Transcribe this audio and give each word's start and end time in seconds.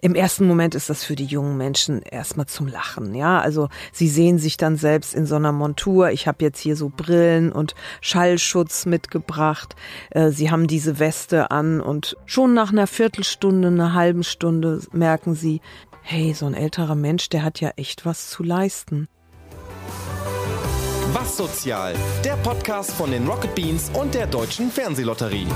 Im 0.00 0.14
ersten 0.14 0.46
Moment 0.46 0.74
ist 0.74 0.90
das 0.90 1.04
für 1.04 1.16
die 1.16 1.24
jungen 1.24 1.56
Menschen 1.56 2.02
erstmal 2.02 2.46
zum 2.46 2.66
Lachen, 2.66 3.14
ja. 3.14 3.40
Also 3.40 3.68
sie 3.92 4.08
sehen 4.08 4.38
sich 4.38 4.56
dann 4.56 4.76
selbst 4.76 5.14
in 5.14 5.26
so 5.26 5.36
einer 5.36 5.52
Montur. 5.52 6.10
Ich 6.10 6.26
habe 6.26 6.44
jetzt 6.44 6.60
hier 6.60 6.76
so 6.76 6.90
Brillen 6.94 7.52
und 7.52 7.74
Schallschutz 8.00 8.86
mitgebracht. 8.86 9.76
Äh, 10.10 10.30
sie 10.30 10.50
haben 10.50 10.66
diese 10.66 10.98
Weste 10.98 11.50
an 11.50 11.80
und 11.80 12.16
schon 12.26 12.54
nach 12.54 12.72
einer 12.72 12.86
Viertelstunde, 12.86 13.68
einer 13.68 13.94
halben 13.94 14.22
Stunde 14.22 14.80
merken 14.92 15.34
sie, 15.34 15.60
hey, 16.02 16.34
so 16.34 16.46
ein 16.46 16.54
älterer 16.54 16.94
Mensch, 16.94 17.28
der 17.28 17.42
hat 17.42 17.60
ja 17.60 17.70
echt 17.76 18.06
was 18.06 18.30
zu 18.30 18.42
leisten. 18.42 19.08
Was 21.12 21.36
Sozial, 21.36 21.94
der 22.24 22.34
Podcast 22.36 22.92
von 22.92 23.10
den 23.10 23.26
Rocket 23.26 23.54
Beans 23.54 23.90
und 23.94 24.14
der 24.14 24.26
Deutschen 24.26 24.70
Fernsehlotterie. 24.70 25.46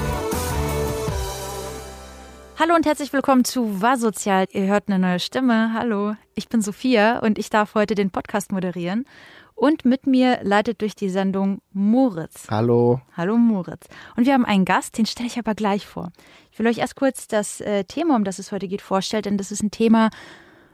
Hallo 2.61 2.75
und 2.75 2.85
herzlich 2.85 3.11
willkommen 3.15 3.47
zu 3.47 3.81
War 3.81 3.97
Sozial. 3.97 4.45
Ihr 4.53 4.67
hört 4.67 4.89
eine 4.89 4.99
neue 4.99 5.19
Stimme. 5.19 5.73
Hallo, 5.73 6.15
ich 6.34 6.51
bin 6.51 6.61
Sophia 6.61 7.21
und 7.21 7.39
ich 7.39 7.48
darf 7.48 7.75
heute 7.75 7.95
den 7.95 8.11
Podcast 8.11 8.53
moderieren. 8.53 9.07
Und 9.55 9.87
mit 9.87 10.07
mir 10.07 10.41
leitet 10.43 10.83
durch 10.83 10.95
die 10.95 11.09
Sendung 11.09 11.62
Moritz. 11.73 12.48
Hallo. 12.51 13.01
Hallo 13.17 13.39
Moritz. 13.39 13.87
Und 14.15 14.27
wir 14.27 14.34
haben 14.34 14.45
einen 14.45 14.67
Gast, 14.67 14.98
den 14.98 15.07
stelle 15.07 15.27
ich 15.27 15.39
aber 15.39 15.55
gleich 15.55 15.87
vor. 15.87 16.12
Ich 16.53 16.59
will 16.59 16.67
euch 16.67 16.77
erst 16.77 16.97
kurz 16.97 17.29
das 17.29 17.62
äh, 17.62 17.84
Thema, 17.84 18.15
um 18.15 18.25
das 18.25 18.39
es 18.39 18.53
heute 18.53 18.69
geht, 18.69 18.83
vorstellen, 18.83 19.23
denn 19.23 19.39
das 19.39 19.53
ist 19.53 19.62
ein 19.62 19.70
Thema, 19.70 20.11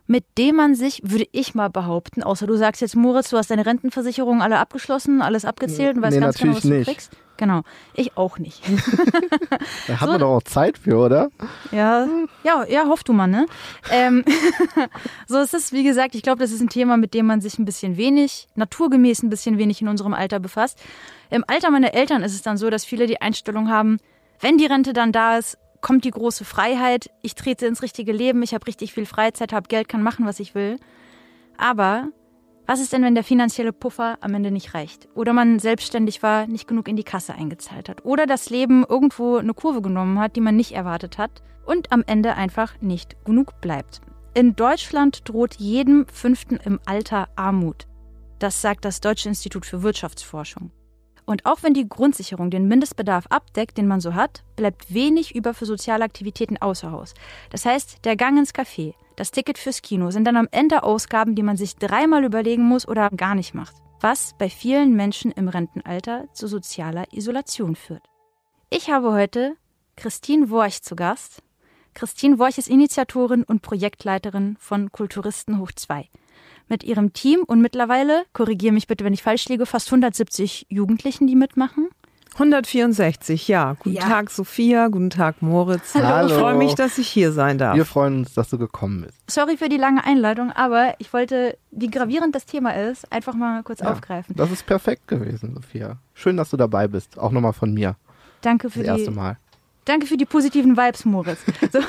mit 0.07 0.25
dem 0.39 0.57
man 0.57 0.75
sich, 0.75 1.01
würde 1.05 1.27
ich 1.33 1.55
mal 1.55 1.69
behaupten, 1.69 2.23
außer 2.23 2.47
du 2.47 2.57
sagst 2.57 2.81
jetzt, 2.81 2.97
Moritz, 2.97 3.31
du 3.31 3.37
hast 3.37 3.51
deine 3.51 3.67
Rentenversicherung 3.67 4.43
alle 4.43 4.59
abgeschlossen, 4.59 5.23
alles 5.23 5.45
abgezählt 5.45 5.97
und 5.97 6.03
weißt 6.03 6.15
nee, 6.17 6.21
ganz 6.21 6.39
genau, 6.39 6.55
was 6.55 6.63
du 6.63 6.69
nicht. 6.69 6.87
kriegst. 6.87 7.13
Genau, 7.39 7.63
ich 7.95 8.17
auch 8.17 8.39
nicht. 8.39 8.63
Da 9.87 10.01
hat 10.01 10.09
man 10.09 10.19
doch 10.21 10.37
auch 10.37 10.43
Zeit 10.43 10.79
für, 10.79 10.97
oder? 10.97 11.29
Ja, 11.71 12.09
ja, 12.43 12.65
ja, 12.69 12.87
hoff 12.87 13.05
du 13.05 13.13
mal, 13.13 13.27
ne? 13.27 13.47
Ähm, 13.91 14.25
so 15.29 15.39
ist 15.39 15.55
es, 15.55 15.73
wie 15.73 15.85
gesagt, 15.85 16.15
ich 16.15 16.23
glaube, 16.23 16.41
das 16.41 16.51
ist 16.51 16.61
ein 16.61 16.69
Thema, 16.69 16.97
mit 16.97 17.15
dem 17.15 17.27
man 17.27 17.41
sich 17.41 17.59
ein 17.59 17.65
bisschen 17.65 17.97
wenig, 17.97 18.49
naturgemäß 18.57 19.23
ein 19.23 19.31
bisschen 19.31 19.59
wenig 19.59 19.81
in 19.81 19.89
unserem 19.89 20.13
Alter 20.13 20.41
befasst. 20.41 20.79
Im 21.31 21.45
Alter 21.47 21.71
meiner 21.71 21.95
Eltern 21.95 22.23
ist 22.23 22.35
es 22.35 22.43
dann 22.43 22.57
so, 22.57 22.69
dass 22.69 22.85
viele 22.85 23.07
die 23.07 23.21
Einstellung 23.21 23.71
haben, 23.71 23.99
wenn 24.41 24.59
die 24.59 24.67
Rente 24.67 24.93
dann 24.93 25.13
da 25.13 25.39
ist, 25.39 25.57
kommt 25.87 26.05
die 26.05 26.11
große 26.11 26.45
Freiheit, 26.45 27.11
ich 27.23 27.37
trete 27.37 27.65
ins 27.65 27.81
richtige 27.81 28.11
Leben, 28.11 28.43
ich 28.43 28.55
habe 28.55 28.67
richtig 28.67 28.93
viel 28.93 29.07
Freizeit, 29.07 29.53
habe 29.53 29.69
Geld, 29.69 29.89
kann 29.89 30.03
machen, 30.03 30.27
was 30.27 30.41
ich 30.41 30.57
will. 30.57 30.81
Aber 31.59 32.09
was 32.67 32.81
ist 32.81 32.93
denn, 32.93 33.05
wenn 33.05 33.15
der 33.15 33.23
finanzielle 33.23 33.73
Puffer 33.73 34.19
am 34.21 34.35
Ende 34.35 34.51
nicht 34.51 34.75
reicht? 34.75 35.09
Oder 35.15 35.33
man 35.33 35.61
selbstständig 35.61 36.25
war, 36.25 36.49
nicht 36.49 36.67
genug 36.67 36.89
in 36.89 36.97
die 36.97 37.05
Kasse 37.05 37.35
eingezahlt 37.35 37.89
hat? 37.89 38.05
Oder 38.05 38.27
das 38.27 38.51
Leben 38.51 38.85
irgendwo 38.85 39.37
eine 39.37 39.55
Kurve 39.55 39.81
genommen 39.81 40.19
hat, 40.19 40.35
die 40.35 40.41
man 40.41 40.57
nicht 40.57 40.73
erwartet 40.73 41.19
hat 41.19 41.45
und 41.65 41.93
am 41.93 42.03
Ende 42.05 42.35
einfach 42.35 42.81
nicht 42.81 43.25
genug 43.25 43.61
bleibt? 43.61 44.01
In 44.35 44.57
Deutschland 44.57 45.29
droht 45.29 45.55
jedem 45.55 46.09
Fünften 46.09 46.57
im 46.57 46.81
Alter 46.85 47.29
Armut. 47.37 47.87
Das 48.41 48.61
sagt 48.61 48.85
das 48.85 48.99
Deutsche 48.99 49.29
Institut 49.29 49.65
für 49.65 49.85
Wirtschaftsforschung. 49.85 50.73
Und 51.27 51.45
auch 51.45 51.63
wenn 51.63 51.75
die 51.75 51.89
Grundsicherung 51.89 52.51
den 52.51 52.69
Mindestbedarf 52.69 53.27
abdeckt, 53.29 53.77
den 53.77 53.89
man 53.89 54.01
so 54.01 54.15
hat, 54.15 54.45
bleibt 54.55 54.95
wenig 54.95 55.35
über 55.35 55.55
für 55.55 55.67
soziale 55.67 56.05
Aktivitäten 56.05 56.57
außer 56.57 56.93
Haus. 56.93 57.15
Das 57.51 57.67
heißt, 57.67 58.05
der 58.05 58.17
Gang 58.17 58.39
ins 58.39 58.55
Café, 58.55 58.95
das 59.17 59.33
Ticket 59.33 59.59
fürs 59.59 59.83
Kino 59.83 60.11
sind 60.11 60.25
dann 60.25 60.37
am 60.37 60.49
Ende 60.53 60.85
Ausgaben, 60.85 61.35
die 61.35 61.43
man 61.43 61.57
sich 61.57 61.77
dreimal 61.77 62.25
überlegen 62.25 62.63
muss 62.63 62.87
oder 62.87 63.11
gar 63.11 63.35
nicht 63.35 63.55
macht. 63.55 63.75
Was 64.01 64.35
bei 64.39 64.49
vielen 64.49 64.95
Menschen 64.95 65.33
im 65.33 65.49
Rentenalter 65.49 66.27
zu 66.33 66.47
sozialer 66.47 67.13
Isolation 67.13 67.75
führt. 67.75 68.05
Ich 68.71 68.91
habe 68.91 69.13
heute 69.13 69.57
Christine 69.97 70.51
Worch 70.51 70.83
zu 70.83 70.95
Gast. 70.95 71.43
Christine 71.95 72.39
Worch 72.39 72.59
ist 72.59 72.69
Initiatorin 72.69 73.43
und 73.43 73.63
Projektleiterin 73.63 74.57
von 74.61 74.93
Kulturisten 74.93 75.59
hoch 75.59 75.73
2 75.75 76.09
mit 76.69 76.85
ihrem 76.85 77.13
Team 77.13 77.41
und 77.47 77.61
mittlerweile, 77.61 78.25
korrigiere 78.33 78.73
mich 78.73 78.87
bitte, 78.87 79.05
wenn 79.05 79.13
ich 79.13 79.23
falsch 79.23 79.49
liege, 79.49 79.67
fast 79.67 79.89
170 79.89 80.67
Jugendlichen, 80.69 81.27
die 81.27 81.37
mitmachen. 81.37 81.89
164, 82.35 83.49
ja. 83.49 83.75
Guten 83.79 83.97
Ja. 83.97 84.03
Tag, 84.03 84.31
Sophia. 84.31 84.89
Guten 84.89 85.09
Tag, 85.09 85.41
Moritz. 85.41 85.95
Hallo. 85.95 86.27
Ich 86.29 86.35
freue 86.35 86.55
mich, 86.55 86.75
dass 86.75 86.99
ich 86.99 87.09
hier 87.09 87.33
sein 87.33 87.57
darf. 87.57 87.75
Wir 87.75 87.87
freuen 87.87 88.19
uns, 88.19 88.35
dass 88.35 88.51
du 88.51 88.59
gekommen 88.59 89.03
bist. 89.07 89.19
Sorry 89.31 89.57
für 89.57 89.71
die 89.71 89.79
lange 89.79 90.05
Einleitung, 90.05 90.53
aber 90.53 90.95
ich 90.99 91.13
wollte, 91.15 91.57
wie 91.71 91.89
gravierend 91.89 92.35
das 92.35 92.45
Thema 92.45 92.71
ist, 92.77 93.11
einfach 93.11 93.35
mal 93.35 93.63
kurz 93.63 93.81
Ja, 93.81 93.91
aufgreifen. 93.91 94.35
Das 94.37 94.51
ist 94.51 94.67
perfekt 94.67 95.09
gewesen, 95.09 95.55
Sophia. 95.55 95.97
Schön, 96.13 96.37
dass 96.37 96.51
du 96.51 96.59
dabei 96.59 96.89
bist. 96.89 97.19
Auch 97.19 97.31
nochmal 97.33 97.55
von 97.55 97.73
mir. 97.73 97.97
Danke 98.43 98.69
für 98.69 98.81
Das 98.81 98.89
erste 98.89 99.11
die, 99.11 99.17
Mal. 99.17 99.39
Danke 99.87 100.07
für 100.07 100.17
die 100.17 100.27
positiven 100.27 100.77
Vibes, 100.77 101.05
Moritz. 101.05 101.41
So. 101.73 101.81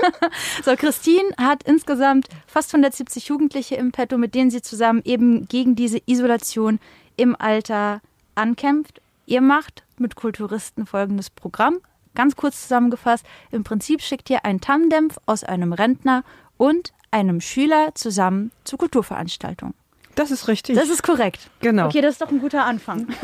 so, 0.64 0.76
Christine 0.76 1.30
hat 1.38 1.62
insgesamt 1.64 2.28
fast 2.46 2.72
170 2.72 3.28
Jugendliche 3.28 3.76
im 3.76 3.92
Petto, 3.92 4.18
mit 4.18 4.34
denen 4.34 4.50
sie 4.50 4.62
zusammen 4.62 5.02
eben 5.04 5.48
gegen 5.48 5.74
diese 5.74 6.00
Isolation 6.06 6.78
im 7.16 7.34
Alter 7.38 8.00
ankämpft. 8.34 9.00
Ihr 9.26 9.40
macht 9.40 9.82
mit 9.98 10.14
Kulturisten 10.14 10.86
folgendes 10.86 11.30
Programm. 11.30 11.78
Ganz 12.14 12.36
kurz 12.36 12.62
zusammengefasst, 12.62 13.26
im 13.50 13.64
Prinzip 13.64 14.00
schickt 14.00 14.30
ihr 14.30 14.44
ein 14.44 14.60
Tandem 14.60 15.08
aus 15.26 15.44
einem 15.44 15.72
Rentner 15.72 16.24
und 16.56 16.92
einem 17.10 17.40
Schüler 17.40 17.94
zusammen 17.94 18.52
zu 18.64 18.76
Kulturveranstaltungen. 18.76 19.74
Das 20.16 20.30
ist 20.30 20.48
richtig. 20.48 20.76
Das 20.76 20.88
ist 20.88 21.02
korrekt. 21.02 21.50
genau. 21.60 21.86
Okay, 21.86 22.00
das 22.00 22.12
ist 22.12 22.22
doch 22.22 22.30
ein 22.30 22.40
guter 22.40 22.64
Anfang. 22.64 23.06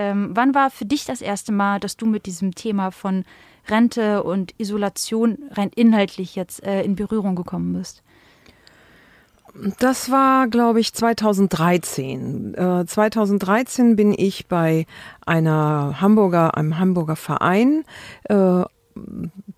ähm, 0.00 0.30
wann 0.32 0.54
war 0.54 0.70
für 0.70 0.86
dich 0.86 1.04
das 1.04 1.20
erste 1.20 1.52
Mal, 1.52 1.78
dass 1.78 1.98
du 1.98 2.06
mit 2.06 2.24
diesem 2.24 2.54
Thema 2.54 2.90
von 2.90 3.24
Rente 3.68 4.22
und 4.22 4.54
Isolation 4.58 5.38
rein 5.50 5.70
inhaltlich 5.74 6.36
jetzt 6.36 6.64
äh, 6.64 6.82
in 6.82 6.96
Berührung 6.96 7.36
gekommen 7.36 7.74
bist? 7.74 8.02
Das 9.78 10.10
war, 10.10 10.48
glaube 10.48 10.80
ich, 10.80 10.94
2013. 10.94 12.54
Äh, 12.54 12.86
2013 12.86 13.94
bin 13.96 14.14
ich 14.16 14.46
bei 14.46 14.86
einer 15.26 16.00
Hamburger, 16.00 16.56
einem 16.56 16.78
Hamburger 16.78 17.16
Verein 17.16 17.84
äh, 18.24 18.62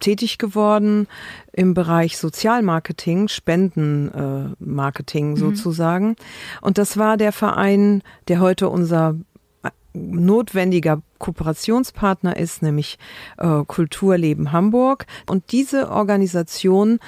tätig 0.00 0.38
geworden 0.38 1.06
im 1.52 1.74
Bereich 1.74 2.18
Sozialmarketing, 2.18 3.28
Spendenmarketing 3.28 4.54
äh, 4.58 4.64
Marketing 4.64 5.36
sozusagen. 5.36 6.16
Und 6.62 6.78
das 6.78 6.96
war 6.96 7.16
der 7.16 7.32
Verein, 7.32 8.02
der 8.26 8.40
heute 8.40 8.68
unser 8.68 9.14
notwendiger 9.94 11.02
Kooperationspartner 11.18 12.36
ist, 12.36 12.62
nämlich 12.62 12.98
äh, 13.38 13.62
Kulturleben 13.66 14.52
Hamburg. 14.52 15.06
Und 15.28 15.52
diese 15.52 15.90
Organisation 15.90 16.98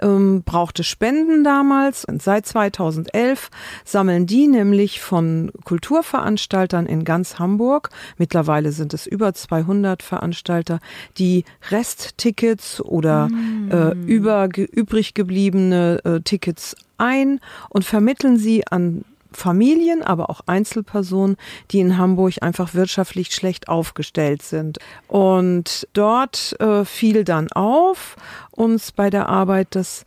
ähm, 0.00 0.42
brauchte 0.44 0.82
Spenden 0.82 1.44
damals. 1.44 2.04
Und 2.04 2.22
seit 2.22 2.46
2011 2.46 3.50
sammeln 3.84 4.26
die 4.26 4.48
nämlich 4.48 5.00
von 5.00 5.52
Kulturveranstaltern 5.64 6.86
in 6.86 7.04
ganz 7.04 7.38
Hamburg, 7.38 7.90
mittlerweile 8.18 8.72
sind 8.72 8.92
es 8.92 9.06
über 9.06 9.34
200 9.34 10.02
Veranstalter, 10.02 10.80
die 11.16 11.44
Resttickets 11.70 12.80
oder 12.80 13.28
äh, 13.70 13.96
über, 14.04 14.48
übrig 14.56 15.14
gebliebene 15.14 16.00
äh, 16.04 16.20
Tickets 16.20 16.74
ein 16.98 17.40
und 17.70 17.84
vermitteln 17.84 18.36
sie 18.36 18.66
an 18.66 19.04
Familien, 19.32 20.02
aber 20.02 20.30
auch 20.30 20.40
Einzelpersonen, 20.46 21.36
die 21.70 21.80
in 21.80 21.98
Hamburg 21.98 22.34
einfach 22.42 22.74
wirtschaftlich 22.74 23.34
schlecht 23.34 23.68
aufgestellt 23.68 24.42
sind. 24.42 24.78
Und 25.08 25.88
dort 25.92 26.58
äh, 26.60 26.84
fiel 26.84 27.24
dann 27.24 27.50
auf 27.52 28.16
uns 28.50 28.92
bei 28.92 29.10
der 29.10 29.28
Arbeit, 29.28 29.74
dass 29.74 30.04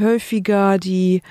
häufiger 0.00 0.78
die 0.78 1.22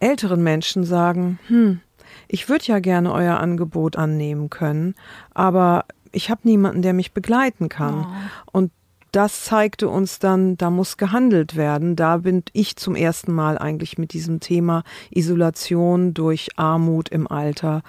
älteren 0.00 0.42
Menschen 0.42 0.84
sagen, 0.84 1.38
hm, 1.46 1.80
ich 2.28 2.48
würde 2.48 2.64
ja 2.66 2.78
gerne 2.78 3.12
euer 3.12 3.38
Angebot 3.38 3.96
annehmen 3.96 4.50
können, 4.50 4.94
aber 5.32 5.84
ich 6.12 6.30
habe 6.30 6.42
niemanden, 6.44 6.82
der 6.82 6.92
mich 6.92 7.12
begleiten 7.12 7.68
kann. 7.68 8.06
Und 8.52 8.70
das 9.14 9.44
zeigte 9.44 9.88
uns 9.88 10.18
dann, 10.18 10.56
da 10.56 10.70
muss 10.70 10.96
gehandelt 10.96 11.56
werden. 11.56 11.94
Da 11.94 12.18
bin 12.18 12.42
ich 12.52 12.76
zum 12.76 12.96
ersten 12.96 13.32
Mal 13.32 13.58
eigentlich 13.58 13.96
mit 13.96 14.12
diesem 14.12 14.40
Thema 14.40 14.82
Isolation 15.10 16.14
durch 16.14 16.48
Armut 16.56 17.10
im 17.10 17.28
Alter 17.28 17.82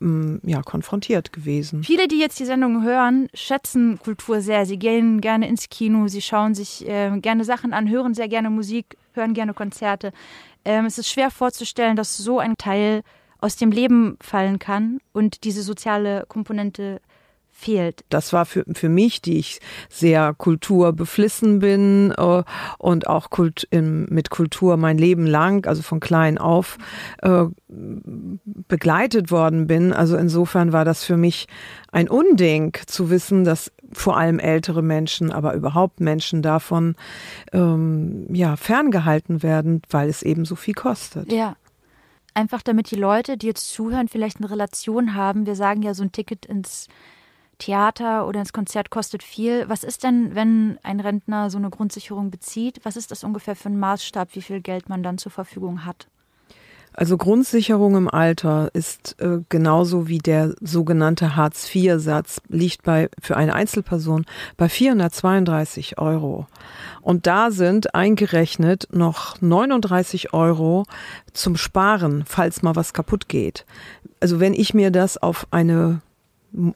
mm, 0.00 0.36
ja, 0.42 0.60
konfrontiert 0.62 1.32
gewesen. 1.32 1.84
Viele, 1.84 2.06
die 2.06 2.18
jetzt 2.18 2.38
die 2.38 2.44
Sendung 2.44 2.82
hören, 2.82 3.28
schätzen 3.32 3.98
Kultur 3.98 4.42
sehr. 4.42 4.66
Sie 4.66 4.78
gehen 4.78 5.22
gerne 5.22 5.48
ins 5.48 5.70
Kino, 5.70 6.08
sie 6.08 6.20
schauen 6.20 6.54
sich 6.54 6.86
äh, 6.86 7.18
gerne 7.18 7.44
Sachen 7.44 7.72
an, 7.72 7.88
hören 7.88 8.12
sehr 8.12 8.28
gerne 8.28 8.50
Musik, 8.50 8.98
hören 9.14 9.32
gerne 9.32 9.54
Konzerte. 9.54 10.12
Ähm, 10.66 10.84
es 10.84 10.98
ist 10.98 11.08
schwer 11.08 11.30
vorzustellen, 11.30 11.96
dass 11.96 12.18
so 12.18 12.38
ein 12.38 12.56
Teil 12.58 13.02
aus 13.40 13.56
dem 13.56 13.70
Leben 13.70 14.18
fallen 14.20 14.58
kann 14.58 14.98
und 15.12 15.44
diese 15.44 15.62
soziale 15.62 16.24
Komponente 16.28 17.00
fehlt. 17.58 18.04
Das 18.08 18.32
war 18.32 18.46
für, 18.46 18.64
für 18.72 18.88
mich, 18.88 19.20
die 19.20 19.38
ich 19.38 19.60
sehr 19.88 20.32
kulturbeflissen 20.32 21.58
bin 21.58 22.14
äh, 22.16 22.44
und 22.78 23.08
auch 23.08 23.30
Kult, 23.30 23.66
im, 23.70 24.06
mit 24.10 24.30
Kultur 24.30 24.76
mein 24.76 24.96
Leben 24.96 25.26
lang, 25.26 25.66
also 25.66 25.82
von 25.82 25.98
klein 25.98 26.38
auf, 26.38 26.78
äh, 27.22 27.46
begleitet 27.68 29.32
worden 29.32 29.66
bin. 29.66 29.92
Also 29.92 30.16
insofern 30.16 30.72
war 30.72 30.84
das 30.84 31.02
für 31.02 31.16
mich 31.16 31.48
ein 31.90 32.08
Unding 32.08 32.76
zu 32.86 33.10
wissen, 33.10 33.42
dass 33.42 33.72
vor 33.92 34.16
allem 34.16 34.38
ältere 34.38 34.82
Menschen, 34.82 35.32
aber 35.32 35.54
überhaupt 35.54 35.98
Menschen 35.98 36.42
davon 36.42 36.94
ähm, 37.52 38.32
ja 38.32 38.54
ferngehalten 38.54 39.42
werden, 39.42 39.82
weil 39.90 40.08
es 40.08 40.22
eben 40.22 40.44
so 40.44 40.54
viel 40.54 40.74
kostet. 40.74 41.32
Ja. 41.32 41.56
Einfach 42.34 42.62
damit 42.62 42.92
die 42.92 42.96
Leute, 42.96 43.36
die 43.36 43.48
jetzt 43.48 43.72
zuhören, 43.72 44.06
vielleicht 44.06 44.36
eine 44.36 44.48
Relation 44.48 45.14
haben. 45.14 45.44
Wir 45.44 45.56
sagen 45.56 45.82
ja, 45.82 45.92
so 45.92 46.04
ein 46.04 46.12
Ticket 46.12 46.46
ins 46.46 46.86
Theater 47.58 48.26
oder 48.26 48.40
ins 48.40 48.52
Konzert 48.52 48.90
kostet 48.90 49.22
viel. 49.22 49.68
Was 49.68 49.84
ist 49.84 50.04
denn, 50.04 50.34
wenn 50.34 50.78
ein 50.82 51.00
Rentner 51.00 51.50
so 51.50 51.58
eine 51.58 51.70
Grundsicherung 51.70 52.30
bezieht? 52.30 52.80
Was 52.84 52.96
ist 52.96 53.10
das 53.10 53.24
ungefähr 53.24 53.56
für 53.56 53.68
ein 53.68 53.78
Maßstab, 53.78 54.34
wie 54.34 54.42
viel 54.42 54.60
Geld 54.60 54.88
man 54.88 55.02
dann 55.02 55.18
zur 55.18 55.32
Verfügung 55.32 55.84
hat? 55.84 56.08
Also 56.98 57.16
Grundsicherung 57.16 57.96
im 57.96 58.08
Alter 58.08 58.70
ist 58.72 59.20
äh, 59.20 59.38
genauso 59.48 60.08
wie 60.08 60.18
der 60.18 60.56
sogenannte 60.60 61.36
Hartz-IV-Satz 61.36 62.40
liegt 62.48 62.82
bei 62.82 63.08
für 63.22 63.36
eine 63.36 63.54
Einzelperson 63.54 64.26
bei 64.56 64.68
432 64.68 65.98
Euro. 65.98 66.48
Und 67.00 67.28
da 67.28 67.52
sind 67.52 67.94
eingerechnet 67.94 68.88
noch 68.90 69.40
39 69.40 70.32
Euro 70.32 70.86
zum 71.32 71.56
Sparen, 71.56 72.24
falls 72.26 72.62
mal 72.62 72.74
was 72.74 72.92
kaputt 72.92 73.28
geht. 73.28 73.64
Also 74.18 74.40
wenn 74.40 74.54
ich 74.54 74.74
mir 74.74 74.90
das 74.90 75.18
auf 75.18 75.46
eine 75.52 76.00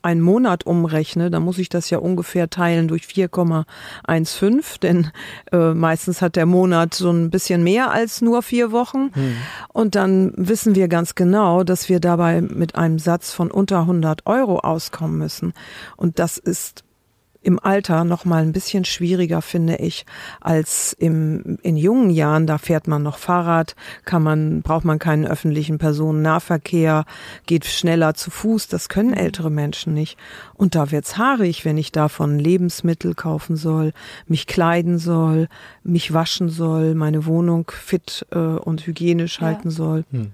einen 0.02 0.20
Monat 0.20 0.66
umrechne, 0.66 1.30
dann 1.30 1.42
muss 1.42 1.58
ich 1.58 1.68
das 1.68 1.90
ja 1.90 1.98
ungefähr 1.98 2.50
teilen 2.50 2.88
durch 2.88 3.04
4,15, 3.04 4.80
denn 4.80 5.10
äh, 5.50 5.74
meistens 5.74 6.20
hat 6.20 6.36
der 6.36 6.46
Monat 6.46 6.94
so 6.94 7.10
ein 7.10 7.30
bisschen 7.30 7.62
mehr 7.64 7.90
als 7.90 8.20
nur 8.20 8.42
vier 8.42 8.70
Wochen. 8.72 9.10
Hm. 9.14 9.36
Und 9.68 9.94
dann 9.94 10.32
wissen 10.36 10.74
wir 10.74 10.88
ganz 10.88 11.14
genau, 11.14 11.64
dass 11.64 11.88
wir 11.88 12.00
dabei 12.00 12.40
mit 12.40 12.74
einem 12.74 12.98
Satz 12.98 13.32
von 13.32 13.50
unter 13.50 13.80
100 13.80 14.26
Euro 14.26 14.58
auskommen 14.58 15.18
müssen. 15.18 15.54
Und 15.96 16.18
das 16.18 16.38
ist 16.38 16.84
im 17.42 17.58
Alter 17.58 18.04
noch 18.04 18.24
mal 18.24 18.42
ein 18.42 18.52
bisschen 18.52 18.84
schwieriger, 18.84 19.42
finde 19.42 19.76
ich, 19.76 20.06
als 20.40 20.92
im, 20.98 21.58
in 21.62 21.76
jungen 21.76 22.10
Jahren. 22.10 22.46
Da 22.46 22.58
fährt 22.58 22.86
man 22.86 23.02
noch 23.02 23.18
Fahrrad, 23.18 23.74
kann 24.04 24.22
man, 24.22 24.62
braucht 24.62 24.84
man 24.84 24.98
keinen 24.98 25.26
öffentlichen 25.26 25.78
Personennahverkehr, 25.78 27.04
geht 27.46 27.64
schneller 27.64 28.14
zu 28.14 28.30
Fuß. 28.30 28.68
Das 28.68 28.88
können 28.88 29.10
mhm. 29.10 29.16
ältere 29.16 29.50
Menschen 29.50 29.94
nicht. 29.94 30.16
Und 30.54 30.74
da 30.74 30.90
wird's 30.90 31.18
haarig, 31.18 31.64
wenn 31.64 31.78
ich 31.78 31.92
davon 31.92 32.38
Lebensmittel 32.38 33.14
kaufen 33.14 33.56
soll, 33.56 33.92
mich 34.26 34.46
kleiden 34.46 34.98
soll, 34.98 35.48
mich 35.82 36.12
waschen 36.12 36.48
soll, 36.48 36.94
meine 36.94 37.26
Wohnung 37.26 37.70
fit 37.70 38.26
äh, 38.30 38.38
und 38.38 38.86
hygienisch 38.86 39.40
ja. 39.40 39.48
halten 39.48 39.70
soll. 39.70 40.04
Hm. 40.12 40.32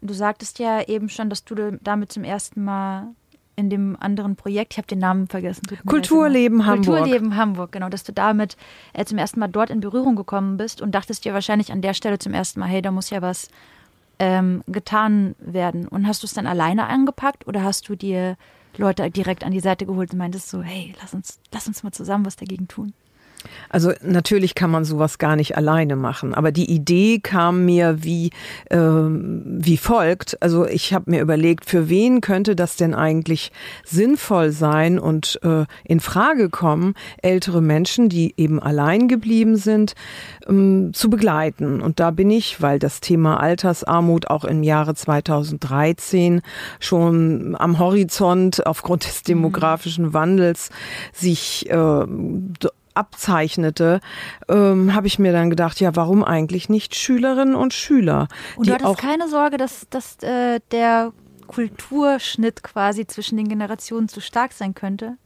Du 0.00 0.12
sagtest 0.12 0.58
ja 0.58 0.82
eben 0.86 1.08
schon, 1.08 1.30
dass 1.30 1.44
du 1.44 1.78
damit 1.82 2.12
zum 2.12 2.24
ersten 2.24 2.62
Mal 2.62 3.06
in 3.56 3.70
dem 3.70 3.96
anderen 4.00 4.36
Projekt, 4.36 4.74
ich 4.74 4.78
habe 4.78 4.86
den 4.86 4.98
Namen 4.98 5.28
vergessen. 5.28 5.62
Kulturleben 5.86 6.66
Hamburg. 6.66 6.86
Kulturleben 6.86 7.36
Hamburg, 7.36 7.72
genau, 7.72 7.88
dass 7.88 8.04
du 8.04 8.12
damit 8.12 8.56
äh, 8.92 9.04
zum 9.04 9.18
ersten 9.18 9.40
Mal 9.40 9.48
dort 9.48 9.70
in 9.70 9.80
Berührung 9.80 10.16
gekommen 10.16 10.56
bist 10.56 10.80
und 10.80 10.94
dachtest 10.94 11.24
dir 11.24 11.34
wahrscheinlich 11.34 11.72
an 11.72 11.82
der 11.82 11.94
Stelle 11.94 12.18
zum 12.18 12.34
ersten 12.34 12.60
Mal, 12.60 12.68
hey, 12.68 12.82
da 12.82 12.90
muss 12.90 13.10
ja 13.10 13.22
was 13.22 13.48
ähm, 14.18 14.62
getan 14.66 15.34
werden. 15.38 15.86
Und 15.88 16.06
hast 16.06 16.22
du 16.22 16.26
es 16.26 16.34
dann 16.34 16.46
alleine 16.46 16.86
angepackt 16.86 17.46
oder 17.46 17.62
hast 17.62 17.88
du 17.88 17.96
dir 17.96 18.36
Leute 18.76 19.08
direkt 19.10 19.44
an 19.44 19.52
die 19.52 19.60
Seite 19.60 19.86
geholt 19.86 20.12
und 20.12 20.18
meintest 20.18 20.48
so, 20.48 20.62
hey, 20.62 20.94
lass 21.00 21.14
uns, 21.14 21.38
lass 21.52 21.66
uns 21.66 21.82
mal 21.82 21.92
zusammen 21.92 22.26
was 22.26 22.36
dagegen 22.36 22.68
tun? 22.68 22.92
Also 23.68 23.92
natürlich 24.02 24.54
kann 24.54 24.70
man 24.70 24.84
sowas 24.84 25.18
gar 25.18 25.36
nicht 25.36 25.56
alleine 25.56 25.96
machen, 25.96 26.34
aber 26.34 26.52
die 26.52 26.70
Idee 26.70 27.20
kam 27.20 27.64
mir 27.64 28.02
wie 28.02 28.30
äh, 28.70 28.78
wie 28.78 29.76
folgt. 29.76 30.40
Also 30.42 30.66
ich 30.66 30.92
habe 30.92 31.10
mir 31.10 31.20
überlegt, 31.20 31.64
für 31.64 31.88
wen 31.88 32.20
könnte 32.20 32.56
das 32.56 32.76
denn 32.76 32.94
eigentlich 32.94 33.52
sinnvoll 33.84 34.50
sein 34.50 34.98
und 34.98 35.40
äh, 35.42 35.64
in 35.84 36.00
Frage 36.00 36.50
kommen, 36.50 36.94
ältere 37.22 37.60
Menschen, 37.60 38.08
die 38.08 38.34
eben 38.36 38.60
allein 38.60 39.08
geblieben 39.08 39.56
sind, 39.56 39.94
ähm, 40.48 40.92
zu 40.92 41.10
begleiten. 41.10 41.80
Und 41.80 42.00
da 42.00 42.10
bin 42.10 42.30
ich, 42.30 42.60
weil 42.62 42.78
das 42.78 43.00
Thema 43.00 43.40
Altersarmut 43.40 44.28
auch 44.28 44.44
im 44.44 44.62
Jahre 44.62 44.94
2013 44.94 46.42
schon 46.80 47.56
am 47.58 47.78
Horizont 47.78 48.66
aufgrund 48.66 49.04
des 49.04 49.20
mhm. 49.20 49.26
demografischen 49.26 50.12
Wandels 50.14 50.70
sich 51.12 51.68
äh, 51.70 52.06
abzeichnete, 52.94 54.00
ähm, 54.48 54.94
habe 54.94 55.06
ich 55.06 55.18
mir 55.18 55.32
dann 55.32 55.50
gedacht, 55.50 55.80
ja, 55.80 55.94
warum 55.96 56.24
eigentlich 56.24 56.68
nicht 56.68 56.94
Schülerinnen 56.94 57.54
und 57.54 57.74
Schüler? 57.74 58.28
Und 58.56 58.68
du 58.68 58.72
hattest 58.72 58.98
keine 58.98 59.28
Sorge, 59.28 59.56
dass, 59.56 59.86
dass 59.90 60.22
äh, 60.22 60.60
der 60.70 61.12
Kulturschnitt 61.46 62.62
quasi 62.62 63.06
zwischen 63.06 63.36
den 63.36 63.48
Generationen 63.48 64.08
zu 64.08 64.20
stark 64.20 64.52
sein 64.52 64.74
könnte? 64.74 65.16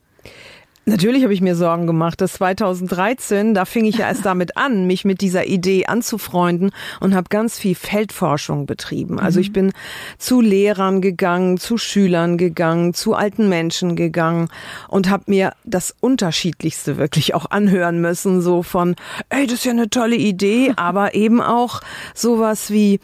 Natürlich 0.88 1.22
habe 1.22 1.34
ich 1.34 1.42
mir 1.42 1.54
Sorgen 1.54 1.86
gemacht. 1.86 2.20
Das 2.20 2.34
2013, 2.34 3.52
da 3.52 3.66
fing 3.66 3.84
ich 3.84 3.98
ja 3.98 4.08
erst 4.08 4.24
damit 4.24 4.56
an, 4.56 4.86
mich 4.86 5.04
mit 5.04 5.20
dieser 5.20 5.46
Idee 5.46 5.86
anzufreunden 5.86 6.70
und 7.00 7.14
habe 7.14 7.28
ganz 7.28 7.58
viel 7.58 7.74
Feldforschung 7.74 8.64
betrieben. 8.64 9.20
Also 9.20 9.38
ich 9.38 9.50
mhm. 9.50 9.54
bin 9.54 9.72
zu 10.16 10.40
Lehrern 10.40 11.02
gegangen, 11.02 11.58
zu 11.58 11.76
Schülern 11.76 12.38
gegangen, 12.38 12.94
zu 12.94 13.14
alten 13.14 13.48
Menschen 13.48 13.96
gegangen 13.96 14.48
und 14.88 15.10
habe 15.10 15.24
mir 15.26 15.52
das 15.64 15.94
Unterschiedlichste 16.00 16.96
wirklich 16.96 17.34
auch 17.34 17.50
anhören 17.50 18.00
müssen. 18.00 18.40
So 18.40 18.62
von, 18.62 18.96
ey, 19.28 19.46
das 19.46 19.56
ist 19.56 19.64
ja 19.66 19.72
eine 19.72 19.90
tolle 19.90 20.16
Idee, 20.16 20.72
aber 20.76 21.14
eben 21.14 21.42
auch 21.42 21.82
sowas 22.14 22.70
wie, 22.70 22.98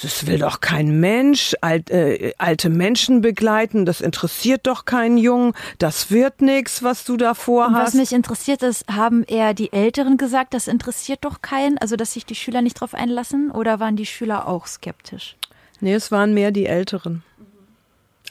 das 0.00 0.26
will 0.26 0.38
doch 0.38 0.60
kein 0.60 1.00
Mensch, 1.00 1.54
alt, 1.60 1.90
äh, 1.90 2.32
alte 2.38 2.70
Menschen 2.70 3.20
begleiten, 3.20 3.84
das 3.84 4.00
interessiert 4.00 4.66
doch 4.66 4.84
keinen 4.84 5.18
Jungen, 5.18 5.52
das 5.78 6.10
wird 6.10 6.40
nix, 6.40 6.82
was 6.82 7.04
du 7.04 7.16
da 7.16 7.34
vorhast. 7.34 7.88
Was 7.88 7.94
mich 7.94 8.12
interessiert 8.12 8.62
ist, 8.62 8.86
haben 8.88 9.22
eher 9.24 9.52
die 9.54 9.72
Älteren 9.72 10.16
gesagt, 10.16 10.54
das 10.54 10.66
interessiert 10.66 11.24
doch 11.24 11.42
keinen, 11.42 11.78
also 11.78 11.96
dass 11.96 12.14
sich 12.14 12.24
die 12.24 12.34
Schüler 12.34 12.62
nicht 12.62 12.80
drauf 12.80 12.94
einlassen, 12.94 13.50
oder 13.50 13.80
waren 13.80 13.96
die 13.96 14.06
Schüler 14.06 14.48
auch 14.48 14.66
skeptisch? 14.66 15.36
Nee, 15.80 15.94
es 15.94 16.10
waren 16.10 16.32
mehr 16.32 16.52
die 16.52 16.66
Älteren. 16.66 17.22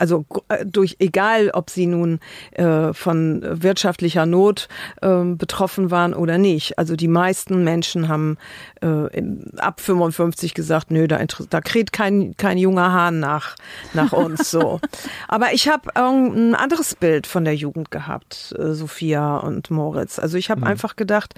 Also 0.01 0.25
äh, 0.47 0.65
durch 0.65 0.95
egal, 0.97 1.51
ob 1.53 1.69
sie 1.69 1.85
nun 1.85 2.19
äh, 2.53 2.91
von 2.91 3.39
wirtschaftlicher 3.43 4.25
Not 4.25 4.67
äh, 5.03 5.23
betroffen 5.23 5.91
waren 5.91 6.15
oder 6.15 6.39
nicht. 6.39 6.79
Also 6.79 6.95
die 6.95 7.07
meisten 7.07 7.63
Menschen 7.63 8.07
haben 8.07 8.37
äh, 8.81 9.21
ab 9.57 9.79
55 9.79 10.55
gesagt, 10.55 10.89
nö, 10.89 11.07
da, 11.07 11.19
da 11.51 11.61
kräht 11.61 11.93
kein, 11.93 12.35
kein 12.35 12.57
junger 12.57 12.91
Hahn 12.91 13.19
nach, 13.19 13.55
nach 13.93 14.11
uns 14.11 14.49
so. 14.49 14.79
Aber 15.27 15.53
ich 15.53 15.69
habe 15.69 15.95
ein 15.95 16.55
anderes 16.55 16.95
Bild 16.95 17.27
von 17.27 17.45
der 17.45 17.55
Jugend 17.55 17.91
gehabt, 17.91 18.55
äh, 18.57 18.73
Sophia 18.73 19.37
und 19.37 19.69
Moritz. 19.69 20.17
Also 20.17 20.35
ich 20.35 20.49
habe 20.49 20.61
mhm. 20.61 20.67
einfach 20.67 20.95
gedacht, 20.95 21.35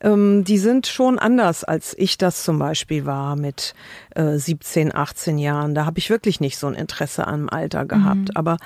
ähm, 0.00 0.42
die 0.42 0.56
sind 0.56 0.86
schon 0.86 1.18
anders, 1.18 1.64
als 1.64 1.94
ich 1.98 2.16
das 2.16 2.44
zum 2.44 2.58
Beispiel 2.58 3.04
war 3.04 3.36
mit 3.36 3.74
äh, 4.14 4.38
17, 4.38 4.94
18 4.94 5.36
Jahren. 5.36 5.74
Da 5.74 5.84
habe 5.84 5.98
ich 5.98 6.08
wirklich 6.08 6.40
nicht 6.40 6.56
so 6.56 6.66
ein 6.66 6.74
Interesse 6.74 7.26
am 7.26 7.50
Alter 7.50 7.84
gehabt 7.84 8.05
gehabt. 8.06 8.28
Mhm. 8.28 8.36
Aber 8.36 8.56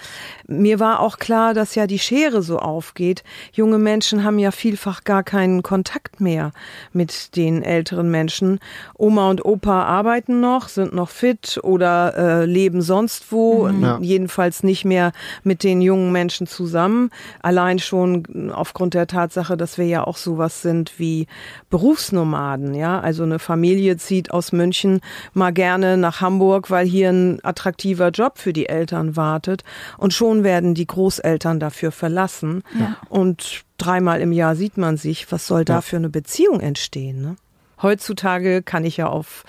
mir 0.47 0.81
war 0.81 1.01
auch 1.01 1.19
klar, 1.19 1.55
dass 1.55 1.75
ja 1.75 1.87
die 1.87 1.99
Schere 1.99 2.43
so 2.43 2.59
aufgeht. 2.59 3.25
Junge 3.53 3.79
Menschen 3.79 4.25
haben 4.25 4.39
ja 4.39 4.51
vielfach 4.51 5.05
gar 5.05 5.23
keinen 5.23 5.63
Kontakt 5.63 6.21
mehr 6.21 6.53
mit 6.93 7.37
den 7.37 7.63
älteren 7.63 8.11
Menschen. 8.11 8.61
Oma 8.95 9.31
und 9.31 9.45
Opa 9.45 9.85
arbeiten 9.85 10.41
noch, 10.41 10.69
sind 10.69 10.93
noch 10.93 11.09
fit 11.09 11.59
oder 11.63 12.17
äh, 12.17 12.45
leben 12.45 12.83
sonst 12.83 13.33
wo, 13.33 13.69
mhm. 13.69 13.83
ja. 13.83 13.99
jedenfalls 14.01 14.63
nicht 14.63 14.85
mehr 14.85 15.13
mit 15.43 15.63
den 15.63 15.81
jungen 15.81 16.13
Menschen 16.13 16.47
zusammen. 16.47 17.11
Allein 17.43 17.79
schon 17.79 18.51
aufgrund 18.53 18.95
der 18.95 19.07
Tatsache, 19.07 19.57
dass 19.57 19.79
wir 19.79 19.87
ja 19.87 20.05
auch 20.05 20.17
sowas 20.17 20.63
sind 20.63 20.99
wie 20.99 21.27
Berufsnomaden, 21.71 22.75
ja. 22.75 23.01
Also 23.01 23.23
eine 23.23 23.39
Familie 23.39 23.97
zieht 23.97 24.31
aus 24.31 24.53
München 24.53 25.01
mal 25.33 25.53
gerne 25.53 25.97
nach 25.97 26.21
Hamburg, 26.21 26.71
weil 26.71 26.87
hier 26.87 27.11
ein 27.11 27.39
attraktiver 27.43 28.09
Job 28.11 28.39
für 28.39 28.53
die 28.53 28.69
Eltern 28.69 29.17
war 29.17 29.30
erwartet. 29.31 29.65
Und 29.99 30.13
schon 30.13 30.45
werden 30.45 30.75
die 30.75 30.87
Großeltern 30.87 31.61
dafür 31.61 31.93
verlassen. 31.93 32.63
Ja. 32.79 32.97
Und 33.09 33.63
dreimal 33.79 34.21
im 34.21 34.33
Jahr 34.33 34.57
sieht 34.57 34.77
man 34.77 34.97
sich. 34.97 35.31
Was 35.33 35.47
soll 35.47 35.65
da 35.65 35.75
ja. 35.75 35.81
für 35.81 35.97
eine 35.97 36.09
Beziehung 36.09 36.61
entstehen? 36.61 37.23
Ne? 37.23 37.37
Heutzutage 37.83 38.63
kann 38.63 38.85
ich 38.85 38.99
ja 38.99 39.07
auf 39.07 39.45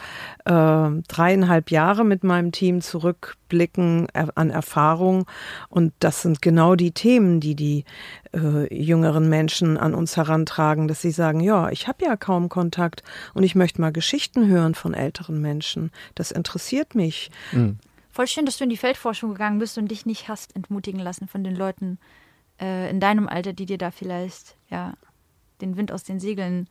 äh, 0.46 0.52
dreieinhalb 1.08 1.70
Jahre 1.70 2.06
mit 2.06 2.24
meinem 2.24 2.54
Team 2.54 2.80
zurückblicken 2.80 4.08
äh, 4.14 4.28
an 4.36 4.52
Erfahrung. 4.52 5.26
Und 5.68 5.92
das 6.00 6.22
sind 6.22 6.42
genau 6.42 6.76
die 6.76 6.92
Themen, 6.92 7.42
die 7.42 7.56
die 7.56 7.84
äh, 8.34 8.74
jüngeren 8.74 9.28
Menschen 9.28 9.78
an 9.78 9.94
uns 9.94 10.16
herantragen, 10.16 10.88
dass 10.88 11.02
sie 11.02 11.12
sagen, 11.12 11.42
ja, 11.42 11.70
ich 11.72 11.90
habe 11.90 12.06
ja 12.06 12.16
kaum 12.16 12.48
Kontakt 12.48 13.04
und 13.34 13.44
ich 13.44 13.56
möchte 13.56 13.82
mal 13.82 13.92
Geschichten 13.92 14.48
hören 14.48 14.76
von 14.76 14.94
älteren 14.94 15.42
Menschen. 15.42 15.92
Das 16.16 16.32
interessiert 16.32 16.96
mich. 16.96 17.32
Mhm. 17.52 17.80
Voll 18.22 18.28
schön, 18.28 18.46
dass 18.46 18.58
du 18.58 18.66
in 18.66 18.70
die 18.70 18.78
Feldforschung 18.78 19.32
gegangen 19.32 19.58
bist 19.58 19.80
und 19.80 19.88
dich 19.88 20.06
nicht 20.06 20.28
hast 20.28 20.56
entmutigen 20.56 21.00
lassen 21.00 21.28
von 21.28 21.44
den 21.44 21.56
Leuten, 21.56 21.98
äh, 22.62 22.88
in 22.92 23.00
deinem 23.00 23.28
Alter, 23.28 23.51
die 23.51 23.66
dir 23.66 23.80
da 23.80 23.90
vielleicht 23.90 24.58
ja 24.70 24.94
den 25.60 25.75
Wind 25.75 25.92
aus 25.92 26.04
den 26.04 26.20
Segeln 26.20 26.70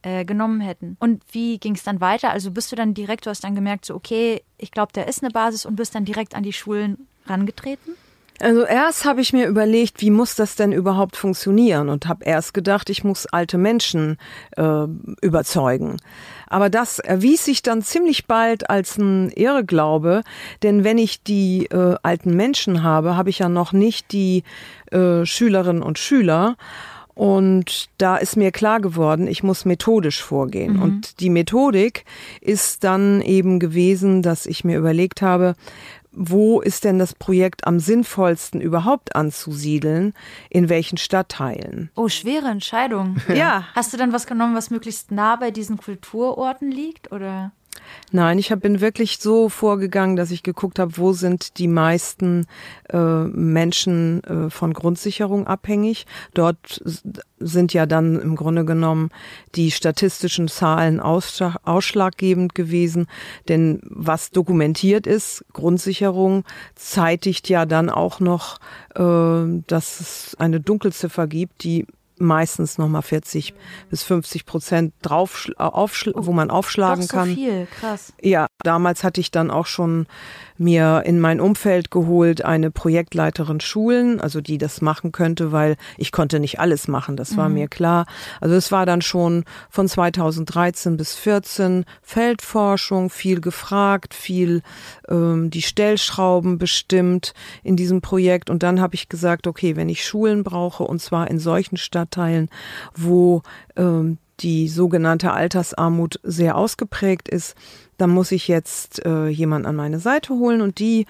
äh, 0.00 0.24
genommen 0.24 0.62
hätten. 0.62 0.96
Und 0.98 1.22
wie 1.32 1.58
ging 1.58 1.74
es 1.74 1.82
dann 1.82 2.00
weiter? 2.00 2.30
Also 2.30 2.50
bist 2.50 2.72
du 2.72 2.76
dann 2.76 2.94
direkt, 2.94 3.26
du 3.26 3.28
hast 3.28 3.44
dann 3.44 3.54
gemerkt, 3.54 3.84
so 3.84 3.94
okay, 3.94 4.42
ich 4.56 4.70
glaube, 4.70 4.90
da 4.94 5.02
ist 5.02 5.22
eine 5.22 5.30
Basis 5.30 5.66
und 5.66 5.76
bist 5.76 5.94
dann 5.94 6.06
direkt 6.06 6.34
an 6.34 6.44
die 6.44 6.54
Schulen 6.54 7.06
rangetreten? 7.26 7.94
Also 8.40 8.64
erst 8.64 9.04
habe 9.04 9.20
ich 9.20 9.32
mir 9.32 9.46
überlegt, 9.46 10.00
wie 10.00 10.10
muss 10.10 10.34
das 10.34 10.56
denn 10.56 10.72
überhaupt 10.72 11.16
funktionieren 11.16 11.88
und 11.88 12.06
habe 12.06 12.24
erst 12.24 12.52
gedacht, 12.52 12.90
ich 12.90 13.02
muss 13.02 13.26
alte 13.26 13.56
Menschen 13.56 14.18
äh, 14.56 14.84
überzeugen. 15.22 15.96
Aber 16.46 16.68
das 16.70 16.98
erwies 16.98 17.44
sich 17.44 17.62
dann 17.62 17.82
ziemlich 17.82 18.26
bald 18.26 18.68
als 18.68 18.98
ein 18.98 19.30
Irrglaube, 19.30 20.22
denn 20.62 20.84
wenn 20.84 20.98
ich 20.98 21.22
die 21.22 21.66
äh, 21.66 21.96
alten 22.02 22.36
Menschen 22.36 22.82
habe, 22.82 23.16
habe 23.16 23.30
ich 23.30 23.38
ja 23.38 23.48
noch 23.48 23.72
nicht 23.72 24.12
die 24.12 24.44
äh, 24.90 25.24
Schülerinnen 25.24 25.82
und 25.82 25.98
Schüler. 25.98 26.56
Und 27.16 27.88
da 27.96 28.18
ist 28.18 28.36
mir 28.36 28.52
klar 28.52 28.78
geworden, 28.78 29.26
ich 29.26 29.42
muss 29.42 29.64
methodisch 29.64 30.22
vorgehen. 30.22 30.74
Mhm. 30.74 30.82
Und 30.82 31.20
die 31.20 31.30
Methodik 31.30 32.04
ist 32.42 32.84
dann 32.84 33.22
eben 33.22 33.58
gewesen, 33.58 34.20
dass 34.20 34.44
ich 34.44 34.64
mir 34.64 34.76
überlegt 34.76 35.22
habe, 35.22 35.54
wo 36.16 36.60
ist 36.60 36.84
denn 36.84 36.98
das 36.98 37.14
Projekt 37.14 37.66
am 37.66 37.78
sinnvollsten 37.78 38.60
überhaupt 38.60 39.14
anzusiedeln, 39.14 40.14
in 40.50 40.68
welchen 40.68 40.96
Stadtteilen. 40.96 41.90
Oh, 41.94 42.08
schwere 42.08 42.48
Entscheidung. 42.48 43.18
Ja. 43.34 43.64
Hast 43.74 43.92
du 43.92 43.98
dann 43.98 44.12
was 44.12 44.26
genommen, 44.26 44.56
was 44.56 44.70
möglichst 44.70 45.10
nah 45.10 45.36
bei 45.36 45.50
diesen 45.50 45.76
Kulturorten 45.76 46.70
liegt, 46.70 47.12
oder? 47.12 47.52
Nein, 48.12 48.38
ich 48.38 48.52
hab, 48.52 48.60
bin 48.60 48.80
wirklich 48.80 49.18
so 49.18 49.48
vorgegangen, 49.48 50.16
dass 50.16 50.30
ich 50.30 50.42
geguckt 50.42 50.78
habe, 50.78 50.96
wo 50.96 51.12
sind 51.12 51.58
die 51.58 51.68
meisten 51.68 52.46
äh, 52.90 53.24
Menschen 53.24 54.22
äh, 54.24 54.50
von 54.50 54.72
Grundsicherung 54.72 55.46
abhängig. 55.46 56.06
Dort 56.32 56.82
sind 57.38 57.72
ja 57.72 57.86
dann 57.86 58.20
im 58.20 58.36
Grunde 58.36 58.64
genommen 58.64 59.10
die 59.54 59.70
statistischen 59.70 60.48
Zahlen 60.48 61.00
ausschlaggebend 61.00 62.54
gewesen. 62.54 63.06
Denn 63.48 63.80
was 63.82 64.30
dokumentiert 64.30 65.06
ist, 65.06 65.44
Grundsicherung 65.52 66.44
zeitigt 66.74 67.48
ja 67.48 67.66
dann 67.66 67.90
auch 67.90 68.20
noch, 68.20 68.58
äh, 68.94 69.62
dass 69.66 70.00
es 70.00 70.36
eine 70.38 70.60
Dunkelziffer 70.60 71.26
gibt, 71.26 71.64
die 71.64 71.86
meistens 72.18 72.78
nochmal 72.78 73.02
40 73.02 73.54
bis 73.90 74.02
50 74.02 74.46
Prozent 74.46 74.94
drauf, 75.02 75.48
aufschl 75.56 76.12
wo 76.16 76.32
man 76.32 76.50
aufschlagen 76.50 77.02
Doch 77.02 77.10
so 77.10 77.16
kann. 77.16 77.34
viel, 77.34 77.66
krass. 77.80 78.12
Ja, 78.20 78.46
damals 78.62 79.04
hatte 79.04 79.20
ich 79.20 79.30
dann 79.30 79.50
auch 79.50 79.66
schon 79.66 80.06
mir 80.58 81.02
in 81.04 81.20
mein 81.20 81.40
Umfeld 81.40 81.90
geholt 81.90 82.44
eine 82.44 82.70
Projektleiterin 82.70 83.60
Schulen, 83.60 84.20
also 84.20 84.40
die 84.40 84.58
das 84.58 84.80
machen 84.80 85.12
könnte, 85.12 85.52
weil 85.52 85.76
ich 85.96 86.12
konnte 86.12 86.40
nicht 86.40 86.60
alles 86.60 86.88
machen, 86.88 87.16
das 87.16 87.36
war 87.36 87.48
mhm. 87.48 87.54
mir 87.54 87.68
klar. 87.68 88.06
Also 88.40 88.54
es 88.54 88.72
war 88.72 88.86
dann 88.86 89.02
schon 89.02 89.44
von 89.70 89.88
2013 89.88 90.96
bis 90.96 91.14
14 91.14 91.84
Feldforschung, 92.02 93.10
viel 93.10 93.40
gefragt, 93.40 94.14
viel 94.14 94.62
ähm, 95.08 95.50
die 95.50 95.62
Stellschrauben 95.62 96.58
bestimmt 96.58 97.34
in 97.62 97.76
diesem 97.76 98.00
Projekt 98.00 98.50
und 98.50 98.62
dann 98.62 98.80
habe 98.80 98.94
ich 98.94 99.08
gesagt, 99.08 99.46
okay, 99.46 99.76
wenn 99.76 99.88
ich 99.88 100.04
Schulen 100.04 100.42
brauche 100.42 100.84
und 100.84 101.00
zwar 101.00 101.30
in 101.30 101.38
solchen 101.38 101.76
Stadtteilen, 101.76 102.48
wo 102.94 103.42
ähm, 103.76 104.18
die 104.40 104.68
sogenannte 104.68 105.32
Altersarmut 105.32 106.20
sehr 106.22 106.56
ausgeprägt 106.56 107.28
ist, 107.28 107.54
dann 107.96 108.10
muss 108.10 108.32
ich 108.32 108.48
jetzt 108.48 109.04
äh, 109.06 109.28
jemand 109.28 109.66
an 109.66 109.76
meine 109.76 109.98
Seite 109.98 110.34
holen 110.34 110.60
und 110.60 110.78
die 110.78 111.06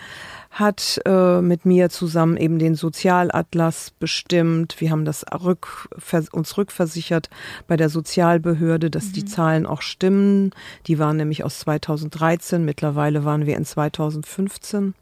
hat 0.50 1.00
äh, 1.04 1.40
mit 1.40 1.66
mir 1.66 1.90
zusammen 1.90 2.36
eben 2.36 2.58
den 2.58 2.76
Sozialatlas 2.76 3.90
bestimmt. 3.90 4.80
Wir 4.80 4.90
haben 4.90 5.04
das 5.04 5.24
rück, 5.42 5.88
uns 6.32 6.56
rückversichert 6.56 7.28
bei 7.66 7.76
der 7.76 7.88
Sozialbehörde, 7.88 8.90
dass 8.90 9.08
mhm. 9.08 9.12
die 9.12 9.24
Zahlen 9.24 9.66
auch 9.66 9.82
stimmen. 9.82 10.52
Die 10.86 10.98
waren 10.98 11.16
nämlich 11.16 11.44
aus 11.44 11.58
2013. 11.60 12.64
Mittlerweile 12.64 13.24
waren 13.24 13.46
wir 13.46 13.56
in 13.56 13.64
2015. 13.64 14.94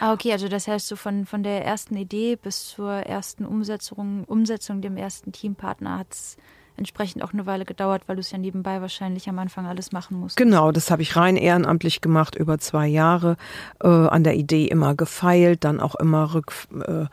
Ah, 0.00 0.12
okay, 0.12 0.32
also 0.32 0.48
das 0.48 0.66
heißt 0.66 0.88
so 0.88 0.96
von, 0.96 1.26
von 1.26 1.42
der 1.42 1.64
ersten 1.64 1.96
Idee 1.96 2.36
bis 2.36 2.68
zur 2.68 2.90
ersten 2.90 3.44
Umsetzung, 3.44 4.24
Umsetzung 4.24 4.80
dem 4.80 4.96
ersten 4.96 5.32
Teampartner 5.32 5.98
hat 5.98 6.12
es 6.12 6.36
entsprechend 6.76 7.22
auch 7.22 7.32
eine 7.32 7.46
Weile 7.46 7.64
gedauert, 7.64 8.02
weil 8.06 8.16
du 8.16 8.20
es 8.20 8.30
ja 8.30 8.38
nebenbei 8.38 8.80
wahrscheinlich 8.80 9.28
am 9.28 9.38
Anfang 9.38 9.66
alles 9.66 9.92
machen 9.92 10.18
musst. 10.18 10.36
Genau, 10.36 10.72
das 10.72 10.90
habe 10.90 11.02
ich 11.02 11.16
rein 11.16 11.36
ehrenamtlich 11.36 12.00
gemacht 12.00 12.34
über 12.34 12.58
zwei 12.58 12.86
Jahre, 12.88 13.36
äh, 13.82 13.88
an 13.88 14.24
der 14.24 14.34
Idee 14.34 14.66
immer 14.66 14.94
gefeilt, 14.94 15.64
dann 15.64 15.80
auch 15.80 15.94
immer 15.94 16.34
rück, 16.34 16.52
äh, 16.86 17.06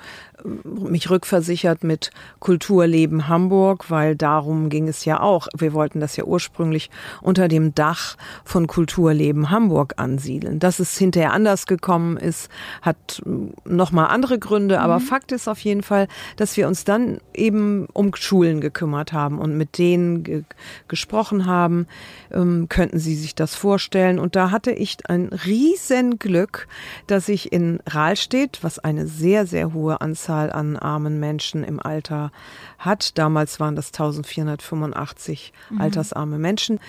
mich 0.64 1.10
rückversichert 1.10 1.84
mit 1.84 2.12
Kulturleben 2.40 3.28
Hamburg, 3.28 3.90
weil 3.90 4.16
darum 4.16 4.70
ging 4.70 4.88
es 4.88 5.06
ja 5.06 5.20
auch. 5.20 5.48
Wir 5.56 5.74
wollten 5.74 6.00
das 6.00 6.16
ja 6.16 6.24
ursprünglich 6.24 6.90
unter 7.22 7.48
dem 7.48 7.76
Dach 7.76 8.18
von 8.44 8.68
Kulturleben 8.68 9.50
Hamburg 9.52 9.94
ansiedeln. 9.98 10.60
Dass 10.60 10.80
es 10.80 10.98
hinterher 10.98 11.34
anders 11.34 11.68
gekommen 11.68 12.18
ist, 12.18 12.50
hat 12.82 13.22
nochmal 13.66 14.08
andere 14.08 14.40
Gründe, 14.40 14.78
mhm. 14.78 14.82
aber 14.82 15.00
Fakt 15.00 15.32
ist 15.32 15.48
auf 15.48 15.60
jeden 15.60 15.84
Fall, 15.84 16.08
dass 16.38 16.58
wir 16.58 16.68
uns 16.68 16.84
dann 16.84 17.20
eben 17.34 17.86
um 17.94 18.16
Schulen 18.16 18.62
gekümmert 18.62 19.14
haben 19.14 19.40
und 19.40 19.51
mit 19.58 19.78
denen 19.78 20.24
ge 20.24 20.44
gesprochen 20.88 21.46
haben, 21.46 21.88
ähm, 22.32 22.68
könnten 22.70 23.00
sie 23.00 23.16
sich 23.16 23.36
das 23.36 23.56
vorstellen. 23.56 24.20
Und 24.20 24.36
da 24.36 24.52
hatte 24.52 24.72
ich 24.72 24.98
ein 25.10 25.28
Riesenglück, 25.28 26.68
dass 27.08 27.30
ich 27.30 27.52
in 27.52 27.80
Rahlstedt, 27.88 28.60
was 28.62 28.80
eine 28.80 29.08
sehr, 29.08 29.46
sehr 29.46 29.74
hohe 29.74 30.02
Anzahl 30.02 30.42
Anzahl 30.42 30.52
an 30.52 30.78
armen 30.78 31.20
Menschen 31.20 31.64
im 31.64 31.80
Alter 31.80 32.32
hat. 32.78 33.18
Damals 33.18 33.60
waren 33.60 33.76
das 33.76 33.88
1485 33.88 35.54
mhm. 35.70 35.82
altersarme 35.82 36.38
Menschen. 36.38 36.80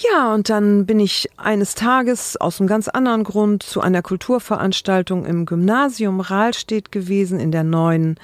Ja, 0.00 0.32
und 0.32 0.48
dann 0.48 0.86
bin 0.86 1.00
ich 1.00 1.28
eines 1.36 1.74
Tages 1.74 2.36
aus 2.36 2.60
einem 2.60 2.68
ganz 2.68 2.86
anderen 2.86 3.24
Grund 3.24 3.64
zu 3.64 3.80
einer 3.80 4.00
Kulturveranstaltung 4.00 5.26
im 5.26 5.44
Gymnasium 5.44 6.20
Rahlstedt 6.20 6.92
gewesen, 6.92 7.40
in 7.40 7.50
der 7.50 7.64
neuen, 7.64 8.14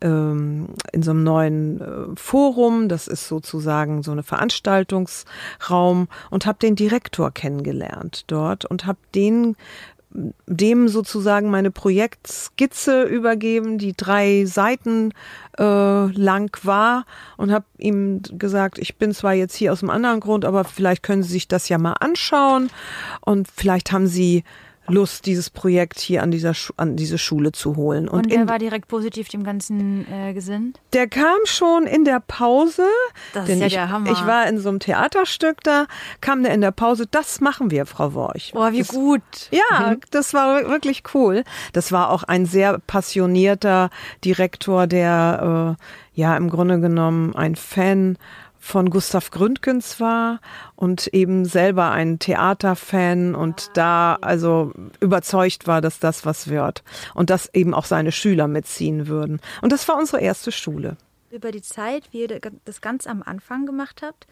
ähm, 0.00 0.68
in 0.92 1.02
so 1.02 1.10
einem 1.10 1.24
neuen 1.24 1.80
äh, 1.80 2.14
Forum. 2.14 2.88
Das 2.88 3.08
ist 3.08 3.26
sozusagen 3.26 4.04
so 4.04 4.12
eine 4.12 4.22
Veranstaltungsraum 4.22 6.06
und 6.30 6.46
habe 6.46 6.58
den 6.60 6.76
Direktor 6.76 7.32
kennengelernt 7.32 8.22
dort 8.28 8.64
und 8.64 8.86
habe 8.86 8.98
den 9.16 9.56
dem 10.46 10.88
sozusagen 10.88 11.50
meine 11.50 11.70
Projektskizze 11.72 13.02
übergeben, 13.02 13.78
die 13.78 13.96
drei 13.96 14.44
Seiten 14.44 15.12
äh, 15.58 15.62
lang 15.62 16.56
war 16.64 17.04
und 17.36 17.52
habe 17.52 17.64
ihm 17.78 18.22
gesagt, 18.32 18.78
ich 18.78 18.96
bin 18.96 19.12
zwar 19.12 19.34
jetzt 19.34 19.56
hier 19.56 19.72
aus 19.72 19.82
einem 19.82 19.90
anderen 19.90 20.20
Grund, 20.20 20.44
aber 20.44 20.64
vielleicht 20.64 21.02
können 21.02 21.24
Sie 21.24 21.32
sich 21.32 21.48
das 21.48 21.68
ja 21.68 21.78
mal 21.78 21.94
anschauen 21.94 22.70
und 23.22 23.48
vielleicht 23.48 23.90
haben 23.90 24.06
Sie 24.06 24.44
Lust, 24.86 25.26
dieses 25.26 25.50
Projekt 25.50 25.98
hier 25.98 26.22
an 26.22 26.30
dieser 26.30 26.52
an 26.76 26.96
diese 26.96 27.18
Schule 27.18 27.52
zu 27.52 27.76
holen. 27.76 28.08
Und, 28.08 28.24
und 28.24 28.32
der 28.32 28.48
war 28.48 28.58
direkt 28.58 28.88
positiv 28.88 29.28
dem 29.28 29.42
Ganzen 29.42 30.06
äh, 30.12 30.34
gesinnt? 30.34 30.80
Der 30.92 31.08
kam 31.08 31.38
schon 31.44 31.86
in 31.86 32.04
der 32.04 32.20
Pause. 32.20 32.86
Das 33.32 33.48
ist 33.48 33.60
ja 33.60 33.66
ich, 33.66 33.72
der 33.72 33.88
Hammer. 33.88 34.10
Ich 34.10 34.26
war 34.26 34.46
in 34.46 34.58
so 34.58 34.68
einem 34.68 34.80
Theaterstück 34.80 35.62
da, 35.62 35.86
kam 36.20 36.42
der 36.42 36.52
in 36.52 36.60
der 36.60 36.70
Pause, 36.70 37.06
das 37.10 37.40
machen 37.40 37.70
wir, 37.70 37.86
Frau 37.86 38.14
Worch. 38.14 38.52
Oh, 38.54 38.72
wie 38.72 38.78
das, 38.80 38.88
gut. 38.88 39.22
Ja, 39.50 39.90
mhm. 39.90 40.00
das 40.10 40.34
war 40.34 40.68
wirklich 40.68 41.02
cool. 41.14 41.44
Das 41.72 41.90
war 41.90 42.10
auch 42.10 42.22
ein 42.22 42.44
sehr 42.46 42.78
passionierter 42.78 43.90
Direktor, 44.24 44.86
der 44.86 45.76
äh, 45.78 46.20
ja 46.20 46.36
im 46.36 46.50
Grunde 46.50 46.80
genommen 46.80 47.34
ein 47.34 47.56
Fan 47.56 48.18
von 48.64 48.88
Gustav 48.88 49.30
Gründgens 49.30 50.00
war 50.00 50.40
und 50.74 51.08
eben 51.08 51.44
selber 51.44 51.90
ein 51.90 52.18
Theaterfan 52.18 53.34
und 53.34 53.70
da 53.74 54.16
also 54.22 54.72
überzeugt 55.00 55.66
war, 55.66 55.82
dass 55.82 55.98
das 55.98 56.24
was 56.24 56.48
wird 56.48 56.82
und 57.12 57.28
dass 57.28 57.52
eben 57.52 57.74
auch 57.74 57.84
seine 57.84 58.10
Schüler 58.10 58.48
mitziehen 58.48 59.06
würden. 59.06 59.38
Und 59.60 59.70
das 59.70 59.86
war 59.86 59.98
unsere 59.98 60.22
erste 60.22 60.50
Schule. 60.50 60.96
Über 61.30 61.52
die 61.52 61.60
Zeit, 61.60 62.04
wie 62.12 62.22
ihr 62.22 62.40
das 62.64 62.80
ganz 62.80 63.06
am 63.06 63.22
Anfang 63.22 63.66
gemacht 63.66 64.00
habt, 64.02 64.26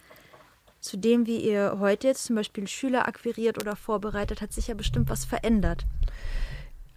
zu 0.81 0.97
dem, 0.97 1.27
wie 1.27 1.37
ihr 1.37 1.77
heute 1.79 2.09
jetzt 2.09 2.25
zum 2.25 2.35
Beispiel 2.35 2.67
Schüler 2.67 3.07
akquiriert 3.07 3.61
oder 3.61 3.77
vorbereitet, 3.77 4.41
hat 4.41 4.55
sich 4.55 4.69
ja 4.69 4.75
bestimmt 4.75 5.11
was 5.11 5.27
verändert. 5.27 5.85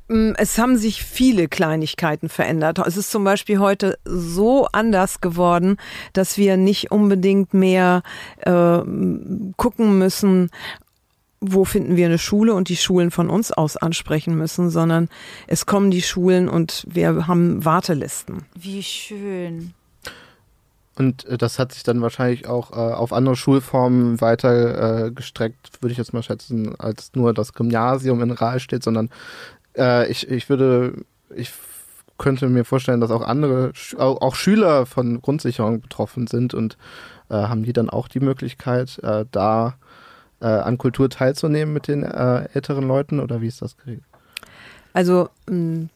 Mm, 0.08 0.32
es 0.38 0.58
haben 0.58 0.78
sich 0.78 1.04
viele 1.04 1.48
Kleinigkeiten 1.48 2.30
verändert. 2.30 2.80
Es 2.80 2.98
ist 2.98 3.12
zum 3.12 3.24
Beispiel 3.24 3.60
heute 3.60 3.98
so 4.06 4.68
anders 4.72 5.22
geworden, 5.22 5.78
dass 6.14 6.38
wir 6.38 6.58
nicht 6.58 6.92
unbedingt 6.92 7.54
mehr 7.54 8.04
äh, 8.40 8.82
gucken 9.58 9.98
müssen, 9.98 10.50
wo 11.42 11.66
finden 11.66 11.96
wir 11.96 12.08
eine 12.08 12.18
Schule 12.18 12.54
und 12.54 12.70
die 12.70 12.78
Schulen 12.78 13.12
von 13.12 13.30
uns 13.30 13.52
aus 13.52 13.78
ansprechen 13.78 14.38
müssen, 14.38 14.70
sondern 14.70 15.10
es 15.48 15.66
kommen 15.66 15.92
die 15.92 16.02
Schulen 16.02 16.50
und 16.50 16.86
wir 16.88 17.28
haben 17.28 17.64
Wartelisten. 17.66 18.46
Wie 18.56 18.84
schön. 18.84 19.74
Und 20.98 21.26
äh, 21.26 21.38
das 21.38 21.60
hat 21.60 21.74
sich 21.74 21.84
dann 21.84 22.02
wahrscheinlich 22.02 22.48
auch 22.48 22.72
äh, 22.72 22.76
auf 22.76 23.12
andere 23.12 23.36
Schulformen 23.36 24.22
weiter 24.22 25.08
äh, 25.08 25.12
gestreckt, 25.12 25.82
würde 25.82 25.92
ich 25.92 25.98
jetzt 25.98 26.14
mal 26.14 26.24
schätzen, 26.24 26.80
als 26.80 27.12
nur 27.16 27.34
das 27.34 27.54
Gymnasium 27.54 28.22
in 28.22 28.32
Rahlstedt, 28.32 28.84
sondern 28.84 29.10
äh, 29.78 30.10
ich, 30.10 30.30
ich 30.30 30.50
würde, 30.50 30.94
ich 31.36 31.52
könnte 32.18 32.48
mir 32.48 32.64
vorstellen, 32.64 33.02
dass 33.02 33.12
auch 33.12 33.22
andere, 33.22 33.72
auch, 33.98 34.36
Schüler 34.36 34.86
von 34.86 35.22
Grundsicherung 35.22 35.82
betroffen 35.82 36.28
sind 36.28 36.54
und 36.54 36.78
äh, 37.30 37.36
haben 37.36 37.64
die 37.64 37.74
dann 37.74 37.90
auch 37.90 38.08
die 38.08 38.20
Möglichkeit, 38.22 39.00
äh, 39.04 39.26
da 39.32 39.76
äh, 40.42 40.46
an 40.46 40.78
Kultur 40.78 41.10
teilzunehmen 41.10 41.74
mit 41.74 41.88
den 41.88 42.04
äh, 42.04 42.48
älteren 42.54 42.88
Leuten 42.88 43.20
oder 43.20 43.42
wie 43.42 43.48
ist 43.48 43.62
das 43.62 43.78
geregelt? 43.78 44.06
Also 44.94 45.30
mh, 45.50 45.90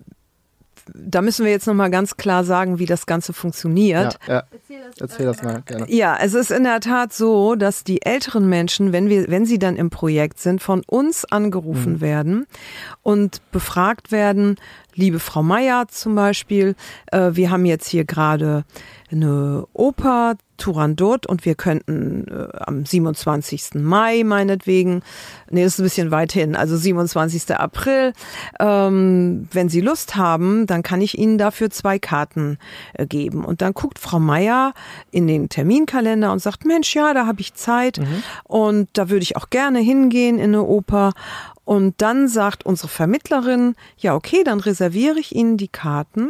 da 0.93 1.21
müssen 1.21 1.45
wir 1.45 1.51
jetzt 1.51 1.67
nochmal 1.67 1.89
ganz 1.89 2.17
klar 2.17 2.43
sagen, 2.43 2.79
wie 2.79 2.85
das 2.85 3.05
Ganze 3.05 3.33
funktioniert. 3.33 4.17
Ja, 4.27 4.33
ja. 4.35 4.43
Erzähl 4.99 5.25
das 5.25 5.43
mal 5.43 5.61
gerne. 5.65 5.85
Ja, 5.89 6.17
es 6.21 6.33
ist 6.33 6.51
in 6.51 6.63
der 6.63 6.79
Tat 6.79 7.13
so, 7.13 7.55
dass 7.55 7.83
die 7.83 8.01
älteren 8.05 8.49
Menschen, 8.49 8.91
wenn 8.91 9.07
wir, 9.09 9.27
wenn 9.29 9.45
sie 9.45 9.59
dann 9.59 9.75
im 9.75 9.89
Projekt 9.89 10.39
sind, 10.39 10.61
von 10.61 10.81
uns 10.87 11.25
angerufen 11.25 11.93
Mhm. 11.93 12.01
werden 12.01 12.47
und 13.03 13.41
befragt 13.51 14.11
werden. 14.11 14.57
Liebe 14.95 15.19
Frau 15.19 15.43
Meier 15.43 15.87
zum 15.87 16.15
Beispiel, 16.15 16.75
äh, 17.11 17.31
wir 17.33 17.51
haben 17.51 17.65
jetzt 17.65 17.87
hier 17.87 18.03
gerade 18.05 18.65
eine 19.11 19.65
Oper 19.73 20.35
Turandot 20.59 21.25
und 21.25 21.45
wir 21.45 21.55
könnten 21.55 22.27
äh, 22.27 22.57
am 22.59 22.85
27. 22.85 23.75
Mai 23.75 24.23
meinetwegen, 24.23 25.01
nee, 25.49 25.63
ist 25.63 25.79
ein 25.79 25.83
bisschen 25.83 26.11
weit 26.11 26.31
hin, 26.31 26.55
also 26.55 26.77
27. 26.77 27.55
April, 27.55 28.13
ähm, 28.59 29.47
wenn 29.51 29.69
Sie 29.69 29.81
Lust 29.81 30.15
haben, 30.15 30.67
dann 30.67 30.83
kann 30.83 31.01
ich 31.01 31.17
Ihnen 31.17 31.37
dafür 31.37 31.69
zwei 31.69 31.97
Karten 31.97 32.57
äh, 32.93 33.07
geben. 33.07 33.45
Und 33.45 33.61
dann 33.61 33.73
guckt 33.73 33.99
Frau 33.99 34.19
Meier 34.19 34.73
in 35.11 35.27
den 35.27 35.49
Terminkalender 35.49 36.31
und 36.31 36.39
sagt, 36.39 36.65
Mensch, 36.65 36.93
ja, 36.93 37.13
da 37.13 37.25
habe 37.25 37.41
ich 37.41 37.55
Zeit 37.55 37.99
und 38.43 38.89
da 38.93 39.09
würde 39.09 39.23
ich 39.23 39.37
auch 39.37 39.49
gerne 39.49 39.79
hingehen 39.79 40.37
in 40.37 40.49
eine 40.49 40.63
Oper. 40.63 41.13
Und 41.63 42.01
dann 42.01 42.27
sagt 42.27 42.65
unsere 42.65 42.87
Vermittlerin, 42.87 43.75
ja, 43.97 44.15
okay, 44.15 44.43
dann 44.43 44.59
reserviere 44.59 45.19
ich 45.19 45.35
Ihnen 45.35 45.55
die 45.55 45.67
Karten 45.67 46.29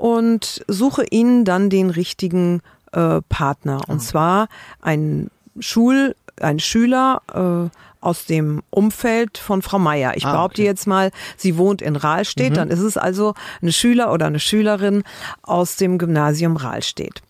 und 0.00 0.64
suche 0.66 1.04
Ihnen 1.10 1.44
dann 1.44 1.68
den 1.68 1.90
richtigen 1.90 2.62
äh, 2.92 3.20
Partner. 3.28 3.82
Und 3.86 4.00
zwar 4.00 4.48
ein 4.80 5.30
Schul, 5.58 6.16
ein 6.40 6.58
Schüler 6.58 7.20
äh, 7.34 7.76
aus 8.00 8.24
dem 8.24 8.62
Umfeld 8.70 9.36
von 9.36 9.60
Frau 9.60 9.78
Meier. 9.78 10.16
Ich 10.16 10.24
Ah, 10.24 10.32
behaupte 10.32 10.62
okay. 10.62 10.68
jetzt 10.70 10.86
mal, 10.86 11.10
sie 11.36 11.58
wohnt 11.58 11.82
in 11.82 11.96
Rahlstedt, 11.96 12.56
dann 12.56 12.70
ist 12.70 12.80
es 12.80 12.96
also 12.96 13.34
eine 13.60 13.72
Schüler 13.72 14.10
oder 14.10 14.24
eine 14.24 14.40
Schülerin 14.40 15.02
aus 15.42 15.76
dem 15.76 15.98
Gymnasium 15.98 16.56
Rahlstedt. 16.56 17.20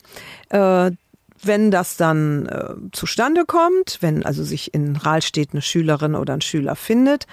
Äh, 0.50 0.92
wenn 1.42 1.70
das 1.70 1.97
dann 1.97 2.47
äh, 2.47 2.75
zustande 2.92 3.44
kommt, 3.47 3.99
wenn 4.00 4.25
also 4.25 4.44
sich 4.44 4.75
in 4.75 4.97
Rahlstedt 4.97 5.50
eine 5.52 5.62
Schülerin 5.62 6.14
oder 6.14 6.35
ein 6.35 6.40
Schüler 6.40 6.76
findet, 6.76 7.26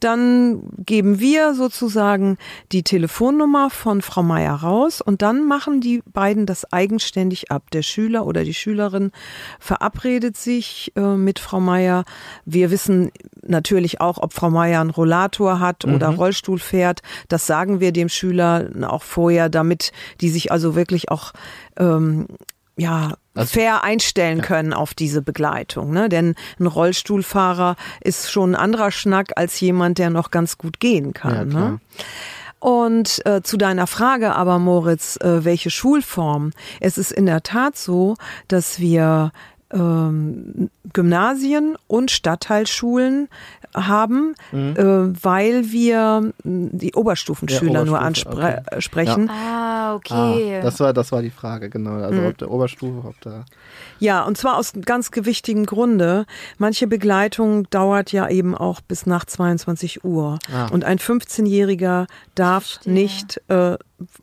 dann 0.00 0.62
geben 0.78 1.20
wir 1.20 1.54
sozusagen 1.54 2.38
die 2.72 2.82
Telefonnummer 2.82 3.70
von 3.70 4.02
Frau 4.02 4.22
Meier 4.22 4.54
raus 4.54 5.00
und 5.00 5.22
dann 5.22 5.46
machen 5.46 5.80
die 5.80 6.02
beiden 6.12 6.46
das 6.46 6.72
eigenständig 6.72 7.50
ab. 7.50 7.70
Der 7.72 7.82
Schüler 7.82 8.26
oder 8.26 8.44
die 8.44 8.54
Schülerin 8.54 9.12
verabredet 9.58 10.36
sich 10.36 10.92
äh, 10.96 11.16
mit 11.16 11.38
Frau 11.38 11.60
Meier. 11.60 12.04
Wir 12.44 12.70
wissen 12.70 13.10
natürlich 13.42 14.00
auch, 14.00 14.18
ob 14.18 14.32
Frau 14.32 14.50
Meier 14.50 14.80
einen 14.80 14.90
Rollator 14.90 15.60
hat 15.60 15.84
oder 15.84 16.08
Rollstuhl 16.08 16.58
fährt. 16.58 17.02
Das 17.28 17.46
sagen 17.46 17.80
wir 17.80 17.92
dem 17.92 18.08
Schüler 18.08 18.70
auch 18.82 19.02
vorher, 19.02 19.48
damit 19.48 19.92
die 20.20 20.30
sich 20.30 20.52
also 20.52 20.74
wirklich 20.74 21.10
auch 21.10 21.32
ähm, 21.78 22.26
ja, 22.80 23.14
Also- 23.34 23.52
fair 23.52 23.84
einstellen 23.84 24.40
können 24.40 24.72
auf 24.72 24.94
diese 24.94 25.22
Begleitung. 25.22 25.92
Ne? 25.92 26.08
Denn 26.08 26.34
ein 26.58 26.66
Rollstuhlfahrer 26.66 27.76
ist 28.00 28.30
schon 28.32 28.54
ein 28.54 28.60
anderer 28.60 28.90
Schnack 28.90 29.32
als 29.36 29.60
jemand, 29.60 29.98
der 29.98 30.10
noch 30.10 30.30
ganz 30.30 30.58
gut 30.58 30.80
gehen 30.80 31.12
kann. 31.12 31.50
Ja, 31.52 31.60
ne? 31.60 31.80
Und 32.58 33.24
äh, 33.24 33.40
zu 33.42 33.56
deiner 33.56 33.86
Frage 33.86 34.34
aber, 34.34 34.58
Moritz, 34.58 35.16
äh, 35.16 35.44
welche 35.44 35.70
Schulform? 35.70 36.52
Es 36.80 36.98
ist 36.98 37.10
in 37.10 37.24
der 37.24 37.42
Tat 37.42 37.76
so, 37.76 38.16
dass 38.48 38.80
wir 38.80 39.32
ähm, 39.72 40.68
Gymnasien 40.92 41.76
und 41.86 42.10
Stadtteilschulen 42.10 43.28
haben, 43.74 44.34
Mhm. 44.52 44.76
äh, 44.76 45.24
weil 45.24 45.70
wir 45.70 46.32
mh, 46.44 46.70
die 46.72 46.94
Oberstufenschüler 46.94 47.80
Ja, 47.80 47.84
nur 47.84 48.00
ansprechen. 48.00 49.30
Ah, 49.30 49.94
okay. 49.94 50.58
Ah, 50.58 50.62
das 50.62 50.80
war 50.80 50.92
das 50.92 51.12
war 51.12 51.22
die 51.22 51.30
Frage, 51.30 51.70
genau. 51.70 51.94
Also 52.02 52.22
ob 52.26 52.38
der 52.38 52.50
Oberstufe, 52.50 53.06
ob 53.06 53.20
der 53.20 53.44
Ja, 53.98 54.24
und 54.24 54.36
zwar 54.36 54.56
aus 54.56 54.72
ganz 54.84 55.10
gewichtigen 55.10 55.66
Grunde. 55.66 56.26
Manche 56.58 56.86
Begleitung 56.86 57.68
dauert 57.70 58.12
ja 58.12 58.28
eben 58.28 58.54
auch 58.56 58.80
bis 58.80 59.06
nach 59.06 59.24
22 59.24 60.04
Uhr. 60.04 60.38
Ah. 60.52 60.66
Und 60.72 60.84
ein 60.84 60.98
15-Jähriger 60.98 62.06
darf 62.34 62.64
Verstehe. 62.66 62.92
nicht 62.92 63.40
äh, 63.48 63.76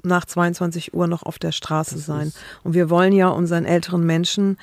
nach 0.04 0.26
22 0.26 0.94
Uhr 0.94 1.08
noch 1.08 1.24
auf 1.24 1.38
der 1.40 1.52
Straße 1.52 2.00
sein. 2.00 2.34
Und 2.64 2.74
wir 2.74 2.90
wollen 2.90 3.14
ja 3.14 3.28
unseren 3.30 3.66
älteren 3.66 4.04
Menschen 4.06 4.58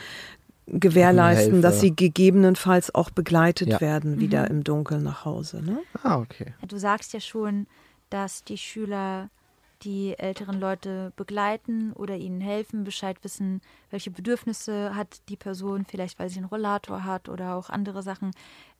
gewährleisten, 0.66 1.62
dass 1.62 1.80
sie 1.80 1.94
gegebenenfalls 1.94 2.94
auch 2.94 3.10
begleitet 3.10 3.68
Ja. 3.68 3.80
werden, 3.80 4.20
wieder 4.20 4.48
im 4.50 4.64
Dunkeln 4.64 5.02
nach 5.02 5.24
Hause. 5.24 5.62
Ne? 5.62 5.78
Ah, 6.02 6.18
okay. 6.18 6.54
Du 6.66 6.78
sagst 6.78 7.12
ja 7.12 7.20
schon, 7.20 7.66
dass 8.10 8.44
die 8.44 8.58
Schüler 8.58 9.30
die 9.82 10.18
älteren 10.18 10.58
Leute 10.58 11.12
begleiten 11.16 11.92
oder 11.92 12.16
ihnen 12.16 12.40
helfen, 12.40 12.84
Bescheid 12.84 13.18
wissen, 13.22 13.60
welche 13.90 14.10
Bedürfnisse 14.10 14.94
hat 14.94 15.20
die 15.28 15.36
Person, 15.36 15.84
vielleicht 15.84 16.18
weil 16.18 16.30
sie 16.30 16.38
einen 16.38 16.46
Rollator 16.46 17.04
hat 17.04 17.28
oder 17.28 17.54
auch 17.54 17.68
andere 17.68 18.02
Sachen. 18.02 18.30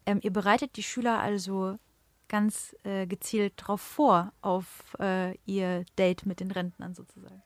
Ähm, 0.07 0.20
ihr 0.23 0.33
bereitet 0.33 0.77
die 0.77 0.83
Schüler 0.83 1.18
also 1.20 1.79
ganz 2.29 2.75
äh, 2.85 3.07
gezielt 3.07 3.53
darauf 3.61 3.83
vor, 3.83 4.33
auf 4.40 4.97
äh, 4.99 5.37
ihr 5.44 5.85
Date 5.99 6.25
mit 6.25 6.40
den 6.40 6.51
Rentnern 6.51 6.94
sozusagen. 6.94 7.42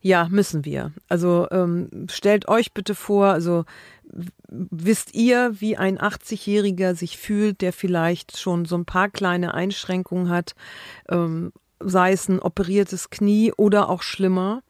Ja, 0.00 0.28
müssen 0.30 0.64
wir. 0.64 0.92
Also 1.08 1.48
ähm, 1.50 2.06
stellt 2.10 2.48
euch 2.48 2.72
bitte 2.72 2.94
vor, 2.94 3.26
also 3.26 3.64
wisst 4.48 5.14
ihr, 5.14 5.60
wie 5.60 5.76
ein 5.76 5.98
80-Jähriger 5.98 6.94
sich 6.94 7.18
fühlt, 7.18 7.60
der 7.60 7.72
vielleicht 7.72 8.38
schon 8.38 8.64
so 8.64 8.76
ein 8.76 8.84
paar 8.84 9.08
kleine 9.08 9.54
Einschränkungen 9.54 10.28
hat, 10.28 10.54
ähm, 11.08 11.52
sei 11.80 12.12
es 12.12 12.28
ein 12.28 12.40
operiertes 12.40 13.10
Knie 13.10 13.52
oder 13.56 13.88
auch 13.88 14.02
schlimmer. 14.02 14.62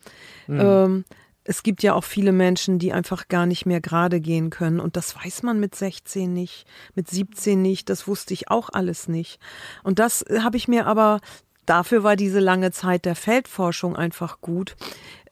Ähm, 0.48 1.04
es 1.48 1.62
gibt 1.62 1.82
ja 1.82 1.94
auch 1.94 2.04
viele 2.04 2.32
Menschen, 2.32 2.78
die 2.78 2.92
einfach 2.92 3.28
gar 3.28 3.46
nicht 3.46 3.66
mehr 3.66 3.80
gerade 3.80 4.20
gehen 4.20 4.50
können. 4.50 4.80
Und 4.80 4.96
das 4.96 5.14
weiß 5.16 5.42
man 5.44 5.60
mit 5.60 5.74
16 5.74 6.32
nicht, 6.32 6.66
mit 6.94 7.08
17 7.08 7.60
nicht. 7.60 7.88
Das 7.88 8.08
wusste 8.08 8.34
ich 8.34 8.50
auch 8.50 8.68
alles 8.72 9.08
nicht. 9.08 9.38
Und 9.84 9.98
das 9.98 10.24
habe 10.40 10.56
ich 10.56 10.66
mir 10.66 10.86
aber 10.86 11.20
Dafür 11.66 12.04
war 12.04 12.16
diese 12.16 12.40
lange 12.40 12.70
Zeit 12.70 13.04
der 13.04 13.16
Feldforschung 13.16 13.96
einfach 13.96 14.40
gut. 14.40 14.76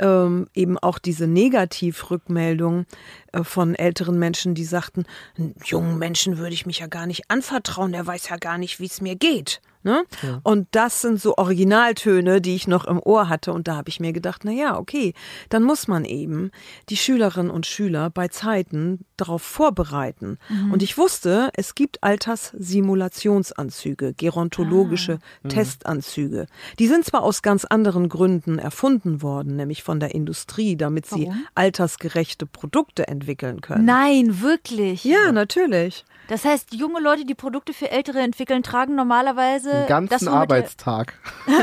Ähm, 0.01 0.49
eben 0.55 0.77
auch 0.79 0.99
diese 0.99 1.29
Negativrückmeldung 1.29 2.87
äh, 3.33 3.45
von 3.45 3.77
älteren 3.77 4.19
Menschen, 4.19 4.55
die 4.55 4.65
sagten, 4.65 5.05
"Einen 5.39 5.55
jungen 5.65 5.99
Menschen 5.99 6.37
würde 6.39 6.55
ich 6.55 6.67
mich 6.67 6.81
ja 6.81 6.89
gar 6.89 7.07
nicht 7.07 7.31
anvertrauen, 7.31 7.93
der 7.93 8.05
weiß 8.07 8.29
ja 8.29 8.37
gar 8.37 8.59
nicht, 8.59 8.81
wie 8.81 8.87
es 8.87 9.01
mir 9.01 9.15
geht. 9.15 9.61
Ne? 9.85 10.05
Und 10.43 10.67
das 10.71 11.03
sind 11.03 11.21
so 11.21 11.37
Originaltöne, 11.37 12.41
die 12.41 12.55
ich 12.55 12.67
noch 12.67 12.87
im 12.87 12.99
Ohr 12.99 13.29
hatte. 13.29 13.53
Und 13.53 13.69
da 13.69 13.77
habe 13.77 13.91
ich 13.91 14.01
mir 14.01 14.15
gedacht, 14.15 14.41
na 14.45 14.51
ja, 14.51 14.79
okay, 14.79 15.13
dann 15.51 15.63
muss 15.63 15.89
man 15.89 16.07
eben 16.07 16.51
die 16.89 16.97
Schülerinnen 16.97 17.51
und 17.51 17.67
Schüler 17.67 18.09
bei 18.09 18.29
Zeiten 18.29 19.05
darauf 19.19 19.43
vorbereiten. 19.43 20.39
Und 20.73 20.83
ich 20.83 20.97
wusste, 20.97 21.51
es 21.55 21.75
gibt 21.75 22.03
Alterssimulationsanzüge, 22.03 24.15
gerontologische 24.15 25.19
Testanzüge. 25.49 26.47
Die 26.79 26.89
sind 26.89 27.05
zwar 27.05 27.23
aus 27.23 27.43
ganz 27.43 27.67
anderen 27.67 28.09
Gründen 28.09 28.59
erfunden 28.59 29.21
worden, 29.21 29.57
nämlich 29.57 29.83
von 29.83 30.01
der 30.01 30.15
Industrie, 30.15 30.77
damit 30.77 31.05
sie 31.07 31.27
Warum? 31.27 31.47
altersgerechte 31.55 32.47
Produkte 32.47 33.07
entwickeln 33.07 33.61
können. 33.61 33.85
Nein, 33.85 34.41
wirklich. 34.41 35.05
Ja, 35.05 35.31
natürlich. 35.31 36.07
Das 36.29 36.45
heißt, 36.45 36.73
junge 36.73 37.01
Leute, 37.01 37.25
die 37.25 37.35
Produkte 37.35 37.73
für 37.75 37.91
Ältere 37.91 38.21
entwickeln, 38.21 38.63
tragen 38.63 38.95
normalerweise 38.95 39.71
Den 39.71 39.87
ganzen 39.89 40.29
Arbeitstag. 40.29 41.15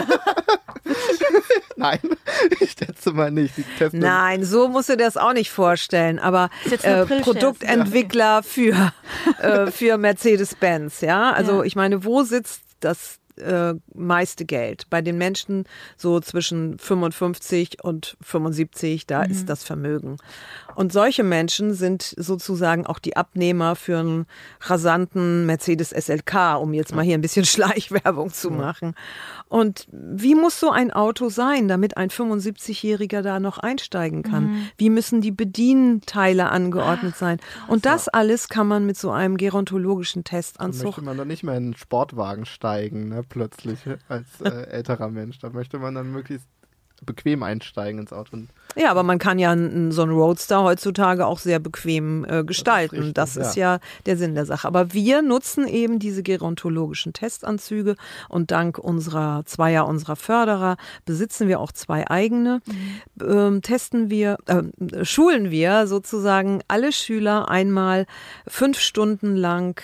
Nein, 1.76 2.00
ich 2.60 2.72
schätze 2.78 3.12
mal 3.12 3.32
nicht. 3.32 3.54
Nein, 3.92 4.44
so 4.44 4.68
musst 4.68 4.90
du 4.90 4.98
dir 4.98 5.06
das 5.06 5.18
auch 5.18 5.34
nicht 5.34 5.52
vorstellen. 5.52 6.20
Aber 6.20 6.50
äh. 6.84 7.06
Produktentwickler 7.06 8.44
für, 8.44 8.94
äh, 9.40 9.72
für 9.72 9.98
Mercedes-Benz, 9.98 11.02
ja. 11.02 11.32
Also 11.32 11.60
Ja. 11.60 11.64
ich 11.64 11.76
meine, 11.76 12.04
wo 12.04 12.24
sitzt 12.24 12.62
das 12.82 13.18
äh, 13.42 13.74
meiste 13.94 14.46
Geld? 14.46 14.90
Bei 14.90 15.02
den 15.02 15.18
Menschen 15.18 15.66
so 15.98 16.20
zwischen 16.20 16.78
55 16.80 17.84
und 17.84 18.16
75, 18.22 19.08
da 19.08 19.24
Mhm. 19.26 19.32
ist 19.32 19.50
das 19.50 19.64
Vermögen. 19.64 20.18
Und 20.76 20.94
solche 20.94 21.24
Menschen 21.24 21.74
sind 21.74 22.14
sozusagen 22.18 22.86
auch 22.86 23.00
die 23.00 23.18
Abnehmer 23.18 23.76
für 23.76 24.00
einen 24.00 24.26
rasanten 24.62 25.46
Mercedes 25.46 25.92
SLK, 25.92 26.56
um 26.58 26.74
jetzt 26.74 26.96
mal 26.96 27.04
hier 27.04 27.16
ein 27.18 27.22
bisschen 27.22 27.46
Schleichwerbung 27.46 28.32
zu 28.32 28.52
machen. 28.52 28.96
Und 29.52 29.86
wie 29.92 30.34
muss 30.34 30.62
so 30.62 30.72
ein 30.72 30.92
Auto 30.92 31.28
sein, 31.28 31.68
damit 31.68 31.98
ein 31.98 32.10
75-Jähriger 32.10 33.22
da 33.22 33.42
noch 33.42 33.58
einsteigen 33.58 34.24
kann? 34.24 34.46
Mhm. 34.46 34.68
Wie 34.78 34.90
müssen 34.90 35.20
die 35.20 35.34
Bedienteile 35.34 36.50
angeordnet 36.50 37.18
sein? 37.18 37.38
Und 37.68 37.86
das 37.86 38.08
alles 38.08 38.48
kann 38.48 38.66
man 38.66 38.86
mit 38.86 38.98
so 38.98 39.12
einem 39.12 39.36
gerontologischen 39.36 40.24
Da 40.24 40.38
Testanzug 40.38 40.86
möchte 40.86 41.02
man 41.02 41.18
doch 41.18 41.26
nicht 41.26 41.44
mehr 41.44 41.58
in 41.58 41.66
einen 41.66 41.76
Sportwagen 41.76 42.46
steigen, 42.46 43.10
ne? 43.10 43.26
plötzlich 43.28 43.80
als 44.08 44.40
äh, 44.40 44.68
älterer 44.70 45.10
Mensch. 45.10 45.40
Da 45.40 45.50
möchte 45.50 45.80
man 45.80 45.96
dann 45.96 46.14
möglichst 46.14 46.48
bequem 47.02 47.44
einsteigen 47.44 48.00
ins 48.00 48.14
Auto. 48.14 48.38
Ja, 48.76 48.92
aber 48.92 49.04
man 49.04 49.18
kann 49.18 49.40
ja 49.40 49.50
so 49.92 50.04
einen 50.04 50.12
Roadster 50.12 50.64
heutzutage 50.64 51.26
auch 51.26 51.40
sehr 51.40 51.60
bequem 51.60 52.26
äh, 52.26 52.44
gestalten. 52.44 53.14
Das 53.14 53.32
ist, 53.32 53.38
richtig, 53.38 53.44
das 53.44 53.50
ist 53.50 53.56
ja. 53.56 53.76
ja. 53.76 53.80
der 54.06 54.18
Sinn 54.18 54.36
der 54.36 54.46
Sache. 54.46 54.68
Aber 54.68 54.94
wir 54.94 55.22
nutzen 55.22 55.68
eben 55.68 56.00
diese 56.00 56.24
gerontologischen 56.24 57.14
Testanzüge 57.14 57.96
und 58.30 58.52
dank 58.52 58.78
unserer 58.78 59.44
zweier 59.46 59.88
unserer 59.88 60.16
Förderer 60.16 60.78
besitzen 61.06 61.48
wir 61.48 61.60
auch 61.60 61.72
zwei 61.72 62.10
eigene. 62.10 62.62
Mhm. 62.66 63.28
Ähm, 63.28 63.62
testen 63.62 64.10
wir, 64.10 64.38
äh, 64.46 65.04
schulen 65.04 65.52
wir 65.52 65.88
sozusagen 65.88 66.62
alle 66.68 66.92
Schüler 66.92 67.50
einmal 67.50 68.06
fünf 68.48 68.80
Stunden 68.80 69.36
lang 69.36 69.82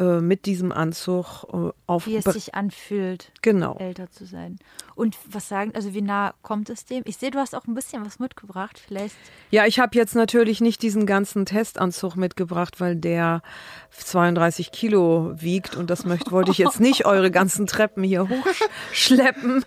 äh, 0.00 0.22
mit 0.22 0.46
diesem 0.46 0.72
Anzug 0.72 1.44
äh, 1.52 1.72
auf. 1.86 2.06
Wie 2.06 2.16
es 2.16 2.24
sich 2.24 2.54
anfühlt, 2.54 3.32
genau. 3.42 3.76
älter 3.76 4.10
zu 4.10 4.24
sein. 4.24 4.58
Und 4.94 5.18
was 5.30 5.46
sagen, 5.46 5.72
also 5.74 5.92
wie 5.92 6.00
nah 6.00 6.32
kommt 6.40 6.70
es 6.70 6.86
dem? 6.86 7.02
Ich 7.04 7.18
sehe, 7.18 7.30
du 7.30 7.38
hast 7.38 7.54
auch 7.54 7.66
ein 7.66 7.74
bisschen 7.74 8.02
was 8.06 8.18
mitgebracht, 8.18 8.78
vielleicht. 8.78 9.14
Ja, 9.50 9.66
ich 9.66 9.78
habe 9.78 9.98
jetzt 9.98 10.14
natürlich 10.14 10.62
nicht 10.62 10.80
diesen 10.80 11.04
ganzen 11.04 11.44
Testanzug 11.44 12.16
mitgebracht, 12.16 12.80
weil 12.80 12.96
der 12.96 13.42
32 13.90 14.72
Kilo 14.72 15.34
wiegt 15.34 15.76
und 15.76 15.90
das 15.90 16.06
möchte, 16.06 16.30
wollte 16.30 16.50
ich 16.50 16.58
jetzt 16.58 16.80
nicht 16.80 17.04
eure 17.04 17.30
ganzen 17.30 17.66
Treppen 17.66 18.02
hier 18.02 18.26
hochschleppen. 18.26 19.66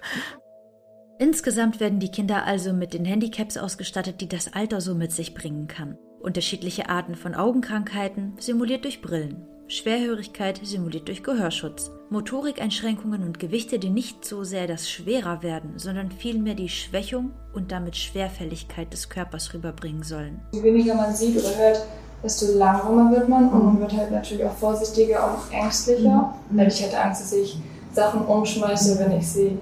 Insgesamt 1.19 1.80
werden 1.80 2.00
die 2.00 2.10
Kinder 2.10 2.43
also 2.43 2.74
mit 2.74 2.96
den 2.96 3.06
Handicaps 3.06 3.56
ausgestattet, 3.58 4.19
die 4.19 4.28
das 4.28 4.52
Alter 4.52 4.82
so 4.82 4.96
mit 4.96 5.12
sich 5.12 5.36
bringen 5.36 5.67
kann. 5.67 5.96
Unterschiedliche 6.22 6.89
Arten 6.89 7.13
von 7.13 7.36
Augenkrankheiten 7.36 8.34
simuliert 8.39 8.84
durch 8.84 9.00
Brillen. 9.00 9.53
Schwerhörigkeit 9.67 10.60
simuliert 10.63 11.08
durch 11.08 11.23
Gehörschutz, 11.23 11.89
Motorikeinschränkungen 12.10 13.23
und 13.23 13.39
Gewichte, 13.39 13.80
die 13.80 13.89
nicht 13.89 14.26
so 14.26 14.43
sehr 14.43 14.67
das 14.67 14.89
Schwerer 14.89 15.41
werden, 15.41 15.73
sondern 15.78 16.12
vielmehr 16.12 16.54
die 16.54 16.69
Schwächung 16.69 17.32
und 17.54 17.71
damit 17.71 17.95
Schwerfälligkeit 17.95 18.91
des 18.91 19.10
Körpers 19.10 19.54
rüberbringen 19.54 20.04
sollen. 20.04 20.41
Je 20.52 20.62
weniger 20.62 20.95
man 20.95 21.15
sieht 21.15 21.38
oder 21.38 21.56
hört, 21.58 21.86
desto 22.23 22.58
langsamer 22.58 23.12
wird 23.12 23.30
man 23.30 23.49
und 23.49 23.65
man 23.65 23.80
wird 23.80 23.93
halt 23.93 24.12
natürlich 24.12 24.45
auch 24.45 24.54
vorsichtiger 24.54 25.34
und 25.34 25.58
ängstlicher. 25.58 26.34
Mhm. 26.49 26.58
Weil 26.58 26.67
ich 26.67 26.84
hatte 26.84 26.99
Angst, 26.99 27.21
dass 27.21 27.34
ich 27.34 27.58
Sachen 27.93 28.21
umschmeiße, 28.26 28.99
wenn 28.99 29.17
ich 29.17 29.28
sie 29.28 29.58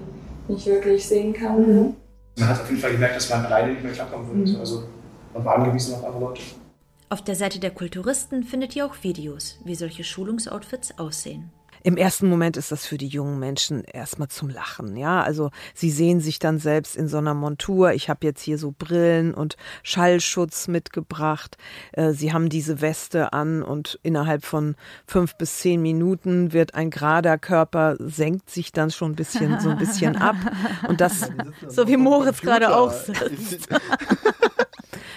nicht 0.48 0.66
wirklich 0.66 1.06
sehen 1.06 1.32
kann. 1.32 1.60
Mhm. 1.60 1.94
Man 2.38 2.48
hat 2.48 2.60
auf 2.60 2.68
jeden 2.68 2.80
Fall 2.80 2.92
gemerkt, 2.92 3.16
dass 3.16 3.30
man 3.30 3.46
alleine 3.46 3.72
nicht 3.72 3.84
mehr 3.84 3.92
klarkommen 3.92 4.28
würde. 4.28 4.52
Mhm. 4.52 4.60
Also 4.60 4.82
man 5.32 5.44
war 5.44 5.56
angewiesen 5.56 5.94
auf 5.94 6.04
andere 6.04 6.20
Leute. 6.20 6.42
Auf 7.12 7.20
der 7.20 7.36
Seite 7.36 7.58
der 7.58 7.72
Kulturisten 7.72 8.42
findet 8.42 8.74
ihr 8.74 8.86
auch 8.86 9.02
Videos, 9.02 9.58
wie 9.66 9.74
solche 9.74 10.02
Schulungsoutfits 10.02 10.98
aussehen. 10.98 11.50
Im 11.82 11.98
ersten 11.98 12.26
Moment 12.26 12.56
ist 12.56 12.72
das 12.72 12.86
für 12.86 12.96
die 12.96 13.06
jungen 13.06 13.38
Menschen 13.38 13.84
erstmal 13.84 14.28
zum 14.28 14.48
Lachen, 14.48 14.96
ja. 14.96 15.20
Also 15.20 15.50
sie 15.74 15.90
sehen 15.90 16.20
sich 16.20 16.38
dann 16.38 16.58
selbst 16.58 16.96
in 16.96 17.08
so 17.08 17.18
einer 17.18 17.34
Montur. 17.34 17.92
Ich 17.92 18.08
habe 18.08 18.20
jetzt 18.24 18.40
hier 18.40 18.56
so 18.56 18.72
Brillen 18.72 19.34
und 19.34 19.58
Schallschutz 19.82 20.68
mitgebracht. 20.68 21.58
Äh, 21.92 22.12
sie 22.12 22.32
haben 22.32 22.48
diese 22.48 22.80
Weste 22.80 23.34
an 23.34 23.62
und 23.62 24.00
innerhalb 24.02 24.46
von 24.46 24.74
fünf 25.06 25.36
bis 25.36 25.58
zehn 25.58 25.82
Minuten 25.82 26.54
wird 26.54 26.74
ein 26.74 26.88
gerader 26.88 27.36
Körper 27.36 27.96
senkt 27.98 28.48
sich 28.48 28.72
dann 28.72 28.90
schon 28.90 29.12
ein 29.12 29.16
bisschen 29.16 29.60
so 29.60 29.68
ein 29.68 29.76
bisschen 29.76 30.16
ab 30.16 30.36
und 30.88 31.02
das 31.02 31.28
so 31.68 31.86
wie 31.88 31.98
Moritz 31.98 32.40
gerade 32.40 32.74
auch 32.74 32.90
sitzt. 32.90 33.68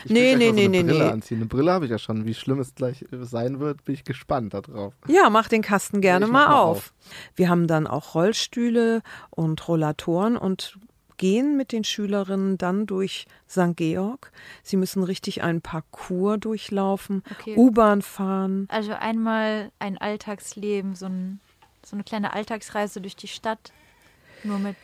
Ich 0.05 0.11
nee, 0.11 0.35
nee, 0.35 0.51
nee, 0.51 0.67
nee, 0.67 0.83
Brille 0.83 1.05
nee. 1.05 1.09
Anziehen. 1.09 1.37
Eine 1.37 1.47
Brille 1.47 1.71
habe 1.71 1.85
ich 1.85 1.91
ja 1.91 1.97
schon. 1.97 2.25
Wie 2.25 2.35
schlimm 2.35 2.59
es 2.59 2.75
gleich 2.75 3.03
sein 3.11 3.59
wird, 3.59 3.83
bin 3.85 3.95
ich 3.95 4.03
gespannt 4.03 4.53
darauf. 4.53 4.93
Ja, 5.07 5.31
mach 5.31 5.47
den 5.47 5.63
Kasten 5.63 5.99
gerne 5.99 6.27
ja, 6.27 6.31
mal, 6.31 6.47
mal 6.47 6.55
auf. 6.55 6.77
auf. 6.77 6.93
Wir 7.35 7.49
haben 7.49 7.65
dann 7.65 7.87
auch 7.87 8.13
Rollstühle 8.13 9.01
und 9.31 9.67
Rollatoren 9.67 10.37
und 10.37 10.77
gehen 11.17 11.57
mit 11.57 11.71
den 11.71 11.83
Schülerinnen 11.83 12.59
dann 12.59 12.85
durch 12.85 13.25
St. 13.49 13.75
Georg. 13.75 14.31
Sie 14.61 14.77
müssen 14.77 15.03
richtig 15.03 15.41
einen 15.41 15.61
Parcours 15.61 16.39
durchlaufen, 16.39 17.23
okay. 17.31 17.55
U-Bahn 17.57 18.01
fahren. 18.03 18.67
Also 18.69 18.93
einmal 18.93 19.71
ein 19.79 19.97
Alltagsleben, 19.97 20.95
so, 20.95 21.07
ein, 21.07 21.39
so 21.83 21.95
eine 21.95 22.03
kleine 22.03 22.33
Alltagsreise 22.33 23.01
durch 23.01 23.15
die 23.15 23.27
Stadt, 23.27 23.71
nur 24.43 24.59
mit 24.59 24.75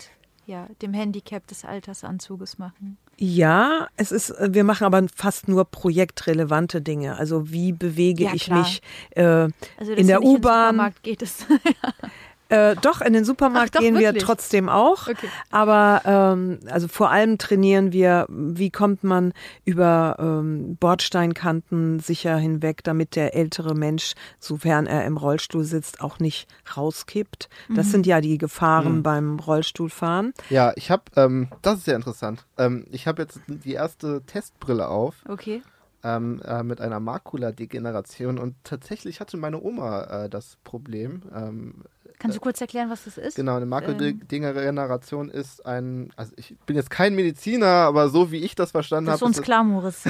ja, 0.46 0.68
dem 0.82 0.94
Handicap 0.94 1.46
des 1.48 1.66
Altersanzuges 1.66 2.58
machen. 2.58 2.98
Ja, 3.18 3.88
es 3.98 4.12
ist, 4.12 4.32
äh, 4.32 4.50
wir 4.52 4.64
machen 4.64 4.86
aber 4.86 5.06
fast 5.16 5.48
nur 5.48 5.66
projektrelevante 5.66 6.82
Dinge. 6.82 7.18
Also 7.18 7.52
wie 7.52 7.72
bewege 7.72 8.26
ja, 8.26 8.34
ich 8.34 8.50
mich 8.50 8.82
äh, 9.12 9.48
also, 9.78 9.94
in 9.96 10.08
der 10.08 10.24
U-Bahn? 10.24 10.94
geht 11.04 11.22
es. 11.22 11.46
Äh, 12.52 12.76
doch, 12.82 13.00
in 13.00 13.14
den 13.14 13.24
Supermarkt 13.24 13.70
Ach, 13.70 13.76
doch, 13.76 13.80
gehen 13.80 13.96
wirklich? 13.96 14.14
wir 14.14 14.20
trotzdem 14.20 14.68
auch. 14.68 15.08
Okay. 15.08 15.30
Aber 15.52 16.02
ähm, 16.04 16.60
also 16.70 16.90
vor 16.90 17.10
allem 17.10 17.38
trainieren 17.38 17.94
wir, 17.94 18.26
wie 18.28 18.70
kommt 18.70 19.06
man 19.06 19.32
über 19.64 20.18
ähm, 20.20 20.76
Bordsteinkanten 20.76 22.02
sicher 22.02 22.36
hinweg, 22.36 22.84
damit 22.84 23.16
der 23.16 23.36
ältere 23.36 23.74
Mensch, 23.74 24.16
sofern 24.38 24.86
er 24.86 25.06
im 25.06 25.16
Rollstuhl 25.16 25.64
sitzt, 25.64 26.02
auch 26.02 26.20
nicht 26.20 26.50
rauskippt. 26.76 27.48
Das 27.70 27.88
mhm. 27.88 27.92
sind 27.92 28.06
ja 28.06 28.20
die 28.20 28.38
Gefahren 28.38 28.98
mhm. 28.98 29.04
beim 29.04 29.40
Rollstuhlfahren. 29.40 30.34
Ja, 30.50 30.74
ich 30.76 30.92
habe, 30.92 31.04
ähm, 31.16 31.48
das 31.62 31.78
ist 31.78 31.86
sehr 31.86 31.96
interessant. 31.96 32.46
Ähm, 32.58 32.86
ich 32.92 33.08
habe 33.08 33.22
jetzt 33.22 33.40
die 33.48 33.74
erste 33.74 34.24
Testbrille 34.24 34.90
auf. 34.90 35.16
Okay. 35.30 35.62
Ähm, 36.04 36.42
äh, 36.44 36.64
mit 36.64 36.82
einer 36.82 37.00
Makuladegeneration 37.00 38.40
und 38.40 38.56
tatsächlich 38.64 39.20
hatte 39.20 39.38
meine 39.38 39.62
Oma 39.62 40.24
äh, 40.26 40.30
das 40.30 40.58
Problem. 40.64 41.22
Ähm, 41.32 41.84
Kannst 42.22 42.38
du 42.38 42.42
kurz 42.42 42.62
erklären, 42.62 42.90
was 42.90 43.06
das 43.06 43.18
ist? 43.18 43.36
Genau, 43.36 43.56
eine 43.56 43.66
Makrodegeneration 43.66 45.30
ähm. 45.30 45.40
ist 45.40 45.66
ein, 45.66 46.12
also 46.16 46.34
ich 46.38 46.56
bin 46.68 46.76
jetzt 46.76 46.92
kein 46.92 47.16
Mediziner, 47.16 47.66
aber 47.66 48.10
so 48.10 48.32
wie 48.32 48.38
ich 48.38 48.54
das 48.54 48.72
verstanden 48.72 49.10
habe. 49.10 49.20
Das 49.20 49.30
ist 49.30 49.38
uns 49.38 49.44
klar, 49.44 49.64
Moritz. 49.64 50.04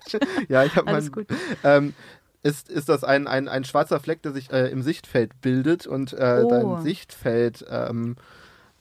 ja, 0.48 0.64
ich 0.64 0.74
habe 0.74 0.90
mein, 0.90 1.12
gut. 1.12 1.26
Ähm, 1.62 1.94
ist, 2.42 2.68
ist 2.68 2.88
das 2.88 3.04
ein, 3.04 3.28
ein, 3.28 3.48
ein 3.48 3.64
schwarzer 3.64 4.00
Fleck, 4.00 4.22
der 4.22 4.32
sich 4.32 4.50
äh, 4.50 4.68
im 4.68 4.82
Sichtfeld 4.82 5.40
bildet 5.40 5.86
und 5.86 6.12
äh, 6.14 6.42
oh. 6.44 6.48
dein 6.48 6.82
Sichtfeld 6.82 7.64
ähm, 7.70 8.16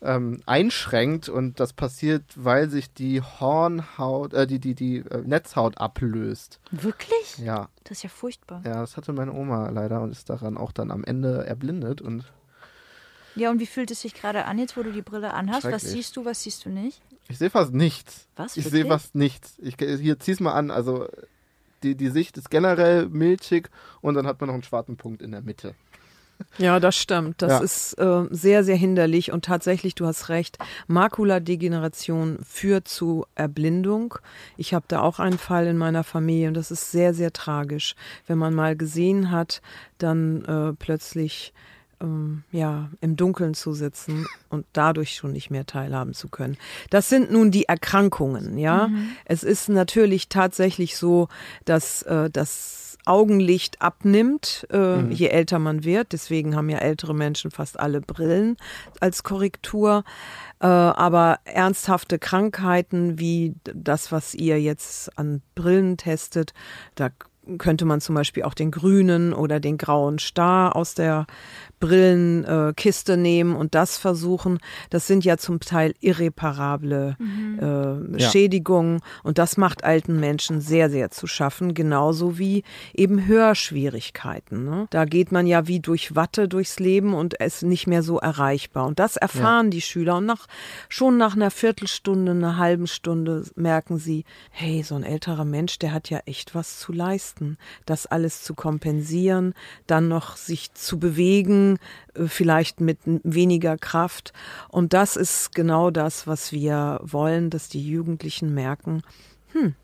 ähm, 0.02 0.42
einschränkt 0.46 1.28
und 1.30 1.60
das 1.60 1.74
passiert, 1.74 2.24
weil 2.36 2.70
sich 2.70 2.94
die 2.94 3.22
Hornhaut, 3.22 4.34
äh, 4.34 4.46
die, 4.46 4.60
die, 4.60 4.76
die 4.76 4.98
äh, 4.98 5.22
Netzhaut 5.26 5.78
ablöst. 5.80 6.60
Wirklich? 6.72 7.38
Ja. 7.40 7.70
Das 7.84 7.98
ist 7.98 8.04
ja 8.04 8.10
furchtbar. 8.10 8.62
Ja, 8.66 8.82
das 8.82 8.98
hatte 8.98 9.14
meine 9.14 9.34
Oma 9.34 9.70
leider 9.70 10.02
und 10.02 10.12
ist 10.12 10.30
daran 10.30 10.58
auch 10.58 10.72
dann 10.72 10.92
am 10.92 11.04
Ende 11.04 11.46
erblindet 11.46 12.02
und. 12.02 12.26
Ja, 13.36 13.52
und 13.52 13.60
wie 13.60 13.66
fühlt 13.68 13.92
es 13.92 14.02
sich 14.02 14.14
gerade 14.14 14.46
an, 14.46 14.58
jetzt 14.58 14.78
wo 14.78 14.84
du 14.84 14.92
die 14.92 15.02
Brille 15.02 15.34
anhast? 15.34 15.66
Was 15.66 15.84
siehst 15.84 16.16
du, 16.18 16.26
was 16.26 16.44
siehst 16.44 16.66
du 16.66 16.70
nicht? 16.70 17.02
Ich 17.30 17.38
sehe 17.38 17.50
fast 17.50 17.74
nichts. 17.74 18.28
Was? 18.36 18.58
Ich 18.58 18.66
sehe 18.66 18.86
fast 18.86 19.14
nichts. 19.14 19.58
Ich, 19.60 19.76
hier 19.78 20.20
zieh's 20.20 20.40
mal 20.40 20.54
an. 20.54 20.72
Also 20.72 21.08
die, 21.84 21.96
die 21.96 22.10
Sicht 22.10 22.38
ist 22.38 22.50
generell 22.50 23.08
milchig 23.08 23.70
und 24.02 24.16
dann 24.16 24.26
hat 24.26 24.40
man 24.40 24.48
noch 24.48 24.54
einen 24.56 24.64
schwarzen 24.64 24.98
Punkt 24.98 25.22
in 25.22 25.32
der 25.32 25.42
Mitte. 25.42 25.76
Ja, 26.58 26.80
das 26.80 26.96
stimmt. 26.96 27.42
Das 27.42 27.52
ja. 27.52 27.60
ist 27.60 27.94
äh, 27.94 28.24
sehr, 28.32 28.64
sehr 28.64 28.76
hinderlich 28.76 29.32
und 29.32 29.46
tatsächlich, 29.46 29.96
du 29.96 30.06
hast 30.06 30.30
recht, 30.30 30.58
Makuladegeneration 30.88 32.40
führt 32.44 32.88
zu 32.88 33.26
Erblindung. 33.36 34.16
Ich 34.56 34.74
habe 34.74 34.86
da 34.88 35.02
auch 35.02 35.20
einen 35.20 35.38
Fall 35.38 35.68
in 35.68 35.78
meiner 35.78 36.04
Familie 36.04 36.48
und 36.48 36.56
das 36.56 36.72
ist 36.72 36.92
sehr, 36.92 37.14
sehr 37.14 37.34
tragisch. 37.34 37.96
Wenn 38.26 38.38
man 38.38 38.54
mal 38.54 38.76
gesehen 38.76 39.32
hat, 39.32 39.62
dann 39.98 40.46
äh, 40.46 40.74
plötzlich 40.74 41.54
ähm, 42.02 42.44
ja, 42.52 42.90
im 43.02 43.16
Dunkeln 43.16 43.54
zu 43.54 43.74
sitzen 43.74 44.28
und 44.50 44.66
dadurch 44.74 45.16
schon 45.16 45.32
nicht 45.32 45.50
mehr 45.50 45.66
teilhaben 45.66 46.14
zu 46.14 46.30
können. 46.30 46.58
Das 46.90 47.10
sind 47.10 47.32
nun 47.32 47.52
die 47.52 47.66
Erkrankungen, 47.66 48.58
ja. 48.58 48.88
Mhm. 48.88 49.10
Es 49.26 49.44
ist 49.44 49.70
natürlich 49.70 50.30
tatsächlich 50.30 50.98
so, 50.98 51.28
dass 51.66 52.04
äh, 52.04 52.30
das 52.30 52.87
Augenlicht 53.08 53.82
abnimmt, 53.82 54.68
äh, 54.72 54.98
mhm. 54.98 55.12
je 55.12 55.28
älter 55.28 55.60
man 55.60 55.84
wird. 55.84 56.14
Deswegen 56.14 56.56
haben 56.56 56.70
ja 56.70 56.80
ältere 56.80 57.14
Menschen 57.14 57.52
fast 57.52 57.80
alle 57.80 58.02
Brillen 58.02 58.58
als 59.00 59.24
Korrektur. 59.24 60.04
Äh, 60.60 60.68
aber 60.68 61.40
ernsthafte 61.46 62.20
Krankheiten 62.20 63.20
wie 63.20 63.56
das, 63.64 64.12
was 64.12 64.34
ihr 64.34 64.60
jetzt 64.62 65.18
an 65.18 65.42
Brillen 65.56 65.98
testet, 65.98 66.54
da 66.96 67.10
könnte 67.58 67.86
man 67.86 68.02
zum 68.02 68.16
Beispiel 68.16 68.44
auch 68.44 68.54
den 68.54 68.72
grünen 68.72 69.34
oder 69.34 69.60
den 69.60 69.78
grauen 69.78 70.20
Star 70.20 70.76
aus 70.76 70.94
der 70.94 71.26
Brillenkiste 71.80 73.14
äh, 73.14 73.18
nehmen 73.18 73.56
und 73.56 73.76
das 73.76 73.98
versuchen. 73.98 74.60
Das 74.90 75.08
sind 75.08 75.24
ja 75.24 75.38
zum 75.38 75.60
Teil 75.60 75.94
irreparable 76.00 77.16
mhm. 77.20 77.60
äh, 77.60 78.22
ja. 78.22 78.30
Schädigungen 78.30 79.02
und 79.24 79.38
das 79.38 79.58
macht 79.58 79.84
alten 79.84 80.20
Menschen 80.20 80.60
sehr, 80.60 80.90
sehr 80.90 81.12
zu 81.12 81.28
schaffen, 81.28 81.74
genauso 81.74 82.40
wie 82.40 82.64
eben 82.94 83.28
Hörschwierigkeiten. 83.28 84.66
Ne? 84.66 84.88
Da 84.90 85.06
geht 85.06 85.32
man 85.32 85.46
ja 85.46 85.68
wie 85.68 85.80
durch 85.80 86.16
Watte 86.16 86.48
durchs 86.48 86.80
Leben 86.80 87.14
und 87.14 87.36
ist 87.36 87.64
nicht 87.64 87.86
mehr 87.86 88.02
so 88.02 88.18
erreichbar. 88.18 88.88
Und 88.88 89.00
das 89.00 89.16
erfahren 89.16 89.68
ja. 89.68 89.72
die 89.72 89.82
Schüler 89.82 90.18
und 90.18 90.26
nach, 90.26 90.48
schon 90.90 91.18
nach 91.18 91.36
einer 91.36 91.52
Viertelstunde, 91.52 92.32
einer 92.32 92.58
halben 92.58 92.88
Stunde 92.88 93.44
merken 93.56 94.00
sie, 94.00 94.26
hey, 94.50 94.82
so 94.84 94.96
ein 94.96 95.04
älterer 95.04 95.46
Mensch, 95.46 95.78
der 95.78 95.94
hat 95.94 96.10
ja 96.10 96.20
echt 96.26 96.56
was 96.56 96.80
zu 96.80 96.92
leisten 96.92 97.37
Kräften, 97.38 97.58
das 97.86 98.06
alles 98.06 98.44
zu 98.44 98.54
kompensieren, 98.54 99.54
dann 99.86 100.08
noch 100.08 100.36
sich 100.36 100.74
zu 100.74 101.00
bewegen, 101.00 101.78
äh, 102.16 102.28
vielleicht 102.28 102.82
mit 102.82 103.00
weniger 103.06 103.78
Kraft. 103.78 104.34
Und 104.70 104.94
das 104.94 105.16
ist 105.16 105.54
genau 105.54 105.92
das, 105.92 106.28
was 106.28 106.52
wir 106.52 107.00
wollen, 107.04 107.50
dass 107.50 107.70
die 107.70 107.88
Jugendlichen 107.88 108.54
merken, 108.54 109.02
hm, 109.54 109.76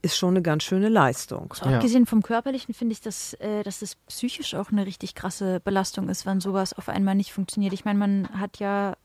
ist 0.00 0.16
schon 0.16 0.30
eine 0.30 0.42
ganz 0.42 0.62
schöne 0.62 0.88
Leistung. 0.88 1.52
So, 1.54 1.64
abgesehen 1.64 2.06
vom 2.06 2.22
Körperlichen 2.22 2.72
finde 2.72 2.92
ich, 2.92 3.00
dass, 3.00 3.34
äh, 3.34 3.62
dass 3.64 3.80
das 3.80 3.96
psychisch 4.08 4.54
auch 4.54 4.70
eine 4.70 4.86
richtig 4.86 5.14
krasse 5.14 5.60
Belastung 5.60 6.08
ist, 6.08 6.24
wenn 6.24 6.40
sowas 6.40 6.72
auf 6.72 6.88
einmal 6.88 7.16
nicht 7.16 7.32
funktioniert. 7.32 7.72
Ich 7.72 7.84
meine, 7.84 7.98
man 7.98 8.28
hat 8.38 8.58
ja 8.58 8.96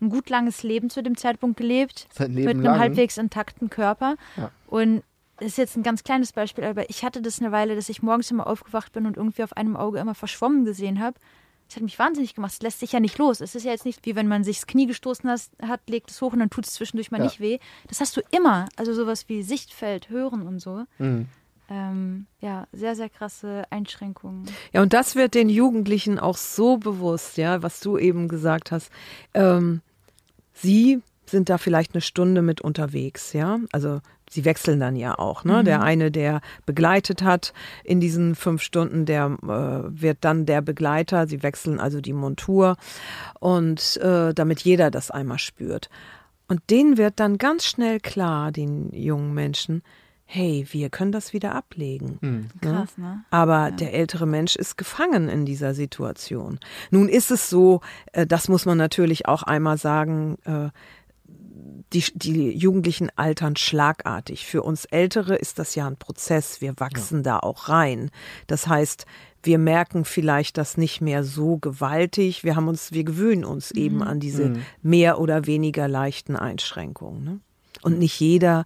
ein 0.00 0.08
gut 0.08 0.30
langes 0.30 0.62
Leben 0.62 0.90
zu 0.90 1.02
dem 1.02 1.16
Zeitpunkt 1.16 1.58
gelebt, 1.58 2.08
mit 2.18 2.48
einem 2.48 2.62
lang. 2.62 2.78
halbwegs 2.78 3.18
intakten 3.18 3.70
Körper. 3.70 4.16
Ja. 4.36 4.50
Und 4.66 5.02
das 5.42 5.52
ist 5.52 5.58
jetzt 5.58 5.76
ein 5.76 5.82
ganz 5.82 6.04
kleines 6.04 6.32
Beispiel, 6.32 6.64
aber 6.64 6.88
ich 6.90 7.04
hatte 7.04 7.20
das 7.22 7.40
eine 7.40 7.52
Weile, 7.52 7.74
dass 7.76 7.88
ich 7.88 8.02
morgens 8.02 8.30
immer 8.30 8.46
aufgewacht 8.46 8.92
bin 8.92 9.06
und 9.06 9.16
irgendwie 9.16 9.42
auf 9.42 9.56
einem 9.56 9.76
Auge 9.76 9.98
immer 9.98 10.14
verschwommen 10.14 10.64
gesehen 10.64 11.00
habe. 11.00 11.18
Das 11.68 11.76
hat 11.76 11.82
mich 11.84 11.98
wahnsinnig 11.98 12.34
gemacht. 12.34 12.52
Es 12.52 12.60
lässt 12.62 12.80
sich 12.80 12.92
ja 12.92 13.00
nicht 13.00 13.16
los. 13.18 13.40
Es 13.40 13.54
ist 13.54 13.64
ja 13.64 13.70
jetzt 13.70 13.86
nicht 13.86 14.04
wie 14.04 14.14
wenn 14.14 14.28
man 14.28 14.44
sich 14.44 14.58
das 14.58 14.66
Knie 14.66 14.86
gestoßen 14.86 15.30
hat, 15.30 15.40
hat 15.62 15.80
legt 15.88 16.10
es 16.10 16.20
hoch 16.20 16.32
und 16.34 16.40
dann 16.40 16.50
tut 16.50 16.66
es 16.66 16.74
zwischendurch 16.74 17.10
mal 17.10 17.18
Ja. 17.18 17.24
nicht 17.24 17.40
weh. 17.40 17.58
Das 17.88 18.00
hast 18.00 18.16
du 18.16 18.20
immer. 18.30 18.66
Also 18.76 18.92
sowas 18.92 19.28
wie 19.28 19.42
Sichtfeld, 19.42 20.10
Hören 20.10 20.46
und 20.46 20.58
so. 20.60 20.84
Mhm. 20.98 21.28
Ähm, 21.70 22.26
ja, 22.40 22.66
sehr, 22.72 22.94
sehr 22.94 23.08
krasse 23.08 23.64
Einschränkungen. 23.70 24.44
Ja, 24.74 24.82
und 24.82 24.92
das 24.92 25.16
wird 25.16 25.32
den 25.34 25.48
Jugendlichen 25.48 26.18
auch 26.18 26.36
so 26.36 26.76
bewusst, 26.76 27.38
ja, 27.38 27.62
was 27.62 27.80
du 27.80 27.96
eben 27.96 28.28
gesagt 28.28 28.70
hast. 28.70 28.90
Ähm, 29.32 29.80
sie 30.52 31.00
sind 31.26 31.48
da 31.48 31.58
vielleicht 31.58 31.94
eine 31.94 32.00
Stunde 32.00 32.42
mit 32.42 32.60
unterwegs, 32.60 33.32
ja. 33.32 33.58
Also 33.72 34.00
sie 34.28 34.44
wechseln 34.44 34.80
dann 34.80 34.96
ja 34.96 35.18
auch, 35.18 35.44
ne? 35.44 35.62
Der 35.64 35.82
eine, 35.82 36.10
der 36.10 36.40
begleitet 36.66 37.22
hat 37.22 37.52
in 37.84 38.00
diesen 38.00 38.34
fünf 38.34 38.62
Stunden, 38.62 39.06
der 39.06 39.36
äh, 39.42 40.00
wird 40.00 40.18
dann 40.22 40.46
der 40.46 40.62
Begleiter. 40.62 41.26
Sie 41.26 41.42
wechseln 41.42 41.78
also 41.78 42.00
die 42.00 42.12
Montur 42.12 42.76
und 43.40 43.96
äh, 43.98 44.34
damit 44.34 44.60
jeder 44.60 44.90
das 44.90 45.10
einmal 45.10 45.38
spürt. 45.38 45.88
Und 46.48 46.60
denen 46.70 46.98
wird 46.98 47.20
dann 47.20 47.38
ganz 47.38 47.64
schnell 47.64 48.00
klar, 48.00 48.52
den 48.52 48.90
jungen 48.92 49.32
Menschen, 49.32 49.82
hey, 50.24 50.66
wir 50.70 50.88
können 50.88 51.12
das 51.12 51.34
wieder 51.34 51.54
ablegen. 51.54 52.18
Ne? 52.20 52.48
Krass, 52.62 52.96
ne? 52.96 53.22
Aber 53.30 53.70
der 53.70 53.92
ältere 53.92 54.26
Mensch 54.26 54.56
ist 54.56 54.78
gefangen 54.78 55.28
in 55.28 55.44
dieser 55.44 55.74
Situation. 55.74 56.58
Nun 56.90 57.08
ist 57.08 57.30
es 57.30 57.50
so, 57.50 57.80
äh, 58.12 58.26
das 58.26 58.48
muss 58.48 58.64
man 58.64 58.78
natürlich 58.78 59.28
auch 59.28 59.42
einmal 59.42 59.76
sagen, 59.76 60.38
äh, 60.44 60.70
die, 61.92 62.04
die 62.14 62.50
Jugendlichen 62.50 63.10
altern 63.16 63.56
schlagartig. 63.56 64.46
Für 64.46 64.62
uns 64.62 64.84
Ältere 64.86 65.36
ist 65.36 65.58
das 65.58 65.74
ja 65.74 65.86
ein 65.86 65.96
Prozess. 65.96 66.60
Wir 66.60 66.74
wachsen 66.78 67.22
da 67.22 67.38
auch 67.38 67.68
rein. 67.68 68.10
Das 68.46 68.66
heißt, 68.66 69.06
wir 69.42 69.58
merken 69.58 70.04
vielleicht 70.04 70.56
das 70.56 70.76
nicht 70.76 71.00
mehr 71.00 71.24
so 71.24 71.58
gewaltig. 71.58 72.44
Wir 72.44 72.56
haben 72.56 72.68
uns, 72.68 72.92
wir 72.92 73.04
gewöhnen 73.04 73.44
uns 73.44 73.70
eben 73.72 74.02
an 74.02 74.20
diese 74.20 74.54
mehr 74.82 75.20
oder 75.20 75.46
weniger 75.46 75.88
leichten 75.88 76.36
Einschränkungen. 76.36 77.24
Ne? 77.24 77.40
Und 77.82 77.98
nicht 77.98 78.18
jeder 78.20 78.64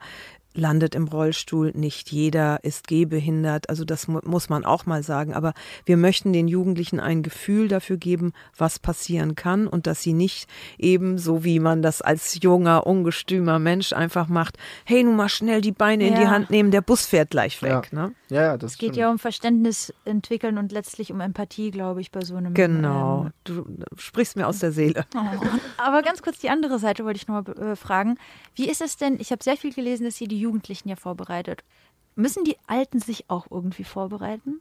landet 0.57 0.95
im 0.95 1.09
Rollstuhl, 1.09 1.73
nicht 1.75 2.11
jeder 2.11 2.63
ist 2.65 2.89
gehbehindert. 2.89 3.69
Also 3.69 3.85
das 3.85 4.09
mu 4.09 4.21
muss 4.25 4.49
man 4.49 4.65
auch 4.65 4.87
mal 4.87 5.03
sagen. 5.03 5.35
Aber 5.35 5.53
wir 5.85 5.97
möchten 5.97 6.33
den 6.33 6.49
Jugendlichen 6.49 7.01
ein 7.01 7.23
Gefühl 7.23 7.69
dafür 7.69 7.97
geben, 7.97 8.33
was 8.57 8.79
passieren 8.79 9.35
kann 9.35 9.67
und 9.67 9.87
dass 9.87 10.03
sie 10.03 10.13
nicht 10.13 10.49
eben 10.79 11.19
so 11.19 11.45
wie 11.45 11.61
man 11.61 11.83
das 11.83 12.03
als 12.03 12.39
junger, 12.43 12.87
ungestümer 12.87 13.59
Mensch 13.59 13.93
einfach 13.93 14.29
macht, 14.29 14.57
hey, 14.85 15.03
nun 15.05 15.17
mal 15.17 15.29
schnell 15.29 15.61
die 15.61 15.73
Beine 15.73 16.07
in 16.07 16.15
die 16.15 16.23
Ja. 16.23 16.31
Hand 16.31 16.51
nehmen, 16.51 16.71
der 16.71 16.81
Bus 16.81 17.07
fährt 17.07 17.31
gleich 17.31 17.61
weg. 17.63 17.91
Ja. 17.93 18.07
Ne? 18.09 18.13
Ja, 18.29 18.43
ja, 18.43 18.57
das 18.57 18.73
Es 18.73 18.79
geht 18.79 18.89
stimmt. 18.89 18.97
ja 18.97 19.11
um 19.11 19.19
Verständnis 19.21 19.95
entwickeln 20.05 20.59
und 20.59 20.73
letztlich 20.73 21.13
um 21.13 21.21
Empathie, 21.21 21.71
glaube 21.71 22.01
ich, 22.01 22.11
bei 22.11 22.23
so 22.23 22.35
einem. 22.37 22.55
Genau. 22.55 23.27
Ähm, 23.27 23.33
Du 23.45 23.65
sprichst 23.97 24.37
mir 24.37 24.47
aus 24.49 24.59
der 24.59 24.73
Seele. 24.73 25.07
Oh. 25.17 25.47
Aber 25.79 26.03
ganz 26.03 26.23
kurz 26.23 26.39
die 26.39 26.51
andere 26.51 26.79
Seite 26.79 27.05
wollte 27.05 27.19
ich 27.19 27.29
noch 27.29 27.47
mal 27.47 27.53
äh, 27.73 27.77
fragen. 27.77 28.19
Wie 28.55 28.69
ist 28.69 28.81
es 28.81 28.97
denn? 28.97 29.21
Ich 29.21 29.31
habe 29.31 29.45
sehr 29.45 29.57
viel 29.57 29.73
gelesen, 29.73 30.05
dass 30.05 30.21
ihr 30.21 30.29
die 30.29 30.41
Jugendlichen 30.41 30.89
ja 30.89 30.97
vorbereitet. 30.97 31.63
Müssen 32.17 32.45
die 32.45 32.57
Alten 32.67 32.99
sich 32.99 33.27
auch 33.29 33.47
irgendwie 33.51 33.85
vorbereiten? 33.85 34.61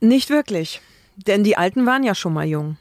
Nicht 0.00 0.28
wirklich. 0.30 0.80
Denn 1.16 1.44
die 1.44 1.56
Alten 1.56 1.86
waren 1.86 2.02
ja 2.02 2.14
schon 2.14 2.34
mal 2.34 2.44
jung. 2.46 2.76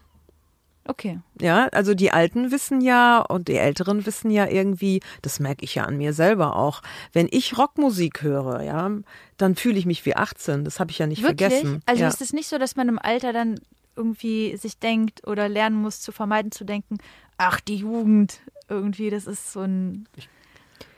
Okay. 0.85 1.19
Ja, 1.39 1.67
also 1.67 1.93
die 1.93 2.11
Alten 2.11 2.51
wissen 2.51 2.81
ja 2.81 3.19
und 3.19 3.47
die 3.47 3.55
Älteren 3.55 4.05
wissen 4.05 4.29
ja 4.29 4.47
irgendwie, 4.47 5.01
das 5.21 5.39
merke 5.39 5.63
ich 5.63 5.75
ja 5.75 5.85
an 5.85 5.97
mir 5.97 6.11
selber 6.13 6.57
auch. 6.57 6.81
Wenn 7.13 7.27
ich 7.31 7.57
Rockmusik 7.57 8.21
höre, 8.21 8.61
ja, 8.61 8.91
dann 9.37 9.55
fühle 9.55 9.77
ich 9.79 9.85
mich 9.85 10.05
wie 10.05 10.15
18. 10.15 10.65
Das 10.65 10.79
habe 10.79 10.91
ich 10.91 10.99
ja 10.99 11.07
nicht 11.07 11.23
Wirklich? 11.23 11.49
vergessen. 11.49 11.81
Also 11.85 12.01
ja. 12.01 12.09
ist 12.09 12.21
es 12.21 12.33
nicht 12.33 12.49
so, 12.49 12.57
dass 12.57 12.75
man 12.75 12.89
im 12.89 12.99
Alter 12.99 13.31
dann 13.31 13.59
irgendwie 13.95 14.57
sich 14.57 14.77
denkt 14.79 15.25
oder 15.25 15.47
lernen 15.47 15.77
muss, 15.77 16.01
zu 16.01 16.11
vermeiden 16.11 16.51
zu 16.51 16.65
denken, 16.65 16.97
ach, 17.37 17.59
die 17.61 17.77
Jugend, 17.77 18.41
irgendwie, 18.67 19.09
das 19.09 19.25
ist 19.25 19.53
so 19.53 19.61
ein. 19.61 20.07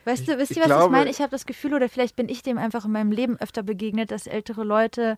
Weißt 0.05 0.27
du, 0.27 0.37
wisst 0.37 0.51
ich 0.51 0.57
ihr, 0.57 0.63
was 0.63 0.69
ich 0.69 0.77
glaube- 0.77 0.91
meine? 0.91 1.09
Ich 1.09 1.19
habe 1.19 1.31
das 1.31 1.45
Gefühl, 1.45 1.73
oder 1.73 1.89
vielleicht 1.89 2.15
bin 2.15 2.29
ich 2.29 2.41
dem 2.43 2.57
einfach 2.57 2.85
in 2.85 2.91
meinem 2.91 3.11
Leben 3.11 3.37
öfter 3.37 3.63
begegnet, 3.63 4.11
dass 4.11 4.27
ältere 4.27 4.63
Leute, 4.63 5.17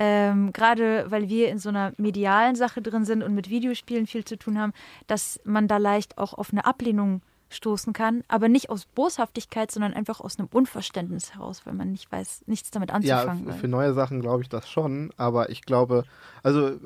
ähm, 0.00 0.52
gerade 0.52 1.10
weil 1.10 1.28
wir 1.28 1.50
in 1.50 1.58
so 1.58 1.68
einer 1.68 1.92
medialen 1.98 2.56
Sache 2.56 2.80
drin 2.82 3.04
sind 3.04 3.22
und 3.22 3.34
mit 3.34 3.50
Videospielen 3.50 4.06
viel 4.06 4.24
zu 4.24 4.36
tun 4.38 4.58
haben, 4.58 4.72
dass 5.06 5.38
man 5.44 5.68
da 5.68 5.76
leicht 5.76 6.16
auch 6.18 6.32
auf 6.34 6.50
eine 6.52 6.64
Ablehnung 6.64 7.20
stoßen 7.50 7.92
kann, 7.92 8.22
aber 8.28 8.48
nicht 8.48 8.70
aus 8.70 8.86
Boshaftigkeit, 8.86 9.70
sondern 9.70 9.92
einfach 9.92 10.20
aus 10.20 10.38
einem 10.38 10.48
Unverständnis 10.52 11.34
heraus, 11.34 11.66
weil 11.66 11.74
man 11.74 11.90
nicht 11.92 12.10
weiß, 12.10 12.44
nichts 12.46 12.70
damit 12.70 12.90
Ja, 12.90 12.94
anzufangen 12.96 13.46
weiß. 13.46 13.56
für 13.60 13.68
neue 13.68 13.92
Sachen 13.92 14.20
glaube 14.20 14.42
ich 14.42 14.48
das 14.48 14.70
schon, 14.70 15.12
aber 15.16 15.50
ich 15.50 15.62
glaube, 15.62 16.04
also 16.42 16.78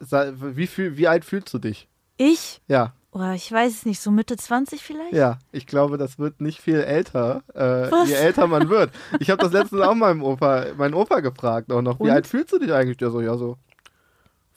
wie, 0.00 0.66
viel, 0.66 0.96
wie 0.96 1.08
alt 1.08 1.24
fühlst 1.24 1.52
du 1.54 1.58
dich? 1.58 1.88
Ich? 2.16 2.60
Ja, 2.68 2.92
Oder 3.12 3.34
ich 3.34 3.50
weiß 3.50 3.72
es 3.72 3.86
nicht, 3.86 4.00
so 4.00 4.10
Mitte 4.12 4.36
20 4.36 4.82
vielleicht? 4.82 5.12
ja, 5.12 5.38
ich 5.50 5.66
glaube, 5.66 5.98
das 5.98 6.18
wird 6.18 6.40
nicht 6.40 6.60
viel 6.60 6.80
älter, 6.80 7.42
äh, 7.54 7.88
je 8.06 8.14
älter 8.14 8.46
man 8.46 8.68
wird. 8.68 8.92
Ich 9.18 9.30
habe 9.30 9.42
das 9.42 9.52
letztens 9.52 9.80
auch 9.82 9.94
meinem 9.96 10.22
Opa, 10.22 10.66
meinen 10.76 10.94
Opa 10.94 11.18
gefragt 11.20 11.72
auch 11.72 11.82
noch, 11.82 11.98
wie 11.98 12.04
Und? 12.04 12.10
alt 12.10 12.26
fühlst 12.28 12.52
du 12.52 12.58
dich 12.60 12.72
eigentlich? 12.72 12.98
Der 12.98 13.10
so, 13.10 13.20
ja 13.20 13.36
so 13.36 13.56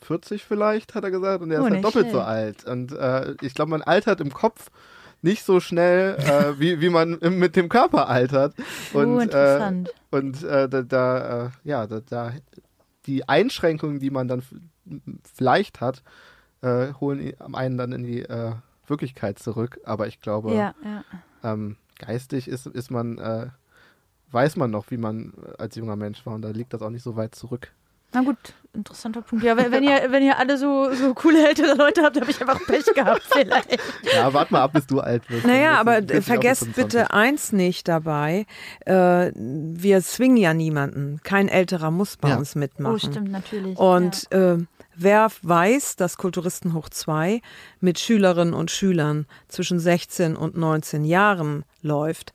40 0.02 0.44
vielleicht, 0.44 0.94
hat 0.94 1.02
er 1.04 1.10
gesagt, 1.10 1.42
und 1.42 1.50
er 1.50 1.62
Oh, 1.62 1.66
ist 1.66 1.72
halt 1.72 1.84
doppelt 1.84 2.06
so 2.10 2.22
schlecht. 2.22 2.26
alt. 2.28 2.64
Und 2.66 2.92
äh, 2.92 3.34
ich 3.40 3.54
glaube, 3.54 3.70
man 3.70 3.82
altert 3.82 4.20
im 4.20 4.32
Kopf 4.32 4.70
nicht 5.22 5.42
so 5.44 5.58
schnell, 5.58 6.16
äh, 6.18 6.60
wie, 6.60 6.80
wie 6.80 6.90
man 6.90 7.18
mit 7.20 7.56
dem 7.56 7.68
Körper 7.68 8.08
altert. 8.08 8.54
Und, 8.92 9.16
oh, 9.16 9.18
interessant. 9.20 9.92
Und 10.10 10.42
äh, 10.44 10.68
da, 10.68 10.82
da 10.82 11.46
äh, 11.46 11.50
ja, 11.64 11.86
da, 11.86 12.00
da 12.00 12.32
die 13.06 13.26
Einschränkungen, 13.28 13.98
die 13.98 14.10
man 14.10 14.28
dann 14.28 14.42
vielleicht 15.34 15.80
hat, 15.80 16.02
äh, 16.64 16.92
holen 17.00 17.32
am 17.38 17.54
einen 17.54 17.76
dann 17.76 17.92
in 17.92 18.02
die 18.02 18.22
äh, 18.22 18.52
Wirklichkeit 18.86 19.38
zurück. 19.38 19.78
Aber 19.84 20.06
ich 20.06 20.20
glaube, 20.20 20.54
ja, 20.54 20.74
ja. 20.84 21.04
ähm, 21.52 21.76
geistig 21.98 22.48
ist, 22.48 22.66
ist 22.66 22.90
man, 22.90 23.18
äh, 23.18 23.46
weiß 24.32 24.56
man 24.56 24.70
noch, 24.70 24.90
wie 24.90 24.96
man 24.96 25.32
äh, 25.46 25.62
als 25.62 25.76
junger 25.76 25.96
Mensch 25.96 26.24
war 26.26 26.34
und 26.34 26.42
da 26.42 26.50
liegt 26.50 26.72
das 26.74 26.82
auch 26.82 26.90
nicht 26.90 27.02
so 27.02 27.16
weit 27.16 27.34
zurück. 27.34 27.70
Na 28.16 28.20
gut, 28.22 28.36
interessanter 28.72 29.22
Punkt. 29.22 29.44
Ja, 29.44 29.56
wenn, 29.56 29.72
wenn, 29.72 29.82
ihr, 29.82 30.06
wenn 30.10 30.22
ihr 30.22 30.38
alle 30.38 30.56
so, 30.56 30.92
so 30.94 31.14
coole 31.14 31.48
ältere 31.48 31.74
Leute 31.74 32.02
habt, 32.02 32.20
habe 32.20 32.30
ich 32.30 32.40
einfach 32.40 32.64
Pech 32.64 32.84
gehabt 32.94 33.22
vielleicht. 33.32 33.76
Ja, 34.14 34.32
warte 34.32 34.52
mal 34.52 34.62
ab, 34.62 34.72
bis 34.72 34.86
du 34.86 35.00
alt 35.00 35.28
wirst. 35.28 35.44
Naja, 35.44 35.80
aber 35.80 35.94
wirst 35.96 36.10
du 36.10 36.12
40 36.12 36.20
auch 36.22 36.26
vergesst 36.26 36.64
bis 36.66 36.74
25. 36.76 36.84
bitte 37.00 37.12
eins 37.12 37.52
nicht 37.52 37.88
dabei. 37.88 38.46
Äh, 38.86 39.32
wir 39.34 40.00
zwingen 40.00 40.36
ja 40.36 40.54
niemanden. 40.54 41.18
Kein 41.24 41.48
Älterer 41.48 41.90
muss 41.90 42.16
bei 42.16 42.28
Ja. 42.28 42.36
uns 42.36 42.54
mitmachen. 42.54 42.94
Oh, 42.94 42.98
stimmt, 42.98 43.32
natürlich. 43.32 43.76
Und 43.76 44.30
äh, 44.30 44.58
wer 44.96 45.28
weiß, 45.42 45.96
dass 45.96 46.16
Kulturisten 46.16 46.74
hoch 46.74 46.88
2 46.88 47.40
mit 47.80 47.98
Schülerinnen 47.98 48.54
und 48.54 48.70
Schülern 48.70 49.26
zwischen 49.48 49.78
16 49.78 50.36
und 50.36 50.56
19 50.56 51.04
Jahren 51.04 51.64
läuft, 51.82 52.32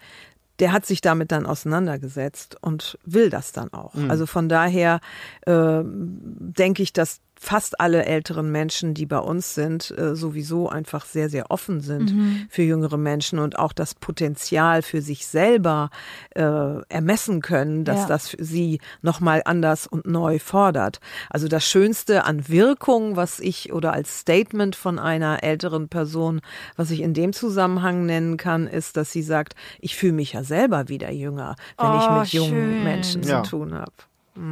der 0.60 0.72
hat 0.74 0.86
sich 0.86 1.02
damit 1.02 1.32
dann 1.32 1.45
auseinandergesetzt 1.45 2.58
und 2.62 3.00
will 3.06 3.30
das 3.30 3.54
dann 3.54 3.72
auch. 3.72 3.95
Also 4.10 4.26
von 4.26 4.50
daher 4.50 5.00
äh, 5.45 5.82
denke 5.84 6.84
ich, 6.84 6.91
dass 6.91 7.22
fast 7.41 7.80
alle 7.80 8.04
älteren 8.06 8.52
Menschen, 8.52 8.93
die 8.93 9.06
bei 9.06 9.17
uns 9.19 9.56
sind, 9.56 9.91
äh, 9.97 10.13
sowieso 10.13 10.67
einfach 10.67 11.06
sehr, 11.06 11.30
sehr 11.30 11.49
offen 11.52 11.80
sind 11.80 12.13
für 12.49 12.63
jüngere 12.63 12.97
Menschen 12.97 13.39
und 13.39 13.58
auch 13.58 13.71
das 13.71 13.95
Potenzial 13.95 14.82
für 14.82 15.02
sich 15.02 15.25
selber 15.25 15.89
äh, 16.36 16.41
ermessen 16.89 17.41
können, 17.41 17.86
dass 17.86 18.02
Ja. 18.02 18.08
das 18.08 18.28
für 18.28 18.43
sie 18.43 18.82
nochmal 19.02 19.41
anders 19.45 19.88
und 19.88 20.06
neu 20.06 20.38
fordert. 20.39 20.99
Also 21.30 21.47
das 21.47 21.65
Schönste 21.65 22.25
an 22.25 22.49
Wirkung, 22.49 23.15
was 23.15 23.39
ich 23.39 23.71
oder 23.71 23.93
als 23.93 24.19
Statement 24.19 24.75
von 24.75 24.99
einer 24.99 25.41
älteren 25.41 25.88
Person, 25.88 26.41
was 26.75 26.91
ich 26.91 26.99
in 26.99 27.13
dem 27.13 27.32
Zusammenhang 27.32 28.06
nennen 28.06 28.36
kann, 28.36 28.67
ist, 28.67 28.97
dass 28.97 29.13
sie 29.13 29.23
sagt, 29.23 29.56
ich 29.80 29.95
fühle 29.95 30.13
mich 30.13 30.34
ja 30.34 30.43
selber 30.43 30.89
wieder 30.89 31.10
jünger, 31.12 31.56
wenn 31.78 31.93
ich 31.95 32.04
Oh, 32.10 32.19
mit 32.19 32.28
jungen 32.34 32.49
schön. 32.49 32.84
Menschen 32.84 33.23
Ja. 33.23 33.43
zu 33.43 33.52
tun 33.52 33.73
habe. 33.75 33.93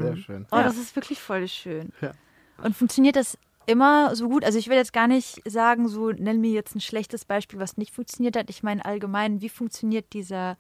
Sehr 0.02 0.16
schön. 0.18 0.46
oh, 0.52 0.58
das 0.64 0.78
ist 0.78 0.96
wirklich 0.96 1.20
voll 1.22 1.48
schön. 1.50 1.92
Ja. 2.02 2.12
Und 2.64 2.76
funktioniert 2.76 3.16
das 3.16 3.38
immer 3.66 4.16
so 4.16 4.30
gut? 4.30 4.44
Also 4.44 4.58
ich 4.58 4.68
will 4.70 4.78
jetzt 4.78 4.94
gar 4.94 5.08
nicht 5.08 5.42
sagen, 5.50 5.88
so 5.88 6.12
nenn 6.12 6.42
mir 6.42 6.52
jetzt 6.52 6.76
ein 6.76 6.82
schlechtes 6.82 7.26
Beispiel, 7.26 7.60
was 7.60 7.78
nicht 7.78 7.94
funktioniert 7.94 8.36
hat. 8.38 8.50
Ich 8.50 8.64
meine 8.64 8.84
allgemein, 8.86 9.42
wie 9.42 9.50
funktioniert 9.50 10.14
dieser 10.14 10.58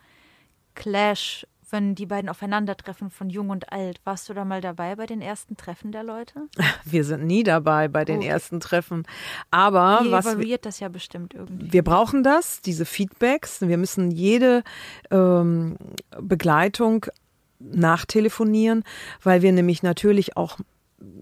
Clash 0.76 1.46
wenn 1.70 1.96
die 1.96 2.06
beiden 2.06 2.30
aufeinandertreffen 2.30 3.10
von 3.10 3.30
Jung 3.30 3.50
und 3.50 3.72
Alt. 3.72 4.00
Warst 4.06 4.30
du 4.30 4.34
da 4.34 4.46
mal 4.46 4.62
dabei 4.62 4.96
bei 4.96 5.06
den 5.06 5.22
ersten 5.22 5.58
Treffen 5.58 5.92
der 5.92 6.04
Leute? 6.04 6.48
Wir 6.86 7.04
sind 7.04 7.26
nie 7.26 7.44
dabei 7.44 7.88
bei 7.88 8.06
den 8.06 8.20
Okay. 8.20 8.28
ersten 8.28 8.60
Treffen. 8.60 9.06
Aber 9.52 10.02
Ihr 10.04 10.12
was 10.12 10.26
wir, 10.26 10.32
evaluiert 10.34 10.66
das 10.66 10.80
ja 10.80 10.88
bestimmt 10.88 11.34
irgendwie. 11.34 11.72
wir 11.74 11.84
brauchen 11.84 12.24
das, 12.24 12.62
diese 12.62 12.86
Feedbacks. 12.86 13.62
Wir 13.62 13.78
müssen 13.78 14.12
jede 14.12 14.64
ähm, 15.12 15.76
Begleitung 16.22 17.06
nachtelefonieren, 17.60 18.84
weil 19.22 19.42
wir 19.42 19.52
nämlich 19.52 19.84
natürlich 19.84 20.38
auch 20.38 20.58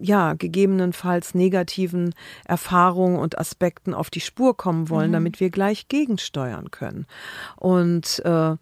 ja, 0.02 0.34
gegebenenfalls 0.34 1.36
negativen 1.36 2.14
Erfahrungen 2.46 3.20
und 3.20 3.38
Aspekten 3.38 3.94
auf 3.94 4.10
die 4.10 4.22
Spur 4.22 4.56
kommen 4.56 4.90
wollen, 4.90 5.12
damit 5.12 5.40
wir 5.40 5.50
gleich 5.50 5.88
gegensteuern 5.88 6.72
können. 6.72 7.06
Und 7.58 8.22
äh, 8.26 8.56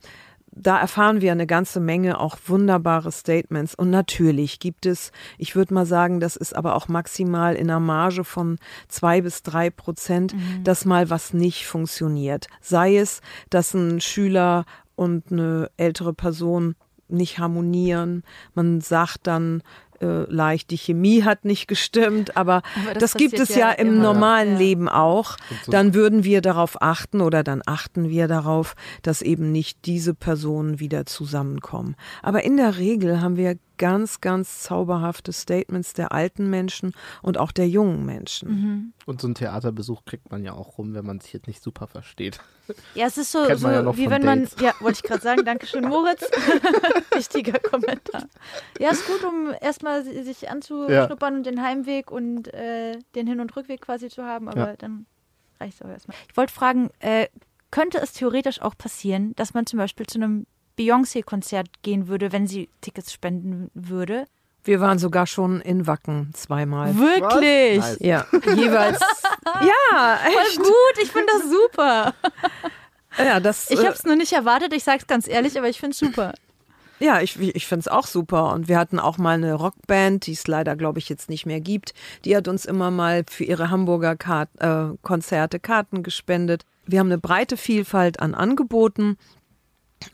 da 0.55 0.79
erfahren 0.79 1.21
wir 1.21 1.31
eine 1.31 1.47
ganze 1.47 1.79
Menge 1.79 2.19
auch 2.19 2.37
wunderbare 2.45 3.11
Statements. 3.11 3.73
Und 3.73 3.89
natürlich 3.89 4.59
gibt 4.59 4.85
es, 4.85 5.11
ich 5.37 5.55
würde 5.55 5.73
mal 5.73 5.85
sagen, 5.85 6.19
das 6.19 6.35
ist 6.35 6.55
aber 6.55 6.75
auch 6.75 6.87
maximal 6.87 7.55
in 7.55 7.69
einer 7.69 7.79
Marge 7.79 8.23
von 8.23 8.57
zwei 8.87 9.21
bis 9.21 9.41
drei 9.43 9.69
Prozent, 9.69 10.35
dass 10.63 10.85
mal 10.85 11.09
was 11.09 11.33
nicht 11.33 11.65
funktioniert. 11.65 12.47
Sei 12.61 12.97
es, 12.97 13.21
dass 13.49 13.73
ein 13.73 13.99
Schüler 13.99 14.65
und 14.95 15.31
eine 15.31 15.71
ältere 15.77 16.13
Person 16.13 16.75
nicht 17.07 17.39
harmonieren. 17.39 18.23
Man 18.53 18.81
sagt 18.81 19.27
dann 19.27 19.63
äh, 20.03 20.31
leicht, 20.31 20.69
die 20.69 20.77
Chemie 20.77 21.23
hat 21.23 21.45
nicht 21.45 21.67
gestimmt, 21.67 22.35
aber, 22.37 22.61
Aber 22.83 22.93
das, 22.93 23.11
das 23.11 23.15
gibt 23.15 23.39
es 23.39 23.49
ja, 23.49 23.69
ja 23.69 23.71
im 23.71 23.87
immer. 23.87 24.03
normalen 24.03 24.53
Ja. 24.53 24.57
Leben 24.59 24.89
auch. 24.89 25.37
Dann 25.67 25.93
würden 25.93 26.23
wir 26.23 26.41
darauf 26.41 26.81
achten 26.81 27.21
oder 27.21 27.43
dann 27.43 27.61
achten 27.65 28.09
wir 28.09 28.27
darauf, 28.27 28.75
dass 29.01 29.21
eben 29.21 29.51
nicht 29.51 29.85
diese 29.85 30.13
Personen 30.13 30.79
wieder 30.79 31.05
zusammenkommen. 31.05 31.95
Aber 32.21 32.43
in 32.43 32.57
der 32.57 32.77
Regel 32.77 33.21
haben 33.21 33.37
wir 33.37 33.55
ganz, 33.77 34.21
ganz 34.21 34.61
zauberhafte 34.63 35.31
Statements 35.33 35.93
der 35.93 36.11
alten 36.11 36.49
Menschen 36.49 36.93
und 37.21 37.37
auch 37.37 37.51
der 37.51 37.67
jungen 37.67 38.05
Menschen. 38.05 38.49
Mhm. 38.49 38.93
Und 39.05 39.21
so 39.21 39.27
einen 39.27 39.35
Theaterbesuch 39.35 40.05
kriegt 40.05 40.31
man 40.31 40.43
ja 40.43 40.53
auch 40.53 40.77
rum, 40.77 40.93
wenn 40.93 41.05
man 41.05 41.19
sich 41.19 41.33
jetzt 41.33 41.47
nicht 41.47 41.61
super 41.63 41.87
versteht. 41.87 42.39
Ja, 42.95 43.07
es 43.07 43.17
ist 43.17 43.31
so, 43.31 43.43
so 43.55 43.67
man 43.67 43.73
ja 43.85 43.97
wie 43.97 44.09
wenn 44.09 44.23
man, 44.23 44.43
Dates. 44.45 44.61
ja, 44.61 44.73
wollte 44.79 44.99
ich 45.01 45.03
gerade 45.03 45.21
sagen, 45.21 45.43
Dankeschön, 45.45 45.83
Moritz. 45.87 46.21
Wichtiger 47.13 47.59
Kommentar. 47.59 48.23
Ja, 48.79 48.91
ist 48.91 49.05
gut, 49.07 49.23
um 49.23 49.53
erstmal 49.61 50.03
si- 50.03 50.23
sich 50.23 50.49
anzuschnuppern 50.49 51.35
und 51.37 51.45
den 51.45 51.61
Heimweg 51.61 52.11
und 52.11 52.53
äh, 52.53 52.97
den 53.15 53.27
Hin- 53.27 53.39
und 53.39 53.55
Rückweg 53.55 53.81
quasi 53.81 54.09
zu 54.09 54.23
haben, 54.23 54.47
aber 54.47 54.69
Ja. 54.69 54.75
dann 54.77 55.05
reicht 55.59 55.75
es 55.75 55.81
auch 55.81 55.89
erstmal. 55.89 56.15
Ich 56.29 56.37
wollte 56.37 56.53
fragen, 56.53 56.89
äh, 56.99 57.27
könnte 57.71 57.97
es 57.99 58.13
theoretisch 58.13 58.61
auch 58.61 58.77
passieren, 58.77 59.33
dass 59.35 59.53
man 59.53 59.65
zum 59.65 59.79
Beispiel 59.79 60.05
zu 60.05 60.19
einem 60.19 60.45
Beyoncé-Konzert 60.77 61.67
gehen 61.81 62.07
würde, 62.07 62.31
wenn 62.31 62.47
sie 62.47 62.69
Tickets 62.81 63.13
spenden 63.13 63.69
würde? 63.73 64.25
Wir 64.65 64.79
waren 64.79 64.97
sogar 64.97 65.27
schon 65.27 65.59
in 65.59 65.87
Wacken 65.87 66.31
zweimal. 66.33 66.97
Wirklich? 66.97 67.79
Nice. 67.79 67.97
Ja, 67.99 68.25
jeweils. 68.55 68.99
ja, 69.45 70.19
echt. 70.25 70.55
Voll 70.55 70.65
gut, 70.65 71.03
ich 71.03 71.11
finde 71.11 71.33
das 71.33 71.49
super. 71.49 72.13
Ja, 73.17 73.39
das, 73.39 73.69
Ich 73.69 73.79
äh, 73.79 73.85
habe 73.85 73.93
es 73.93 74.05
nur 74.05 74.15
nicht 74.15 74.33
erwartet, 74.33 74.73
ich 74.73 74.83
sag's 74.83 75.05
ganz 75.05 75.27
ehrlich, 75.27 75.55
aber 75.55 75.69
ich 75.69 75.79
finde 75.79 75.91
es 75.91 75.99
super. 75.99 76.33
Ja, 76.99 77.21
ich, 77.21 77.39
ich 77.39 77.67
finde 77.67 77.81
es 77.81 77.87
auch 77.87 78.07
super. 78.07 78.53
Und 78.53 78.67
wir 78.67 78.77
hatten 78.77 78.97
auch 78.97 79.17
mal 79.17 79.35
eine 79.35 79.53
Rockband, 79.55 80.25
die 80.25 80.31
es 80.31 80.47
leider, 80.47 80.75
glaube 80.75 80.99
ich, 80.99 81.09
jetzt 81.09 81.29
nicht 81.29 81.45
mehr 81.45 81.59
gibt. 81.59 81.93
Die 82.23 82.35
hat 82.35 82.47
uns 82.47 82.65
immer 82.65 82.91
mal 82.91 83.23
für 83.29 83.43
ihre 83.43 83.69
Hamburger 83.69 84.15
Kart, 84.15 84.49
äh, 84.59 84.95
Konzerte 85.01 85.59
Karten 85.59 86.01
gespendet. 86.01 86.63
Wir 86.85 86.99
haben 86.99 87.07
eine 87.07 87.17
breite 87.17 87.57
Vielfalt 87.57 88.19
an 88.19 88.33
Angeboten. 88.33 89.17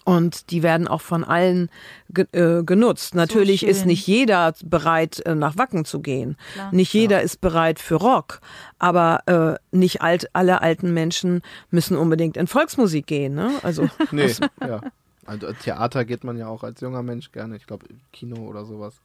Und 0.05 0.51
die 0.51 0.63
werden 0.63 0.87
auch 0.87 1.01
von 1.01 1.23
allen 1.23 1.69
ge 2.09 2.25
äh, 2.31 2.63
genutzt. 2.63 3.15
Natürlich 3.15 3.65
ist 3.65 3.79
schön. 3.79 3.87
nicht 3.87 4.07
jeder 4.07 4.53
bereit, 4.63 5.19
äh, 5.25 5.35
nach 5.35 5.57
Wacken 5.57 5.85
zu 5.85 5.99
gehen. 5.99 6.37
Klar. 6.53 6.73
Nicht 6.73 6.93
jeder 6.93 7.21
ist 7.21 7.41
bereit 7.41 7.79
für 7.79 7.95
Rock. 7.95 8.41
Aber 8.77 9.21
äh, 9.27 9.75
nicht 9.75 10.01
alt, 10.01 10.29
alle 10.33 10.61
alten 10.61 10.93
Menschen 10.93 11.41
müssen 11.69 11.97
unbedingt 11.97 12.37
in 12.37 12.47
Volksmusik 12.47 13.07
gehen. 13.07 13.35
Ne? 13.35 13.51
Also 13.63 13.89
Nee, 14.11 14.33
ja. 14.61 14.81
Also 15.29 15.53
Theater 15.53 16.05
geht 16.05 16.23
man 16.23 16.37
ja 16.37 16.47
auch 16.47 16.63
als 16.63 16.81
junger 16.81 17.03
Mensch 17.03 17.31
gerne. 17.31 17.55
Ich 17.55 17.67
glaube, 17.67 17.85
Kino 18.11 18.47
oder 18.47 18.65
sowas. 18.65 18.95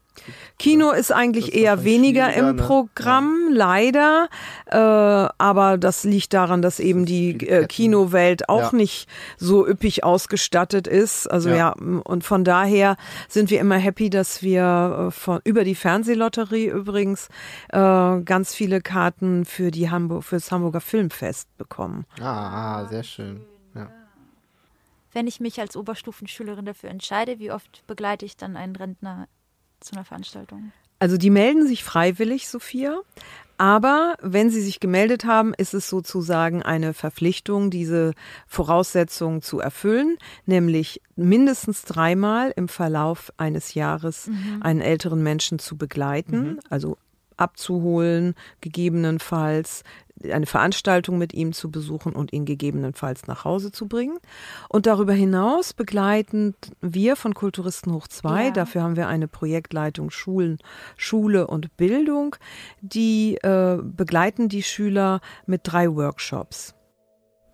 Kino 0.59 0.93
ist 0.93 1.13
eigentlich 1.13 1.49
ist 1.49 1.55
eher 1.61 1.83
weniger 1.85 2.33
im 2.35 2.55
ne? 2.55 2.55
Programm, 2.55 3.49
leider. 3.51 4.29
Äh, 4.67 4.77
aber 4.77 5.77
das 5.77 6.05
liegt 6.05 6.33
daran, 6.33 6.63
dass 6.63 6.79
eben 6.81 7.05
die 7.05 7.47
äh. 7.49 7.67
Kinowelt 7.67 8.49
auch 8.49 8.73
Ja. 8.73 8.77
nicht 8.77 9.09
so 9.39 9.67
üppig 9.67 10.05
ausgestattet 10.05 10.87
ist. 10.87 11.27
Also 11.27 11.49
ja. 11.51 11.57
Ja. 11.57 11.71
und 11.73 12.23
von 12.25 12.45
daher 12.45 12.97
sind 13.29 13.51
wir 13.51 13.61
immer 13.61 13.77
happy, 13.77 14.09
dass 14.09 14.41
wir 14.43 15.09
äh, 15.09 15.11
von 15.11 15.41
über 15.45 15.65
die 15.65 15.75
Fernsehlotterie 15.75 16.69
übrigens 16.69 17.29
äh, 17.71 18.21
ganz 18.21 18.55
viele 18.55 18.81
Karten 18.81 19.45
für 19.45 19.71
die 19.73 19.91
Hamburg 19.91 20.25
fürs 20.25 20.51
Hamburger 20.53 20.81
Filmfest 20.81 21.49
bekommen. 21.59 22.07
Ah, 22.21 22.87
sehr 22.87 23.03
schön. 23.03 23.41
Wenn 25.15 25.27
ich 25.27 25.41
mich 25.41 25.61
als 25.61 25.77
Oberstufenschülerin 25.77 26.67
dafür 26.67 26.91
entscheide, 26.91 27.39
wie 27.39 27.53
oft 27.53 27.87
begleite 27.87 28.27
ich 28.27 28.37
dann 28.37 28.57
einen 28.57 28.77
Rentner 28.77 29.29
zu 29.81 29.95
einer 29.95 30.05
Veranstaltung? 30.05 30.73
Also 30.99 31.17
die 31.17 31.31
melden 31.31 31.67
sich 31.67 31.85
freiwillig, 31.85 32.49
Sophia. 32.49 33.01
Aber 33.57 34.17
wenn 34.21 34.51
sie 34.51 34.61
sich 34.61 34.81
gemeldet 34.81 35.25
haben, 35.25 35.55
ist 35.55 35.75
es 35.75 35.89
sozusagen 35.89 36.65
eine 36.65 36.93
Verpflichtung, 36.93 37.71
diese 37.71 38.15
Voraussetzungen 38.49 39.43
zu 39.43 39.61
erfüllen, 39.61 40.19
nämlich 40.45 41.01
mindestens 41.15 41.83
dreimal 41.83 42.53
im 42.57 42.67
Verlauf 42.67 43.33
eines 43.37 43.75
Jahres 43.75 44.29
einen 44.61 44.81
älteren 44.81 45.23
Menschen 45.23 45.61
zu 45.61 45.77
begleiten, 45.77 46.59
also 46.69 46.99
abzuholen, 47.37 48.35
gegebenenfalls 48.61 49.83
eine 50.33 50.47
Veranstaltung 50.47 51.19
mit 51.19 51.35
ihm 51.35 51.53
zu 51.53 51.71
besuchen 51.71 52.13
und 52.13 52.33
ihn 52.33 52.45
gegebenenfalls 52.45 53.27
nach 53.27 53.45
Hause 53.45 53.73
zu 53.73 53.89
bringen. 53.89 54.19
Und 54.69 54.87
darüber 54.87 55.13
hinaus 55.13 55.73
begleiten 55.73 56.55
wir 56.81 57.17
von 57.17 57.35
Kulturisten 57.35 57.93
hoch 57.93 58.09
2, 58.09 58.45
Ja. 58.47 58.51
dafür 58.53 58.83
haben 58.83 58.97
wir 58.97 59.09
eine 59.09 59.29
Projektleitung 59.29 60.11
Schulen, 60.11 60.59
Schule 60.97 61.47
und 61.47 61.77
Bildung, 61.77 62.37
die 62.81 63.37
äh, 63.43 63.79
begleiten 63.83 64.49
die 64.49 64.63
Schüler 64.63 65.21
mit 65.47 65.63
drei 65.65 65.93
Workshops. 65.95 66.75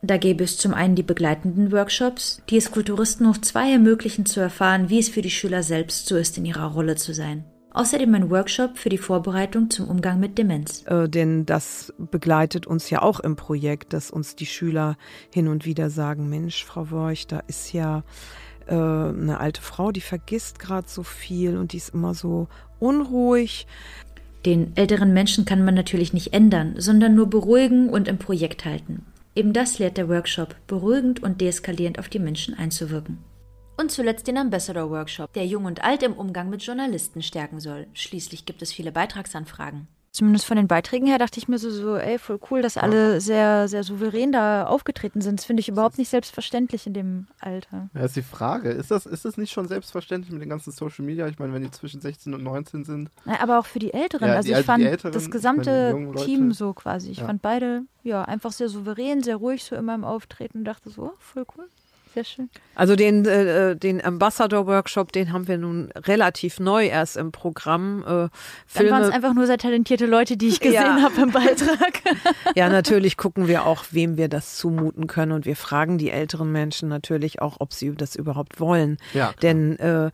Da 0.02 0.16
gäbe 0.16 0.44
es 0.44 0.56
zum 0.56 0.72
einen 0.72 0.94
die 0.94 1.02
begleitenden 1.02 1.72
Workshops, 1.72 2.42
die 2.48 2.56
es 2.56 2.70
Kulturisten 2.70 3.28
hoch 3.28 3.36
zwei 3.38 3.70
ermöglichen 3.70 4.24
zu 4.24 4.40
erfahren, 4.40 4.88
wie 4.88 4.98
es 4.98 5.10
für 5.10 5.20
die 5.20 5.30
Schüler 5.30 5.62
selbst 5.62 6.06
so 6.06 6.16
ist, 6.16 6.38
in 6.38 6.46
ihrer 6.46 6.72
Rolle 6.72 6.96
zu 6.96 7.12
sein. 7.12 7.44
Außerdem 7.72 8.14
ein 8.14 8.30
Workshop 8.30 8.78
für 8.78 8.88
die 8.88 8.98
Vorbereitung 8.98 9.70
zum 9.70 9.88
Umgang 9.88 10.18
mit 10.18 10.38
Demenz. 10.38 10.84
Äh, 10.86 11.08
denn 11.08 11.46
das 11.46 11.92
begleitet 11.98 12.66
uns 12.66 12.90
ja 12.90 13.02
auch 13.02 13.20
im 13.20 13.36
Projekt, 13.36 13.92
dass 13.92 14.10
uns 14.10 14.34
die 14.34 14.46
Schüler 14.46 14.96
hin 15.32 15.46
und 15.46 15.64
wieder 15.64 15.88
sagen, 15.88 16.28
Mensch, 16.28 16.64
Frau 16.64 16.90
Worch, 16.90 17.28
da 17.28 17.40
ist 17.46 17.72
ja 17.72 18.02
äh, 18.66 18.74
eine 18.74 19.38
alte 19.38 19.62
Frau, 19.62 19.92
die 19.92 20.00
vergisst 20.00 20.58
gerade 20.58 20.88
so 20.88 21.04
viel 21.04 21.56
und 21.56 21.72
die 21.72 21.76
ist 21.76 21.94
immer 21.94 22.14
so 22.14 22.48
unruhig. 22.80 23.68
Den 24.44 24.76
älteren 24.76 25.12
Menschen 25.12 25.44
kann 25.44 25.64
man 25.64 25.74
natürlich 25.74 26.12
nicht 26.12 26.32
ändern, 26.32 26.74
sondern 26.78 27.14
nur 27.14 27.28
beruhigen 27.28 27.88
und 27.88 28.08
im 28.08 28.18
Projekt 28.18 28.64
halten. 28.64 29.04
Eben 29.36 29.52
das 29.52 29.78
lehrt 29.78 29.96
der 29.96 30.08
Workshop, 30.08 30.56
beruhigend 30.66 31.22
und 31.22 31.40
deeskalierend 31.40 31.98
auf 32.00 32.08
die 32.08 32.18
Menschen 32.18 32.54
einzuwirken. 32.54 33.18
Und 33.80 33.90
zuletzt 33.90 34.26
den 34.26 34.36
Ambassador 34.36 34.90
Workshop, 34.90 35.32
der 35.32 35.46
Jung 35.46 35.64
und 35.64 35.82
Alt 35.82 36.02
im 36.02 36.12
Umgang 36.12 36.50
mit 36.50 36.62
Journalisten 36.62 37.22
stärken 37.22 37.60
soll. 37.60 37.86
Schließlich 37.94 38.44
gibt 38.44 38.60
es 38.60 38.74
viele 38.74 38.92
Beitragsanfragen. 38.92 39.88
Zumindest 40.12 40.44
von 40.44 40.58
den 40.58 40.68
Beiträgen 40.68 41.06
her 41.06 41.16
dachte 41.16 41.38
ich 41.38 41.48
mir 41.48 41.56
so, 41.56 41.70
so 41.70 41.96
ey, 41.96 42.18
voll 42.18 42.38
cool, 42.50 42.60
dass 42.60 42.76
alle 42.76 43.22
sehr, 43.22 43.68
sehr 43.68 43.82
souverän 43.82 44.32
da 44.32 44.66
aufgetreten 44.66 45.22
sind. 45.22 45.38
Das 45.38 45.46
finde 45.46 45.60
ich 45.60 45.68
überhaupt 45.70 45.96
nicht 45.96 46.10
selbstverständlich 46.10 46.86
in 46.86 46.92
dem 46.92 47.28
Alter. 47.40 47.88
Ja, 47.94 48.04
ist 48.04 48.16
die 48.16 48.22
Frage. 48.22 48.68
Ist 48.68 48.90
das, 48.90 49.06
ist 49.06 49.24
das 49.24 49.38
nicht 49.38 49.52
schon 49.52 49.66
selbstverständlich 49.66 50.30
mit 50.30 50.42
den 50.42 50.50
ganzen 50.50 50.72
Social 50.72 51.06
Media? 51.06 51.26
Ich 51.28 51.38
meine, 51.38 51.54
wenn 51.54 51.62
die 51.62 51.70
zwischen 51.70 52.02
16 52.02 52.34
und 52.34 52.42
19 52.42 52.84
sind. 52.84 53.10
Na, 53.24 53.40
Aber 53.40 53.58
auch 53.58 53.66
für 53.66 53.78
die 53.78 53.94
Älteren. 53.94 54.28
Ja, 54.28 54.34
also 54.34 54.52
die 54.52 54.58
ich 54.58 54.66
fand 54.66 54.84
Älteren, 54.84 55.12
das 55.12 55.30
gesamte 55.30 55.94
meine. 55.94 56.16
Team 56.16 56.52
so 56.52 56.74
quasi. 56.74 57.12
Ich 57.12 57.18
Ja. 57.18 57.26
fand 57.26 57.40
beide 57.40 57.84
ja 58.02 58.22
einfach 58.24 58.52
sehr 58.52 58.68
souverän, 58.68 59.22
sehr 59.22 59.36
ruhig 59.36 59.64
so 59.64 59.74
immer 59.74 59.94
im 59.94 60.04
Auftreten 60.04 60.58
und 60.58 60.64
dachte 60.64 60.90
so, 60.90 61.04
oh, 61.04 61.12
voll 61.18 61.46
cool. 61.56 61.68
Sehr 62.14 62.24
schön. 62.24 62.50
Also 62.74 62.96
den, 62.96 63.24
äh, 63.24 63.76
den 63.76 64.04
Ambassador-Workshop, 64.04 65.12
den 65.12 65.32
haben 65.32 65.46
wir 65.46 65.58
nun 65.58 65.90
relativ 65.94 66.58
neu 66.58 66.86
erst 66.86 67.16
im 67.16 67.30
Programm. 67.30 68.02
Äh, 68.02 68.04
Dann 68.06 68.10
waren 68.18 68.30
es 68.32 68.72
Filme, 68.72 69.12
einfach 69.12 69.34
nur 69.34 69.46
sehr 69.46 69.58
talentierte 69.58 70.06
Leute, 70.06 70.36
die 70.36 70.48
ich 70.48 70.58
gesehen 70.60 70.74
Ja. 70.82 71.02
habe 71.02 71.20
im 71.20 71.30
Beitrag. 71.30 72.00
ja, 72.56 72.68
natürlich 72.68 73.16
gucken 73.16 73.46
wir 73.46 73.64
auch, 73.64 73.84
wem 73.92 74.16
wir 74.16 74.28
das 74.28 74.56
zumuten 74.56 75.06
können 75.06 75.32
und 75.32 75.46
wir 75.46 75.54
fragen 75.56 75.98
die 75.98 76.10
älteren 76.10 76.50
Menschen 76.50 76.88
natürlich 76.88 77.40
auch, 77.40 77.56
ob 77.60 77.72
sie 77.72 77.94
das 77.94 78.16
überhaupt 78.16 78.58
wollen. 78.58 78.96
Ja, 79.12 79.26
klar. 79.28 79.34
Denn 79.42 79.78
äh, 79.78 80.10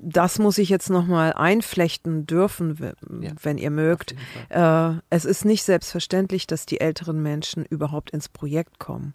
das 0.00 0.38
muss 0.38 0.58
ich 0.58 0.68
jetzt 0.68 0.90
nochmal 0.90 1.32
einflechten 1.32 2.26
dürfen, 2.26 2.76
Ja, 3.20 3.30
wenn 3.42 3.58
ihr 3.58 3.70
mögt. 3.70 4.14
Äh, 4.48 4.92
es 5.10 5.24
ist 5.24 5.44
nicht 5.44 5.64
selbstverständlich, 5.64 6.46
dass 6.46 6.66
die 6.66 6.80
älteren 6.80 7.22
Menschen 7.22 7.64
überhaupt 7.64 8.10
ins 8.10 8.28
Projekt 8.28 8.78
kommen. 8.78 9.14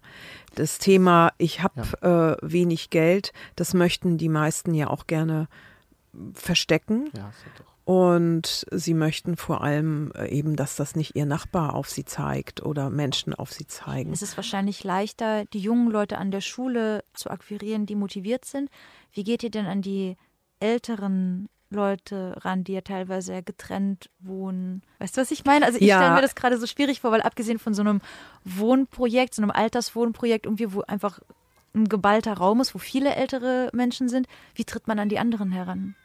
Das 0.56 0.80
Thema, 0.80 1.32
ich 1.38 1.64
habe 1.64 2.40
äh, 2.42 2.48
wenig 2.48 2.90
Geld, 2.90 3.34
das 3.56 3.74
möchten 3.74 4.18
die 4.18 4.30
meisten 4.30 4.74
ja 4.74 4.90
auch 4.90 5.08
gerne 5.08 5.48
verstecken. 6.34 7.10
Ja, 7.14 7.22
ja. 7.22 7.32
Und 7.86 8.66
sie 8.72 8.94
möchten 8.94 9.36
vor 9.36 9.62
allem 9.62 10.14
äh, 10.16 10.30
eben, 10.30 10.56
dass 10.56 10.78
das 10.78 10.96
nicht 10.96 11.18
ihr 11.18 11.26
Nachbar 11.26 11.76
auf 11.76 11.90
sie 11.90 12.06
zeigt 12.06 12.64
oder 12.64 12.90
Menschen 12.90 13.34
auf 13.34 13.52
sie 13.52 13.68
zeigen. 13.68 14.14
Es 14.14 14.22
ist 14.22 14.38
wahrscheinlich 14.38 14.86
leichter, 14.86 15.44
die 15.46 15.60
jungen 15.60 15.92
Leute 15.92 16.18
an 16.18 16.32
der 16.32 16.40
Schule 16.40 17.04
zu 17.14 17.30
akquirieren, 17.30 17.86
die 17.86 17.96
motiviert 17.96 18.46
sind. 18.46 18.70
Wie 19.12 19.26
geht 19.26 19.44
ihr 19.44 19.52
denn 19.52 19.66
an 19.66 19.82
die 19.82 20.16
älteren 20.64 21.50
Leute 21.70 22.36
ran, 22.46 22.64
die 22.64 22.74
ja 22.74 22.82
teilweise 22.82 23.44
getrennt 23.44 24.10
wohnen? 24.20 24.82
Weißt 25.00 25.18
du, 25.18 25.22
was 25.22 25.32
ich 25.32 25.44
meine? 25.44 25.66
Also 25.66 25.78
ich 25.80 25.86
Ja. 25.88 25.98
stelle 25.98 26.14
mir 26.14 26.22
das 26.22 26.36
gerade 26.36 26.58
so 26.58 26.68
schwierig 26.68 27.02
vor, 27.02 27.12
weil 27.12 27.22
abgesehen 27.22 27.60
von 27.60 27.74
so 27.74 27.82
einem 27.82 28.00
Wohnprojekt, 28.46 29.36
so 29.36 29.42
einem 29.42 29.52
Alterswohnprojekt, 29.52 30.46
irgendwie, 30.46 30.74
wo 30.74 30.82
einfach 30.82 31.20
ein 31.76 31.90
geballter 31.90 32.34
Raum 32.34 32.62
ist, 32.62 32.76
wo 32.76 32.80
viele 32.80 33.16
ältere 33.16 33.70
Menschen 33.74 34.08
sind, 34.08 34.28
wie 34.56 34.64
tritt 34.66 34.88
man 34.88 35.00
an 35.00 35.10
die 35.10 35.20
anderen 35.20 35.52
heran? 35.52 35.96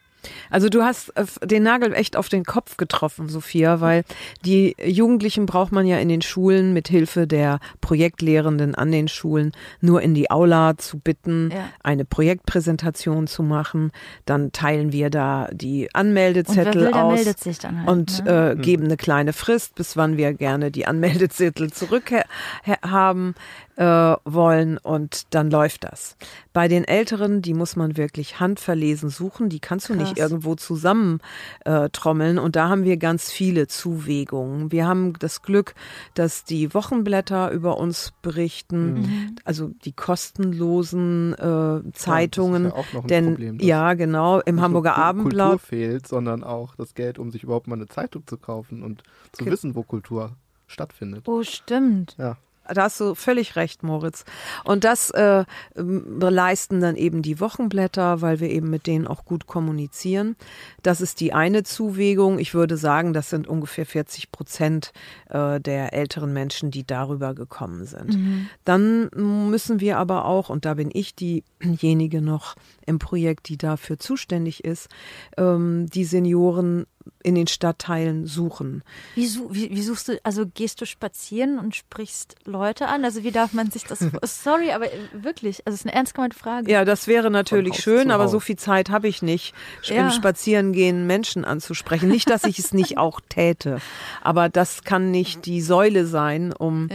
Also 0.50 0.68
du 0.68 0.82
hast 0.82 1.10
äh, 1.16 1.24
den 1.46 1.62
Nagel 1.62 1.92
echt 1.94 2.16
auf 2.16 2.28
den 2.28 2.44
Kopf 2.44 2.76
getroffen, 2.76 3.28
Sophia, 3.28 3.80
weil 3.80 4.02
die 4.44 4.74
Jugendlichen 4.84 5.46
braucht 5.46 5.72
man 5.72 5.86
ja 5.86 5.98
in 5.98 6.08
den 6.08 6.22
Schulen 6.22 6.72
mit 6.72 6.88
Hilfe 6.88 7.26
der 7.26 7.60
Projektlehrenden 7.80 8.74
an 8.74 8.90
den 8.92 9.08
Schulen 9.08 9.52
nur 9.80 10.02
in 10.02 10.14
die 10.14 10.30
Aula 10.30 10.76
zu 10.76 10.98
bitten, 10.98 11.50
Ja. 11.52 11.68
eine 11.82 12.04
Projektpräsentation 12.04 13.26
zu 13.26 13.42
machen. 13.42 13.92
Dann 14.24 14.52
teilen 14.52 14.92
wir 14.92 15.10
da 15.10 15.48
die 15.52 15.84
Und 15.84 15.94
Anmeldezettel 15.94 16.74
will, 16.86 16.90
der 16.92 17.04
aus. 17.04 17.24
halt. 17.24 17.88
und 17.88 18.24
ne? 18.24 18.52
äh, 18.52 18.56
geben 18.56 18.84
eine 18.84 18.96
kleine 18.96 19.32
Frist, 19.32 19.74
bis 19.76 19.96
wann 19.96 20.16
wir 20.16 20.32
gerne 20.34 20.70
die 20.70 20.86
Anmeldezettel 20.86 21.72
zurück 21.72 22.10
ha- 22.10 22.24
ha- 22.66 22.90
haben 22.90 23.34
äh, 23.78 23.84
wollen 24.24 24.76
und 24.76 25.32
dann 25.34 25.50
läuft 25.52 25.84
das. 25.84 26.16
Bei 26.52 26.66
den 26.66 26.82
Älteren, 26.82 27.42
die 27.42 27.54
muss 27.54 27.76
man 27.76 27.96
wirklich 27.96 28.40
handverlesen 28.40 29.08
suchen, 29.08 29.48
die 29.48 29.60
kannst 29.60 29.88
du 29.88 29.94
nicht 29.94 30.16
Krass. 30.16 30.18
irgendwo 30.30 30.56
zusammen 30.56 31.20
äh, 31.64 31.88
trommeln 31.90 32.38
und 32.40 32.56
da 32.56 32.68
haben 32.68 32.82
wir 32.82 32.96
ganz 32.96 33.30
viele 33.30 33.68
Zuwägungen. 33.68 34.72
Wir 34.72 34.88
haben 34.88 35.12
das 35.20 35.42
Glück, 35.42 35.76
dass 36.14 36.42
die 36.42 36.74
Wochenblätter 36.74 37.52
über 37.52 37.78
uns 37.78 38.12
berichten, 38.20 38.94
Mhm. 38.94 39.36
also 39.44 39.70
die 39.84 39.92
kostenlosen 39.92 41.34
äh, 41.34 41.92
Zeitungen, 41.92 42.64
ja 42.66 42.72
auch 42.74 42.92
noch 42.92 43.02
ein 43.04 43.08
denn 43.08 43.24
Problem, 43.26 43.58
ja 43.60 43.94
genau 43.94 44.40
im 44.40 44.56
nicht 44.56 44.64
Hamburger 44.64 44.96
nur 44.96 45.04
Abendblatt 45.04 45.50
Kultur 45.50 45.66
fehlt, 45.66 46.08
sondern 46.08 46.42
auch 46.42 46.74
das 46.74 46.94
Geld, 46.94 47.18
um 47.18 47.30
sich 47.30 47.42
überhaupt 47.44 47.68
mal 47.68 47.76
eine 47.76 47.86
Zeitung 47.86 48.26
zu 48.26 48.36
kaufen 48.38 48.82
und 48.82 49.02
zu 49.32 49.44
Ge- 49.44 49.52
wissen, 49.52 49.74
wo 49.74 49.82
Kultur 49.82 50.32
stattfindet. 50.66 51.28
Oh, 51.28 51.42
stimmt. 51.42 52.16
Ja. 52.18 52.36
Da 52.72 52.84
hast 52.84 53.00
du 53.00 53.14
völlig 53.14 53.56
recht, 53.56 53.82
Moritz. 53.82 54.24
Und 54.64 54.84
das 54.84 55.10
äh, 55.10 55.44
leisten 55.74 56.80
dann 56.80 56.96
eben 56.96 57.22
die 57.22 57.40
Wochenblätter, 57.40 58.20
weil 58.20 58.40
wir 58.40 58.50
eben 58.50 58.70
mit 58.70 58.86
denen 58.86 59.06
auch 59.06 59.24
gut 59.24 59.46
kommunizieren. 59.46 60.36
Das 60.82 61.00
ist 61.00 61.20
die 61.20 61.32
eine 61.32 61.62
Zuwägung. 61.62 62.38
Ich 62.38 62.54
würde 62.54 62.76
sagen, 62.76 63.12
das 63.12 63.30
sind 63.30 63.46
ungefähr 63.46 63.86
40 63.86 64.30
Prozent 64.32 64.92
äh, 65.30 65.60
der 65.60 65.92
älteren 65.92 66.32
Menschen, 66.32 66.70
die 66.70 66.86
darüber 66.86 67.34
gekommen 67.34 67.84
sind. 67.84 68.18
Dann 68.64 69.08
müssen 69.14 69.80
wir 69.80 69.98
aber 69.98 70.24
auch, 70.24 70.48
und 70.48 70.64
da 70.64 70.74
bin 70.74 70.90
ich 70.92 71.14
diejenige 71.14 72.20
noch 72.20 72.54
im 72.86 72.98
Projekt, 72.98 73.48
die 73.48 73.56
dafür 73.56 73.98
zuständig 73.98 74.64
ist, 74.64 74.88
ähm, 75.36 75.86
die 75.90 76.04
Senioren 76.04 76.86
in 77.22 77.34
den 77.34 77.46
Stadtteilen 77.46 78.26
suchen. 78.26 78.82
Wie, 79.14 79.26
su 79.26 79.48
wie, 79.52 79.70
wie 79.70 79.82
suchst 79.82 80.08
du, 80.08 80.18
also 80.24 80.46
gehst 80.46 80.80
du 80.80 80.86
spazieren 80.86 81.58
und 81.58 81.74
sprichst 81.76 82.36
Leute 82.44 82.86
an? 82.88 83.04
Also 83.04 83.22
wie 83.24 83.30
darf 83.30 83.52
man 83.52 83.70
sich 83.70 83.84
das, 83.84 83.98
sorry, 84.22 84.70
aber 84.72 84.92
äh, 84.92 84.98
wirklich, 85.12 85.66
also 85.66 85.74
es 85.74 85.80
ist 85.80 85.86
eine 85.86 85.94
ernst 85.94 86.14
gemeinte 86.14 86.36
Frage. 86.38 86.70
Ja, 86.70 86.84
das 86.84 87.06
wäre 87.06 87.30
natürlich 87.30 87.76
schön, 87.82 88.10
aber 88.10 88.28
so 88.28 88.40
viel 88.40 88.56
Zeit 88.56 88.90
habe 88.90 89.08
ich 89.08 89.22
nicht, 89.22 89.54
Ja. 89.84 90.06
im 90.06 90.10
Spazierengehen 90.10 91.06
Menschen 91.06 91.44
anzusprechen. 91.44 92.08
Nicht, 92.08 92.30
dass 92.30 92.44
ich 92.44 92.58
es 92.58 92.72
nicht 92.72 92.98
auch 92.98 93.20
täte, 93.28 93.80
aber 94.22 94.48
das 94.48 94.84
kann 94.84 95.10
nicht 95.10 95.46
die 95.46 95.60
Säule 95.60 96.06
sein, 96.06 96.52
um 96.52 96.88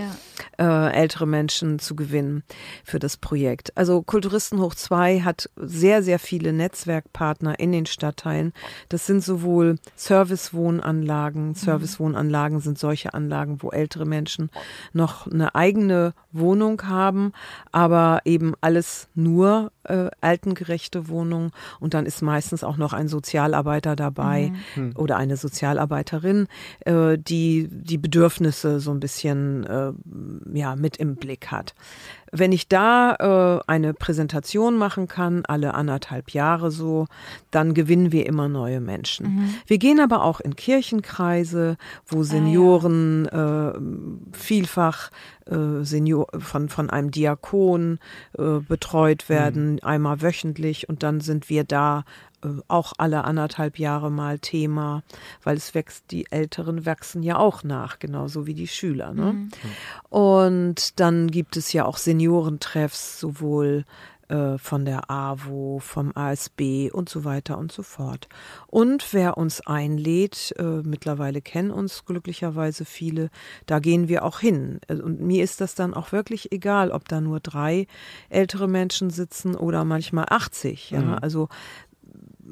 äh, 0.58 0.64
ältere 0.94 1.26
Menschen 1.28 1.80
zu 1.80 1.96
gewinnen 1.96 2.44
für 2.84 3.00
das 3.00 3.18
Projekt. 3.18 3.76
Also 3.78 4.02
Kulturisten 4.02 4.60
hoch 4.60 4.76
2 4.76 5.22
hat 5.22 5.50
sehr, 5.56 6.04
sehr 6.04 6.20
viele 6.20 6.54
Netzwerkpartner 6.54 7.60
in 7.60 7.72
den 7.72 7.86
Stadtteilen. 7.86 8.54
Das 8.90 9.06
sind 9.06 9.24
sowohl 9.24 9.78
Servicewohnanlagen. 10.04 11.56
Servicewohnanlagen 11.56 12.60
sind 12.60 12.78
solche 12.78 13.14
Anlagen, 13.14 13.62
wo 13.62 13.70
ältere 13.70 14.06
Menschen 14.06 14.50
noch 14.94 15.28
eine 15.28 15.56
eigene 15.56 16.14
Wohnung 16.32 16.82
haben, 16.84 17.34
aber 17.72 18.22
eben 18.26 18.54
alles 18.62 19.10
nur 19.16 19.72
äh, 19.84 20.10
altengerechte 20.22 21.08
Wohnungen. 21.08 21.52
Und 21.80 21.94
dann 21.94 22.06
ist 22.06 22.22
meistens 22.22 22.64
auch 22.64 22.78
noch 22.78 22.94
ein 22.94 23.08
Sozialarbeiter 23.08 23.96
dabei 23.96 24.52
oder 24.96 25.18
eine 25.18 25.38
Sozialarbeiterin, 25.38 26.48
äh, 26.82 27.18
die 27.18 27.68
die 27.72 27.98
Bedürfnisse 27.98 28.80
so 28.80 28.92
ein 28.92 29.00
bisschen 29.00 29.64
äh, 29.66 29.92
ja 30.54 30.76
mit 30.76 30.98
im 30.98 31.16
Blick 31.16 31.48
hat. 31.48 31.74
Wenn 32.36 32.52
ich 32.52 32.68
da 32.68 33.60
äh, 33.60 33.64
eine 33.68 33.94
Präsentation 33.94 34.76
machen 34.76 35.08
kann, 35.08 35.46
alle 35.46 35.76
anderthalb 35.76 36.32
Jahre 36.32 36.72
so, 36.72 37.06
dann 37.52 37.76
gewinnen 37.76 38.12
wir 38.12 38.26
immer 38.26 38.48
neue 38.48 38.82
Menschen. 38.82 39.54
Wir 39.68 39.78
gehen 39.78 40.00
aber 40.00 40.24
auch 40.24 40.40
in 40.40 40.56
Kirchenkreise, 40.56 41.78
wo 42.08 42.24
Senioren 42.24 43.28
äh, 43.28 44.36
vielfach 44.36 45.12
äh, 45.46 45.84
Senior 45.84 46.28
von, 46.40 46.70
von 46.70 46.90
einem 46.90 47.12
Diakon 47.12 48.00
äh, 48.38 48.60
betreut 48.60 49.30
werden, 49.30 49.73
einmal 49.82 50.22
wöchentlich 50.22 50.90
und 50.90 51.04
dann 51.04 51.22
sind 51.22 51.50
wir 51.50 51.64
da 51.64 52.04
äh, 52.44 52.48
auch 52.68 52.94
alle 52.98 53.24
anderthalb 53.24 53.80
Jahre 53.80 54.12
mal 54.12 54.40
Thema, 54.40 55.04
weil 55.44 55.58
es 55.58 55.74
wächst, 55.74 56.12
die 56.12 56.30
Älteren 56.32 56.86
wachsen 56.86 57.24
ja 57.24 57.38
auch 57.38 57.64
nach, 57.64 58.00
genauso 58.00 58.46
wie 58.46 58.54
die 58.54 58.68
Schüler. 58.68 59.14
Ne? 59.14 59.48
Und 60.10 61.00
dann 61.00 61.32
gibt 61.32 61.58
es 61.58 61.74
ja 61.74 61.86
auch 61.86 61.98
Seniorentreffs, 61.98 63.20
sowohl 63.20 63.86
äh, 64.34 64.58
von 64.58 64.84
der 64.84 65.12
AWO, 65.12 65.78
vom 65.80 66.12
ASB 66.16 66.90
und 66.92 67.08
so 67.08 67.24
weiter 67.24 67.60
und 67.60 67.72
so 67.72 67.84
fort. 67.84 68.28
Und 68.66 69.14
wer 69.14 69.38
uns 69.38 69.62
einlädt, 69.62 70.56
äh, 70.58 70.64
mittlerweile 70.64 71.42
kennen 71.42 71.70
uns 71.70 72.04
glücklicherweise 72.06 72.84
viele, 72.84 73.30
da 73.68 73.78
gehen 73.78 74.08
wir 74.08 74.26
auch 74.26 74.40
hin. 74.40 74.80
Äh, 74.88 74.96
Und 74.96 75.22
mir 75.22 75.44
ist 75.44 75.62
das 75.62 75.76
dann 75.76 75.94
auch 75.94 76.12
wirklich 76.12 76.52
egal, 76.52 76.90
ob 76.90 77.08
da 77.08 77.22
nur 77.22 77.42
drei 77.42 77.86
ältere 78.30 78.68
Menschen 78.68 79.12
sitzen 79.12 79.56
oder 79.56 79.86
manchmal 79.86 80.26
80. 80.30 80.90
Ja? 80.92 81.16
Also 81.22 81.50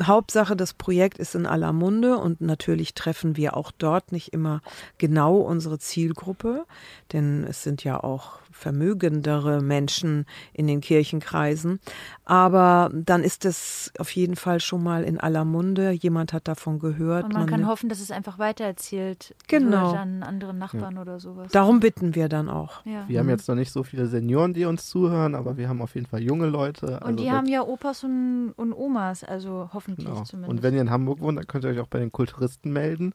Hauptsache, 0.01 0.55
das 0.55 0.73
Projekt 0.73 1.17
ist 1.17 1.36
in 1.36 1.45
aller 1.45 1.73
Munde 1.73 2.17
und 2.17 2.41
natürlich 2.41 2.93
treffen 2.93 3.36
wir 3.36 3.57
auch 3.57 3.71
dort 3.71 4.11
nicht 4.11 4.34
immer 4.34 4.61
genau 4.97 5.38
unsere 5.38 5.79
Zielgruppe, 5.79 6.65
denn 7.11 7.43
es 7.43 7.63
sind 7.63 7.84
ja 7.84 8.01
auch 8.01 8.39
vermögendere 8.62 9.62
Menschen 9.62 10.26
in 10.53 10.68
den 10.68 10.82
Kirchenkreisen. 10.82 11.80
Aber 12.26 12.89
dann 12.93 13.24
ist 13.24 13.43
es 13.45 13.91
auf 13.97 14.12
jeden 14.12 14.36
Fall 14.36 14.59
schon 14.59 14.84
mal 14.84 15.03
in 15.03 15.20
aller 15.20 15.43
Munde. 15.45 15.91
Jemand 15.91 16.32
hat 16.34 16.47
davon 16.47 16.80
gehört. 16.80 17.26
Und 17.26 17.34
man 17.34 17.47
kann 17.47 17.62
nimmt- 17.62 17.70
hoffen, 17.72 17.89
dass 17.89 17.99
es 17.99 18.12
einfach 18.12 18.39
weitererzählt 18.39 19.36
Genau. 19.47 19.91
wird 19.91 19.99
an 20.01 20.24
anderen 20.24 20.57
Nachbarn 20.59 20.97
oder 20.97 21.20
sowas. 21.20 21.51
Darum 21.51 21.80
bitten 21.80 22.16
wir 22.16 22.30
dann 22.30 22.49
auch. 22.49 22.86
ja. 22.86 23.03
Wir 23.07 23.20
haben 23.20 23.30
jetzt 23.30 23.47
noch 23.47 23.55
nicht 23.55 23.72
so 23.72 23.84
viele 23.84 24.07
Senioren, 24.07 24.53
die 24.53 24.66
uns 24.66 24.88
zuhören, 24.88 25.36
aber 25.36 25.57
wir 25.57 25.68
haben 25.68 25.82
auf 25.82 25.95
jeden 25.95 26.05
Fall 26.07 26.22
junge 26.22 26.45
Leute. 26.45 26.86
Und 26.86 27.03
also 27.03 27.24
die 27.24 27.32
haben 27.32 27.47
ja 27.47 27.62
Opas 27.64 28.03
und, 28.03 28.53
und 28.55 28.74
Omas, 28.74 29.24
also 29.24 29.70
hoffentlich 29.74 30.05
genau. 30.07 30.24
zumindest. 30.24 30.51
Und 30.51 30.64
wenn 30.64 30.74
ihr 30.76 30.82
in 30.82 30.91
Hamburg 30.91 31.20
wohnt, 31.20 31.38
dann 31.38 31.47
könnt 31.47 31.66
ihr 31.66 31.72
euch 31.72 31.80
auch 31.80 31.88
bei 31.88 31.99
den 31.99 32.12
Kulturisten 32.12 32.72
melden. 32.72 33.14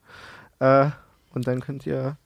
Äh, 0.58 0.90
und 1.32 1.46
dann 1.46 1.60
könnt 1.60 1.86
ihr 1.86 2.16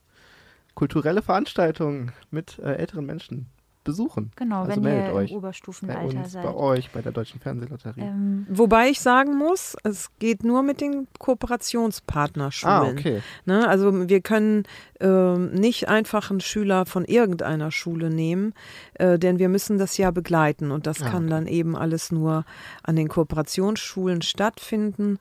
kulturelle 0.80 1.20
Veranstaltungen 1.20 2.12
mit 2.30 2.58
äh, 2.58 2.72
älteren 2.76 3.04
Menschen 3.04 3.50
besuchen. 3.84 4.30
genau, 4.36 4.62
also 4.62 4.76
wenn 4.76 4.82
meldet 4.82 5.08
ihr 5.08 5.14
euch 5.14 5.30
im 5.30 5.34
bei 5.34 5.38
Oberstufenalter 5.38 6.18
uns, 6.18 6.32
seid. 6.32 6.42
bei 6.42 6.54
euch, 6.54 6.90
bei 6.90 7.02
der 7.02 7.12
Deutschen 7.12 7.38
Fernsehlotterie. 7.38 8.00
Ähm, 8.00 8.46
Wobei 8.48 8.88
ich 8.88 8.98
sagen 9.00 9.36
muss, 9.36 9.76
es 9.84 10.08
geht 10.20 10.42
nur 10.42 10.62
mit 10.62 10.80
den 10.80 11.06
Kooperationspartnerschulen. 11.18 12.74
ah, 12.74 12.88
okay. 12.88 13.20
Ne? 13.44 13.68
Also 13.68 14.08
wir 14.08 14.22
können 14.22 14.62
nicht 15.06 15.88
einfach 15.88 16.30
einen 16.30 16.40
Schüler 16.40 16.86
von 16.86 17.04
irgendeiner 17.04 17.70
Schule 17.70 18.10
nehmen, 18.10 18.54
äh, 18.94 19.18
denn 19.18 19.38
wir 19.38 19.48
müssen 19.48 19.78
das 19.78 19.96
ja 19.96 20.10
begleiten 20.10 20.70
und 20.70 20.86
das 20.86 21.02
Ah, 21.02 21.10
kann 21.10 21.28
dann 21.28 21.46
eben 21.46 21.76
alles 21.76 22.12
nur 22.12 22.44
an 22.82 22.96
den 22.96 23.08
Kooperationsschulen 23.08 24.22
stattfinden. 24.22 25.18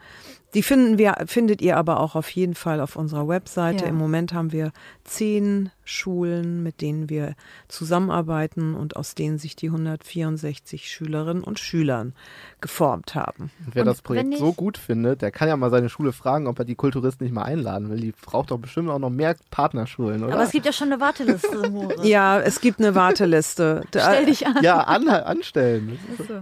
Die 0.56 0.64
finden 0.64 0.98
wir, 0.98 1.16
findet 1.28 1.62
ihr 1.62 1.78
aber 1.78 2.00
auch 2.00 2.16
auf 2.16 2.28
jeden 2.32 2.56
Fall 2.56 2.82
auf 2.82 2.96
unserer 2.96 3.28
Webseite. 3.28 3.84
Ja. 3.84 3.90
Im 3.90 3.98
Moment 3.98 4.34
haben 4.34 4.52
wir 4.52 4.72
zehn 5.04 5.70
Schulen, 5.84 6.64
mit 6.64 6.82
denen 6.82 7.08
wir 7.10 7.36
zusammenarbeiten 7.68 8.74
und 8.74 8.96
aus 8.96 9.14
denen 9.14 9.38
sich 9.38 9.56
die 9.56 9.68
164 9.68 10.90
Schülerinnen 10.92 11.44
und 11.44 11.60
Schülern 11.60 12.14
geformt 12.62 13.14
haben. 13.14 13.52
Und 13.66 13.76
wer 13.76 13.84
Und 13.84 13.88
das 13.88 14.02
Projekt 14.02 14.38
so 14.38 14.54
gut 14.54 14.80
findet, 14.80 15.22
der 15.22 15.30
kann 15.32 15.48
ja 15.48 15.56
mal 15.56 15.70
seine 15.70 15.90
Schule 15.90 16.14
fragen, 16.14 16.48
ob 16.48 16.58
er 16.58 16.66
die 16.66 16.76
Kulturisten 16.76 17.26
nicht 17.26 17.34
mal 17.34 17.44
einladen 17.44 17.90
will. 17.90 18.00
Die 18.00 18.14
braucht 18.20 18.50
doch 18.50 18.58
bestimmt 18.58 18.90
auch 18.90 19.00
noch 19.00 19.12
mehr 19.12 19.36
Partnerschulen, 19.70 20.24
oder? 20.24 20.34
Aber 20.34 20.44
es 20.44 20.52
gibt 20.52 20.66
ja 20.66 20.74
schon 20.74 20.92
eine 20.92 21.00
Warteliste, 21.00 21.70
Moritz. 21.70 22.04
Ja, 22.04 22.40
es 22.40 22.60
gibt 22.60 22.80
eine 22.80 22.96
Warteliste. 22.96 23.84
Stell 23.90 24.26
dich 24.26 24.48
an. 24.48 24.58
ja, 24.64 24.80
an, 24.80 25.08
anstellen. 25.08 26.00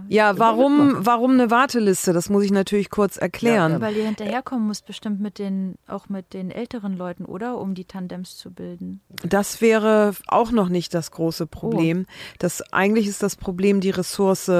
Ja, 0.08 0.38
warum, 0.38 1.04
warum 1.04 1.32
eine 1.32 1.50
Warteliste? 1.50 2.12
Das 2.12 2.30
muss 2.30 2.44
ich 2.44 2.50
natürlich 2.50 2.90
kurz 2.90 3.16
erklären. 3.16 3.72
Ja, 3.72 3.80
Weil 3.80 3.96
ihr 3.96 4.06
hinterherkommen 4.06 4.66
müsst, 4.66 4.86
bestimmt 4.86 5.20
mit 5.20 5.38
den, 5.38 5.76
auch 5.86 6.08
mit 6.08 6.32
den 6.32 6.50
älteren 6.50 6.96
Leuten, 6.96 7.24
oder? 7.24 7.58
Um 7.58 7.74
die 7.74 7.84
Tandems 7.84 8.36
zu 8.36 8.50
bilden. 8.50 9.00
Das 9.24 9.60
wäre 9.60 10.14
auch 10.26 10.50
noch 10.50 10.68
nicht 10.68 10.94
das 10.94 11.10
große 11.10 11.46
Problem. 11.46 12.06
Das 12.38 12.62
eigentlich 12.72 13.06
ist 13.06 13.22
das 13.22 13.36
Problem 13.36 13.80
die 13.80 13.90
Ressource 13.90 14.50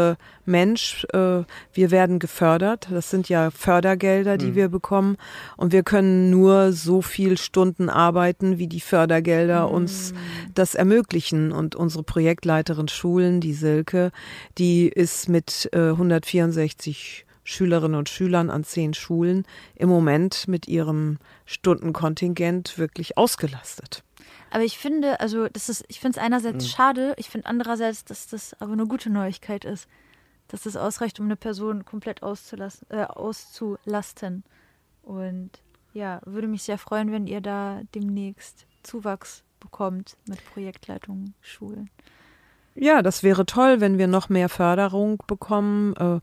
Mensch. 0.49 1.07
Äh, 1.13 1.45
wir 1.73 1.91
werden 1.91 2.19
gefördert. 2.19 2.89
Das 2.91 3.11
sind 3.11 3.29
ja 3.29 3.51
Fördergelder, 3.51 4.37
die 4.37 4.55
wir 4.55 4.69
bekommen. 4.69 5.17
Und 5.57 5.73
wir 5.73 5.85
können 5.85 6.31
nur 6.31 6.73
so 6.73 7.03
viel 7.03 7.39
Stunden 7.39 7.89
arbeiten, 7.89 8.59
wie 8.59 8.67
die 8.67 8.81
Fördergelder 8.81 9.71
uns 9.71 10.15
das 10.55 10.75
ermöglichen. 10.75 11.53
Und 11.53 11.77
unsere 11.77 12.03
Projektleiterin 12.03 12.89
Schulen, 12.89 13.41
die 13.41 13.55
Silke, 13.55 14.11
die 14.57 14.89
ist 14.89 15.29
mit 15.29 15.69
äh, 15.73 15.91
164 15.91 17.27
Schülerinnen 17.45 17.99
und 17.99 18.11
Schülern 18.11 18.51
an 18.51 18.63
zehn 18.63 18.93
Schulen 18.93 19.47
im 19.75 19.89
Moment 19.89 20.49
mit 20.49 20.69
ihrem 20.69 21.19
Stundenkontingent 21.47 22.77
wirklich 22.77 23.17
ausgelastet. 23.17 24.03
Aber 24.51 24.65
ich 24.65 24.79
finde, 24.79 25.21
also 25.21 25.49
das 25.49 25.69
ist, 25.69 25.85
ich 25.89 26.01
finde 26.01 26.19
es 26.19 26.25
einerseits 26.25 26.69
schade, 26.69 27.15
ich 27.17 27.29
finde 27.29 27.47
andererseits, 27.47 28.05
dass 28.05 28.27
das 28.27 28.55
aber 28.61 28.73
eine 28.73 28.87
gute 28.87 29.11
Neuigkeit 29.11 29.65
ist, 29.65 29.89
dass 30.49 30.63
das 30.63 30.77
ausreicht, 30.77 31.21
um 31.21 31.27
eine 31.27 31.37
Person 31.37 31.85
komplett 31.85 32.23
auszulassen, 32.23 32.87
äh, 32.91 33.05
auszulasten. 33.05 34.45
Und 35.03 35.51
ja, 35.93 36.21
würde 36.25 36.49
mich 36.49 36.63
sehr 36.63 36.79
freuen, 36.79 37.13
wenn 37.13 37.27
ihr 37.27 37.41
da 37.41 37.81
demnächst 37.95 38.67
Zuwachs 38.83 39.45
bekommt 39.61 40.17
mit 40.27 40.45
Projektleitungen, 40.53 41.35
Schulen. 41.41 41.91
Ja, 42.75 43.03
das 43.03 43.23
wäre 43.23 43.45
toll, 43.45 43.81
wenn 43.81 43.99
wir 43.99 44.07
noch 44.07 44.29
mehr 44.29 44.49
Förderung 44.49 45.23
bekommen 45.27 45.97
äh, 45.97 46.21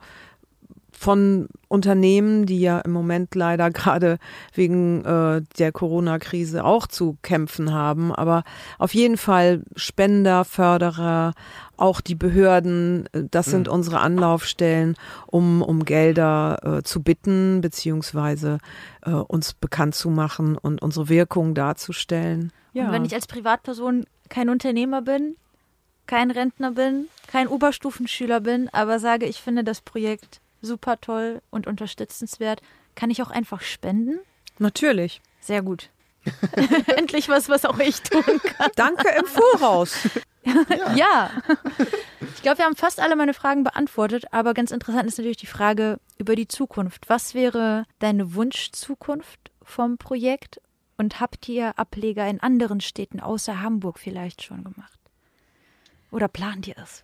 von 0.97 1.47
Unternehmen, 1.67 2.45
die 2.45 2.59
ja 2.59 2.79
im 2.79 2.91
Moment 2.91 3.35
leider 3.35 3.69
gerade 3.71 4.17
wegen 4.53 5.03
äh, 5.03 5.41
der 5.59 5.71
Corona-Krise 5.71 6.63
auch 6.63 6.87
zu 6.87 7.17
kämpfen 7.21 7.73
haben. 7.73 8.13
Aber 8.13 8.43
auf 8.79 8.93
jeden 8.93 9.17
Fall 9.17 9.63
Spender, 9.75 10.45
Förderer, 10.45 11.33
auch 11.77 11.99
die 12.01 12.15
Behörden, 12.15 13.07
äh, 13.11 13.23
das 13.29 13.47
sind 13.47 13.67
unsere 13.67 13.99
Anlaufstellen, 13.99 14.95
um, 15.27 15.61
um 15.61 15.83
Gelder 15.83 16.59
äh, 16.63 16.83
zu 16.83 17.03
bitten, 17.03 17.61
beziehungsweise 17.61 18.59
äh, 19.03 19.11
uns 19.11 19.53
bekannt 19.53 19.95
zu 19.95 20.09
machen 20.09 20.57
und 20.57 20.81
unsere 20.81 21.09
Wirkung 21.09 21.53
darzustellen. 21.53 22.51
Und 22.73 22.91
wenn 22.91 23.05
ich 23.05 23.13
als 23.13 23.27
Privatperson 23.27 24.05
kein 24.29 24.49
Unternehmer 24.49 25.01
bin, 25.01 25.35
kein 26.07 26.31
Rentner 26.31 26.71
bin, 26.71 27.07
kein 27.27 27.47
Oberstufenschüler 27.47 28.39
bin, 28.39 28.69
aber 28.73 28.99
sage, 28.99 29.25
ich 29.25 29.41
finde 29.41 29.63
das 29.63 29.81
Projekt 29.81 30.41
super 30.65 30.99
toll 30.99 31.41
und 31.49 31.67
unterstützenswert, 31.67 32.61
kann 32.95 33.09
ich 33.09 33.21
auch 33.21 33.31
einfach 33.31 33.61
spenden? 33.61 34.19
Natürlich. 34.59 35.21
Sehr 35.41 35.61
gut. 35.61 35.89
Endlich 36.97 37.29
was, 37.29 37.49
was 37.49 37.65
auch 37.65 37.79
ich 37.79 38.01
tun 38.01 38.23
kann. 38.43 38.71
Danke 38.75 39.09
im 39.09 39.25
Voraus. 39.25 40.09
Ja. 40.95 41.31
Ich 42.35 42.43
glaube, 42.43 42.59
wir 42.59 42.65
haben 42.65 42.75
fast 42.75 42.99
alle 42.99 43.15
meine 43.15 43.33
Fragen 43.33 43.63
beantwortet, 43.63 44.25
aber 44.31 44.53
ganz 44.53 44.69
interessant 44.69 45.07
ist 45.07 45.17
natürlich 45.17 45.37
die 45.37 45.47
Frage 45.47 45.99
über 46.19 46.35
die 46.35 46.47
Zukunft. 46.47 47.09
Was 47.09 47.33
wäre 47.33 47.85
deine 47.97 48.35
Wunschzukunft 48.35 49.51
vom 49.63 49.97
Projekt 49.97 50.61
und 50.97 51.19
habt 51.19 51.49
ihr 51.49 51.79
Ableger 51.79 52.27
in 52.27 52.39
anderen 52.41 52.79
Städten 52.79 53.19
außer 53.19 53.61
Hamburg 53.61 53.97
vielleicht 53.97 54.43
schon 54.43 54.63
gemacht? 54.63 54.99
Oder 56.11 56.27
plant 56.27 56.67
ihr 56.67 56.77
es? 56.77 57.03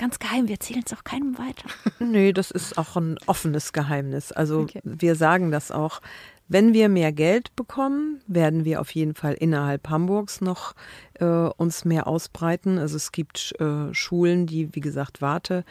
Ganz 0.00 0.18
geheim, 0.18 0.48
wir 0.48 0.54
erzählen 0.54 0.82
es 0.86 0.94
auch 0.94 1.04
keinem 1.04 1.36
weiter. 1.36 1.68
Nee, 1.98 2.32
das 2.32 2.50
ist 2.50 2.78
auch 2.78 2.96
ein 2.96 3.18
offenes 3.26 3.74
Geheimnis. 3.74 4.32
Also 4.32 4.60
Okay. 4.60 4.80
wir 4.82 5.14
sagen 5.14 5.50
das 5.50 5.70
auch. 5.70 6.00
Wenn 6.48 6.72
wir 6.72 6.88
mehr 6.88 7.12
Geld 7.12 7.54
bekommen, 7.54 8.22
werden 8.26 8.64
wir 8.64 8.80
auf 8.80 8.90
jeden 8.92 9.14
Fall 9.14 9.34
innerhalb 9.34 9.90
Hamburgs 9.90 10.40
noch 10.40 10.74
äh, 11.20 11.24
uns 11.26 11.84
mehr 11.84 12.06
ausbreiten. 12.06 12.78
Also 12.78 12.96
es 12.96 13.12
gibt 13.12 13.54
äh, 13.60 13.92
Schulen, 13.92 14.46
die, 14.46 14.74
wie 14.74 14.80
gesagt, 14.80 15.20
Warte 15.20 15.64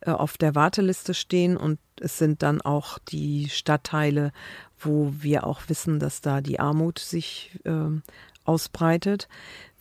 äh, 0.00 0.10
auf 0.12 0.38
der 0.38 0.54
Warteliste 0.54 1.12
stehen 1.12 1.56
und 1.58 1.78
es 2.00 2.16
sind 2.18 2.42
dann 2.42 2.62
auch 2.62 2.98
die 2.98 3.50
Stadtteile, 3.50 4.32
wo 4.78 5.12
wir 5.20 5.46
auch 5.46 5.60
wissen, 5.68 6.00
dass 6.00 6.22
da 6.22 6.40
die 6.40 6.58
Armut 6.58 6.98
sich 6.98 7.60
ähm, 7.66 8.02
ausbreitet. 8.44 9.28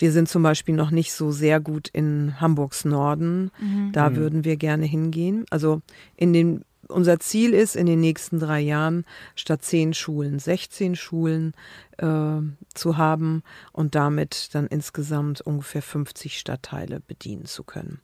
Wir 0.03 0.11
sind 0.11 0.27
zum 0.27 0.43
Beispiel 0.43 0.75
noch 0.75 0.91
nicht 0.91 1.13
so 1.13 1.31
sehr 1.31 1.61
gut 1.61 1.87
in 1.87 2.41
Hamburgs 2.41 2.83
Norden. 2.83 3.51
Da 3.93 4.17
würden 4.17 4.43
wir 4.43 4.57
gerne 4.57 4.85
hingehen. 4.85 5.45
Also 5.49 5.81
in 6.17 6.33
den 6.33 6.65
unser 6.89 7.21
Ziel 7.21 7.53
ist, 7.53 7.77
in 7.77 7.85
den 7.85 8.01
nächsten 8.01 8.37
drei 8.37 8.59
Jahren 8.59 9.05
statt 9.35 9.63
zehn 9.63 9.93
Schulen 9.93 10.39
16 10.39 10.97
Schulen 10.97 11.53
äh, 11.99 12.41
zu 12.73 12.97
haben 12.97 13.43
und 13.71 13.95
damit 13.95 14.49
dann 14.51 14.67
insgesamt 14.67 15.39
ungefähr 15.39 15.81
50 15.81 16.37
Stadtteile 16.37 16.99
bedienen 16.99 17.45
zu 17.45 17.63
können. 17.63 18.01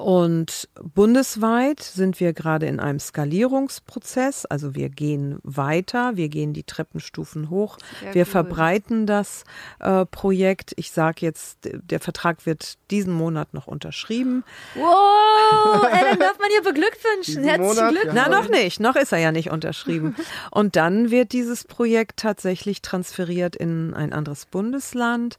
Und 0.00 0.68
bundesweit 0.94 1.80
sind 1.80 2.20
wir 2.20 2.32
gerade 2.32 2.66
in 2.66 2.80
einem 2.80 2.98
Skalierungsprozess. 2.98 4.46
Also 4.46 4.74
wir 4.74 4.88
gehen 4.88 5.38
weiter, 5.42 6.16
wir 6.16 6.28
gehen 6.28 6.52
die 6.52 6.62
Treppenstufen 6.62 7.50
hoch. 7.50 7.78
Sehr 8.00 8.14
wir 8.14 8.22
cool. 8.22 8.30
verbreiten 8.30 9.06
das 9.06 9.44
äh, 9.78 10.06
Projekt. 10.06 10.72
Ich 10.76 10.90
sage 10.90 11.18
jetzt, 11.20 11.58
der 11.62 12.00
Vertrag 12.00 12.46
wird 12.46 12.78
diesen 12.90 13.12
Monat 13.12 13.52
noch 13.54 13.66
unterschrieben. 13.66 14.44
Wow, 14.74 15.84
ey, 15.92 16.00
dann 16.10 16.18
darf 16.18 16.38
man 16.38 16.48
hier 16.50 16.62
beglückwünschen. 16.62 17.44
Herzlichen 17.44 17.88
Glückwunsch. 17.88 18.14
Na, 18.14 18.28
noch 18.28 18.48
nicht. 18.48 18.80
Noch 18.80 18.96
ist 18.96 19.12
er 19.12 19.18
ja 19.18 19.32
nicht 19.32 19.50
unterschrieben. 19.50 20.16
Und 20.50 20.76
dann 20.76 21.10
wird 21.10 21.32
dieses 21.32 21.64
Projekt 21.64 22.18
tatsächlich 22.18 22.82
transferiert 22.82 23.56
in 23.56 23.94
ein 23.94 24.12
anderes 24.12 24.46
Bundesland. 24.46 25.38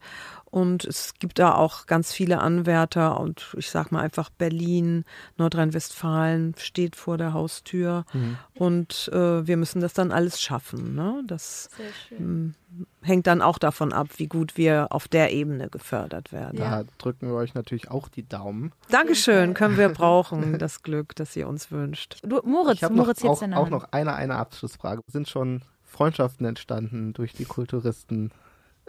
Und 0.52 0.84
es 0.84 1.14
gibt 1.18 1.40
da 1.40 1.56
auch 1.56 1.86
ganz 1.86 2.12
viele 2.12 2.40
Anwärter 2.40 3.20
und 3.22 3.56
ich 3.58 3.72
sag 3.72 3.92
mal 3.94 4.02
einfach 4.02 4.30
Berlin, 4.30 5.06
Nordrhein-Westfalen 5.38 6.56
steht 6.58 6.98
vor 6.98 7.18
der 7.18 7.34
Haustür 7.34 8.04
und 8.54 9.10
äh, 9.14 9.48
wir 9.48 9.56
müssen 9.56 9.80
das 9.80 9.94
dann 9.94 10.12
alles 10.12 10.42
schaffen. 10.42 10.94
Ne? 10.94 11.24
Das 11.26 11.70
schön. 12.10 12.56
hängt 13.02 13.28
dann 13.28 13.42
auch 13.42 13.60
davon 13.60 13.94
ab, 13.94 14.08
wie 14.18 14.28
gut 14.28 14.58
wir 14.58 14.88
auf 14.90 15.08
der 15.08 15.32
Ebene 15.32 15.70
gefördert 15.70 16.34
werden. 16.34 16.60
Ja. 16.60 16.84
Da 16.84 16.90
drücken 16.98 17.30
wir 17.30 17.36
euch 17.36 17.54
natürlich 17.54 17.90
auch 17.90 18.10
die 18.10 18.28
Daumen. 18.28 18.74
Dankeschön, 18.90 19.54
können 19.54 19.78
wir 19.78 19.88
brauchen, 19.94 20.60
das 20.60 20.84
Glück, 20.84 21.16
das 21.16 21.34
ihr 21.38 21.48
uns 21.48 21.72
wünscht. 21.72 22.20
Du, 22.24 22.42
Moritz, 22.44 22.76
Ich 22.76 22.82
noch, 22.82 22.92
Moritz 22.92 23.24
jetzt 23.24 23.42
auch, 23.42 23.52
auch 23.54 23.70
noch 23.70 23.86
eine, 23.92 24.16
eine 24.16 24.36
Abschlussfrage. 24.36 25.02
Sind 25.08 25.30
schon 25.30 25.62
Freundschaften 25.86 26.46
entstanden 26.46 27.14
durch 27.14 27.32
die 27.32 27.46
Kulturisten, 27.46 28.32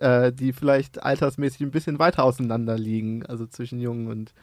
äh, 0.03 0.33
die 0.33 0.53
vielleicht 0.53 1.03
altersmäßig 1.03 1.61
ein 1.61 1.71
bisschen 1.71 1.99
weiter 1.99 2.25
auseinander 2.25 2.77
liegen, 2.77 3.25
also 3.25 3.47
zwischen 3.47 3.79
jungen 3.79 4.09
und 4.09 4.35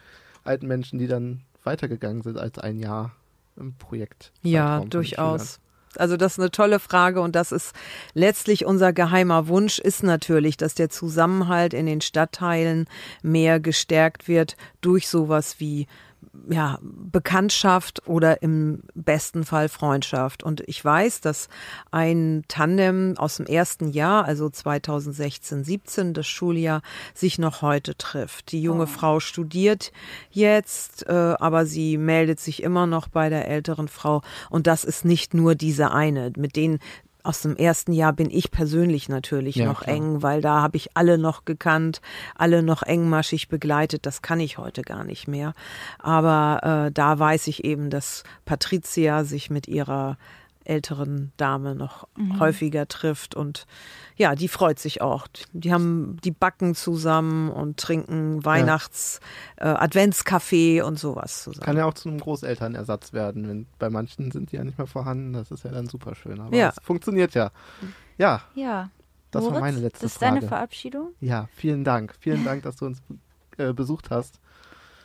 alten 0.42 0.66
Menschen, 0.66 0.98
die 0.98 1.06
dann 1.06 1.42
weitergegangen 1.62 2.22
sind 2.22 2.38
als 2.38 2.58
ein 2.58 2.78
Jahr 2.78 3.12
im 3.56 3.74
Projekt. 3.74 4.32
Ja, 4.42 4.80
durchaus. 4.80 5.60
Also 5.96 6.16
das 6.16 6.34
ist 6.34 6.38
eine 6.38 6.52
tolle 6.52 6.78
Frage 6.78 7.20
und 7.20 7.34
das 7.34 7.50
ist 7.50 7.74
letztlich 8.14 8.64
unser 8.64 8.92
geheimer 8.92 9.48
Wunsch 9.48 9.80
ist 9.80 10.04
natürlich, 10.04 10.56
dass 10.56 10.74
der 10.74 10.88
Zusammenhalt 10.88 11.74
in 11.74 11.86
den 11.86 12.00
Stadtteilen 12.00 12.86
mehr 13.22 13.58
gestärkt 13.58 14.28
wird 14.28 14.56
durch 14.80 15.08
sowas 15.08 15.56
wie 15.58 15.88
ja, 16.48 16.78
Bekanntschaft 16.82 18.06
oder 18.06 18.42
im 18.42 18.82
besten 18.94 19.44
Fall 19.44 19.68
Freundschaft. 19.68 20.42
Und 20.42 20.62
ich 20.66 20.84
weiß, 20.84 21.20
dass 21.20 21.48
ein 21.90 22.44
Tandem 22.48 23.14
aus 23.16 23.36
dem 23.36 23.46
ersten 23.46 23.88
Jahr, 23.88 24.24
also 24.24 24.48
2016, 24.48 25.64
17, 25.64 26.14
das 26.14 26.26
Schuljahr, 26.26 26.82
sich 27.14 27.38
noch 27.38 27.62
heute 27.62 27.96
trifft. 27.96 28.52
Die 28.52 28.62
junge 28.62 28.86
Frau 28.86 29.20
studiert 29.20 29.92
jetzt, 30.30 31.06
äh, 31.08 31.12
aber 31.12 31.66
sie 31.66 31.96
meldet 31.98 32.40
sich 32.40 32.62
immer 32.62 32.86
noch 32.86 33.08
bei 33.08 33.28
der 33.28 33.48
älteren 33.48 33.88
Frau. 33.88 34.22
Und 34.48 34.66
das 34.66 34.84
ist 34.84 35.04
nicht 35.04 35.34
nur 35.34 35.54
diese 35.54 35.92
eine, 35.92 36.32
mit 36.36 36.56
denen 36.56 36.80
aus 37.24 37.42
dem 37.42 37.56
ersten 37.56 37.92
Jahr 37.92 38.12
bin 38.12 38.30
ich 38.30 38.50
persönlich 38.50 39.08
natürlich 39.08 39.56
Ja, 39.56 39.66
noch 39.66 39.82
klar. 39.82 39.96
eng, 39.96 40.22
weil 40.22 40.40
da 40.40 40.60
habe 40.62 40.76
ich 40.76 40.96
alle 40.96 41.18
noch 41.18 41.44
gekannt, 41.44 42.00
alle 42.34 42.62
noch 42.62 42.82
engmaschig 42.82 43.48
begleitet. 43.48 44.06
Das 44.06 44.22
kann 44.22 44.40
ich 44.40 44.58
heute 44.58 44.82
gar 44.82 45.04
nicht 45.04 45.28
mehr. 45.28 45.52
Aber 45.98 46.86
äh, 46.86 46.92
da 46.92 47.18
weiß 47.18 47.46
ich 47.48 47.64
eben, 47.64 47.90
dass 47.90 48.24
Patricia 48.44 49.24
sich 49.24 49.50
mit 49.50 49.68
ihrer 49.68 50.16
älteren 50.64 51.32
Dame 51.36 51.74
noch 51.74 52.06
häufiger 52.38 52.86
trifft 52.86 53.34
und 53.34 53.66
ja, 54.16 54.34
die 54.34 54.48
freut 54.48 54.78
sich 54.78 55.00
auch. 55.00 55.26
Die 55.52 55.72
haben, 55.72 56.18
die 56.22 56.30
backen 56.30 56.74
zusammen 56.74 57.48
und 57.50 57.78
trinken 57.78 58.44
Weihnachts, 58.44 59.20
äh, 59.56 59.64
Adventskaffee 59.68 60.82
und 60.82 60.98
sowas 60.98 61.42
zusammen. 61.44 61.64
Kann 61.64 61.76
ja 61.76 61.86
auch 61.86 61.94
zu 61.94 62.08
einem 62.08 62.20
Großelternersatz 62.20 63.12
werden. 63.12 63.48
Wenn, 63.48 63.66
bei 63.78 63.88
manchen 63.90 64.30
sind 64.30 64.52
die 64.52 64.56
ja 64.56 64.64
nicht 64.64 64.76
mehr 64.78 64.86
vorhanden. 64.86 65.32
Das 65.32 65.50
ist 65.50 65.64
ja 65.64 65.70
dann 65.70 65.86
super 65.86 66.14
schön. 66.14 66.40
Aber 66.40 66.54
Ja. 66.54 66.68
es 66.68 66.76
funktioniert 66.84 67.34
ja. 67.34 67.50
Ja, 68.18 68.42
Ja. 68.54 68.90
das 69.30 69.42
war 69.44 69.50
Moritz, 69.52 69.60
meine 69.62 69.78
letzte 69.78 70.02
das 70.04 70.12
ist 70.12 70.18
Frage. 70.18 70.34
deine 70.36 70.48
Verabschiedung? 70.48 71.14
ja, 71.20 71.48
vielen 71.54 71.84
Dank. 71.84 72.14
Vielen 72.20 72.44
Dank, 72.44 72.62
dass 72.64 72.76
du 72.76 72.86
uns 72.86 73.02
äh, 73.56 73.72
besucht 73.72 74.10
hast. 74.10 74.40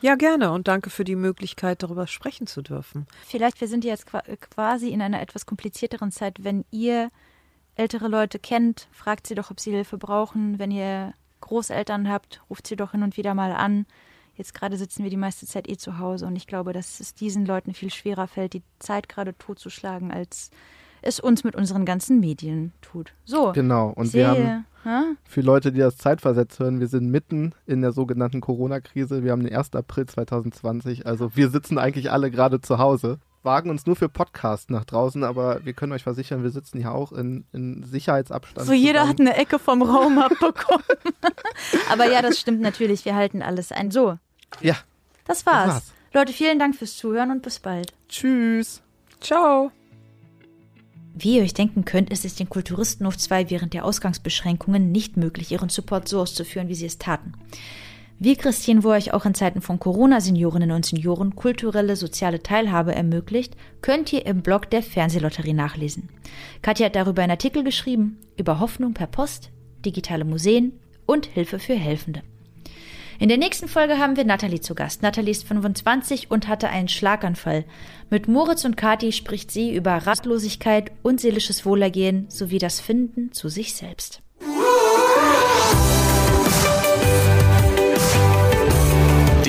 Ja, 0.02 0.16
gerne 0.16 0.52
und 0.52 0.68
danke 0.68 0.90
für 0.90 1.04
die 1.04 1.16
Möglichkeit, 1.16 1.82
darüber 1.84 2.06
sprechen 2.08 2.48
zu 2.48 2.62
dürfen. 2.62 3.08
Vielleicht, 3.26 3.60
wir 3.62 3.68
sind 3.68 3.84
jetzt 3.86 4.06
qua- 4.08 4.24
quasi 4.52 4.90
in 4.90 5.02
einer 5.02 5.22
etwas 5.22 5.46
komplizierteren 5.46 6.12
Zeit. 6.12 6.44
Wenn 6.44 6.66
ihr 6.72 7.10
ältere 7.76 8.08
Leute 8.08 8.38
kennt, 8.40 8.88
fragt 8.92 9.28
sie 9.28 9.36
doch, 9.36 9.52
ob 9.52 9.60
sie 9.60 9.72
Hilfe 9.72 9.98
brauchen. 9.98 10.60
Wenn 10.60 10.72
ihr 10.72 11.14
Großeltern 11.42 12.10
habt, 12.10 12.42
ruft 12.50 12.68
sie 12.68 12.76
doch 12.76 12.92
hin 12.92 13.04
und 13.04 13.18
wieder 13.18 13.34
mal 13.34 13.52
an. 13.52 13.86
Jetzt 14.36 14.54
gerade 14.54 14.78
sitzen 14.78 15.04
wir 15.04 15.10
die 15.10 15.18
meiste 15.18 15.46
Zeit 15.48 15.70
eh 15.70 15.78
zu 15.78 15.98
Hause 15.98 16.26
und 16.26 16.36
ich 16.36 16.46
glaube, 16.48 16.74
dass 16.74 17.00
es 17.00 17.14
diesen 17.14 17.46
Leuten 17.46 17.74
viel 17.74 17.92
schwerer 17.92 18.28
fällt, 18.28 18.54
die 18.54 18.64
Zeit 18.80 19.08
gerade 19.08 19.38
totzuschlagen, 19.38 20.12
als 20.12 20.52
es 21.02 21.20
uns 21.20 21.44
mit 21.44 21.56
unseren 21.56 21.86
ganzen 21.86 22.20
Medien 22.20 22.74
tut. 22.82 23.14
So, 23.24 23.52
Genau. 23.54 23.90
Und 23.90 24.14
wir 24.14 24.28
haben 24.28 24.66
für 25.28 25.42
Leute, 25.42 25.72
die 25.72 25.80
das 25.80 25.98
zeitversetzt 25.98 26.60
hören, 26.60 26.80
wir 26.80 26.88
sind 26.88 27.10
mitten 27.10 27.54
in 27.66 27.82
der 27.82 27.92
sogenannten 27.92 28.42
Corona-Krise. 28.42 29.24
Wir 29.24 29.32
haben 29.32 29.44
den 29.44 29.56
1. 29.56 29.74
April 29.76 30.06
2020. 30.06 31.06
Also 31.06 31.36
wir 31.36 31.50
sitzen 31.50 31.78
eigentlich 31.78 32.12
alle 32.12 32.32
gerade 32.32 32.62
zu 32.62 32.78
Hause. 32.78 33.20
Wagen 33.44 33.70
uns 33.70 33.86
nur 33.86 33.96
für 33.96 34.10
Podcast 34.10 34.72
nach 34.72 34.86
draußen, 34.86 35.24
aber 35.24 35.64
wir 35.66 35.74
können 35.74 35.92
euch 35.92 36.02
versichern, 36.02 36.42
wir 36.42 36.50
sitzen 36.50 36.80
hier 36.80 36.92
auch 36.92 37.12
in, 37.12 37.46
in 37.54 37.84
Sicherheitsabstand. 37.84 38.66
So, 38.66 38.74
jeder 38.74 39.02
zusammen. 39.02 39.10
hat 39.10 39.20
eine 39.20 39.36
Ecke 39.38 39.60
vom 39.60 39.84
Raum 39.84 40.18
abbekommen. 40.18 40.84
Aber 41.92 42.10
ja, 42.12 42.24
das 42.24 42.40
stimmt 42.40 42.62
natürlich. 42.62 43.06
Wir 43.06 43.14
halten 43.16 43.44
alles 43.44 43.72
ein. 43.72 43.92
So, 43.92 44.18
Ja, 44.62 44.76
das 45.26 45.46
war's. 45.46 45.68
war's. 45.70 45.94
Leute, 46.14 46.34
vielen 46.34 46.58
Dank 46.58 46.76
fürs 46.76 46.98
Zuhören 46.98 47.30
und 47.30 47.44
bis 47.44 47.60
bald. 47.60 47.94
tschüss. 48.10 48.82
Ciao. 49.22 49.72
Wie 51.18 51.38
ihr 51.38 51.44
euch 51.44 51.54
denken 51.54 51.86
könnt, 51.86 52.10
ist 52.10 52.26
es 52.26 52.36
den 52.36 52.50
Kulturistenhof 52.50 53.18
2 53.18 53.50
während 53.50 53.74
der 53.74 53.86
Ausgangsbeschränkungen 53.86 54.92
nicht 54.92 55.16
möglich, 55.16 55.50
ihren 55.50 55.70
Support 55.70 56.10
so 56.10 56.20
auszuführen, 56.20 56.68
wie 56.68 56.76
sie 56.76 56.86
es 56.86 56.98
taten. 56.98 57.32
Wir 58.20 58.36
Christine, 58.36 58.84
wo 58.84 58.90
euch 58.90 59.14
auch 59.14 59.26
in 59.26 59.34
Zeiten 59.34 59.62
von 59.62 59.80
Corona 59.80 60.20
Seniorinnen 60.20 60.72
und 60.72 60.86
Senioren 60.86 61.34
kulturelle, 61.34 61.96
soziale 61.96 62.44
Teilhabe 62.44 62.94
ermöglicht, 62.94 63.56
könnt 63.82 64.12
ihr 64.12 64.26
im 64.26 64.42
Blog 64.42 64.70
der 64.70 64.84
Fernsehlotterie 64.84 65.54
nachlesen. 65.54 66.10
Katja 66.62 66.88
hat 66.88 66.98
darüber 66.98 67.22
einen 67.22 67.32
Artikel 67.32 67.64
geschrieben, 67.64 68.18
über 68.36 68.60
Hoffnung 68.60 68.94
per 68.94 69.08
Post, 69.08 69.52
digitale 69.86 70.26
Museen 70.26 70.74
und 71.06 71.28
Hilfe 71.28 71.60
für 71.60 71.76
Helfende. 71.76 72.24
In 73.18 73.30
der 73.30 73.38
nächsten 73.38 73.68
Folge 73.70 73.98
haben 73.98 74.18
wir 74.18 74.26
Nathalie 74.26 74.60
zu 74.60 74.76
Gast. 74.76 75.02
Nathalie 75.02 75.32
ist 75.32 75.48
25 75.48 76.30
und 76.30 76.48
hatte 76.48 76.70
einen 76.70 76.90
Schlaganfall. 76.90 77.64
Mit 78.10 78.28
Moritz 78.28 78.66
und 78.66 78.76
Kati 78.76 79.14
spricht 79.14 79.52
sie 79.52 79.74
über 79.74 79.92
Ratlosigkeit 79.92 80.92
und 81.02 81.22
seelisches 81.22 81.66
Wohlergehen 81.66 82.26
sowie 82.30 82.58
das 82.58 82.82
Finden 82.82 83.32
zu 83.32 83.48
sich 83.48 83.74
selbst. 83.74 84.22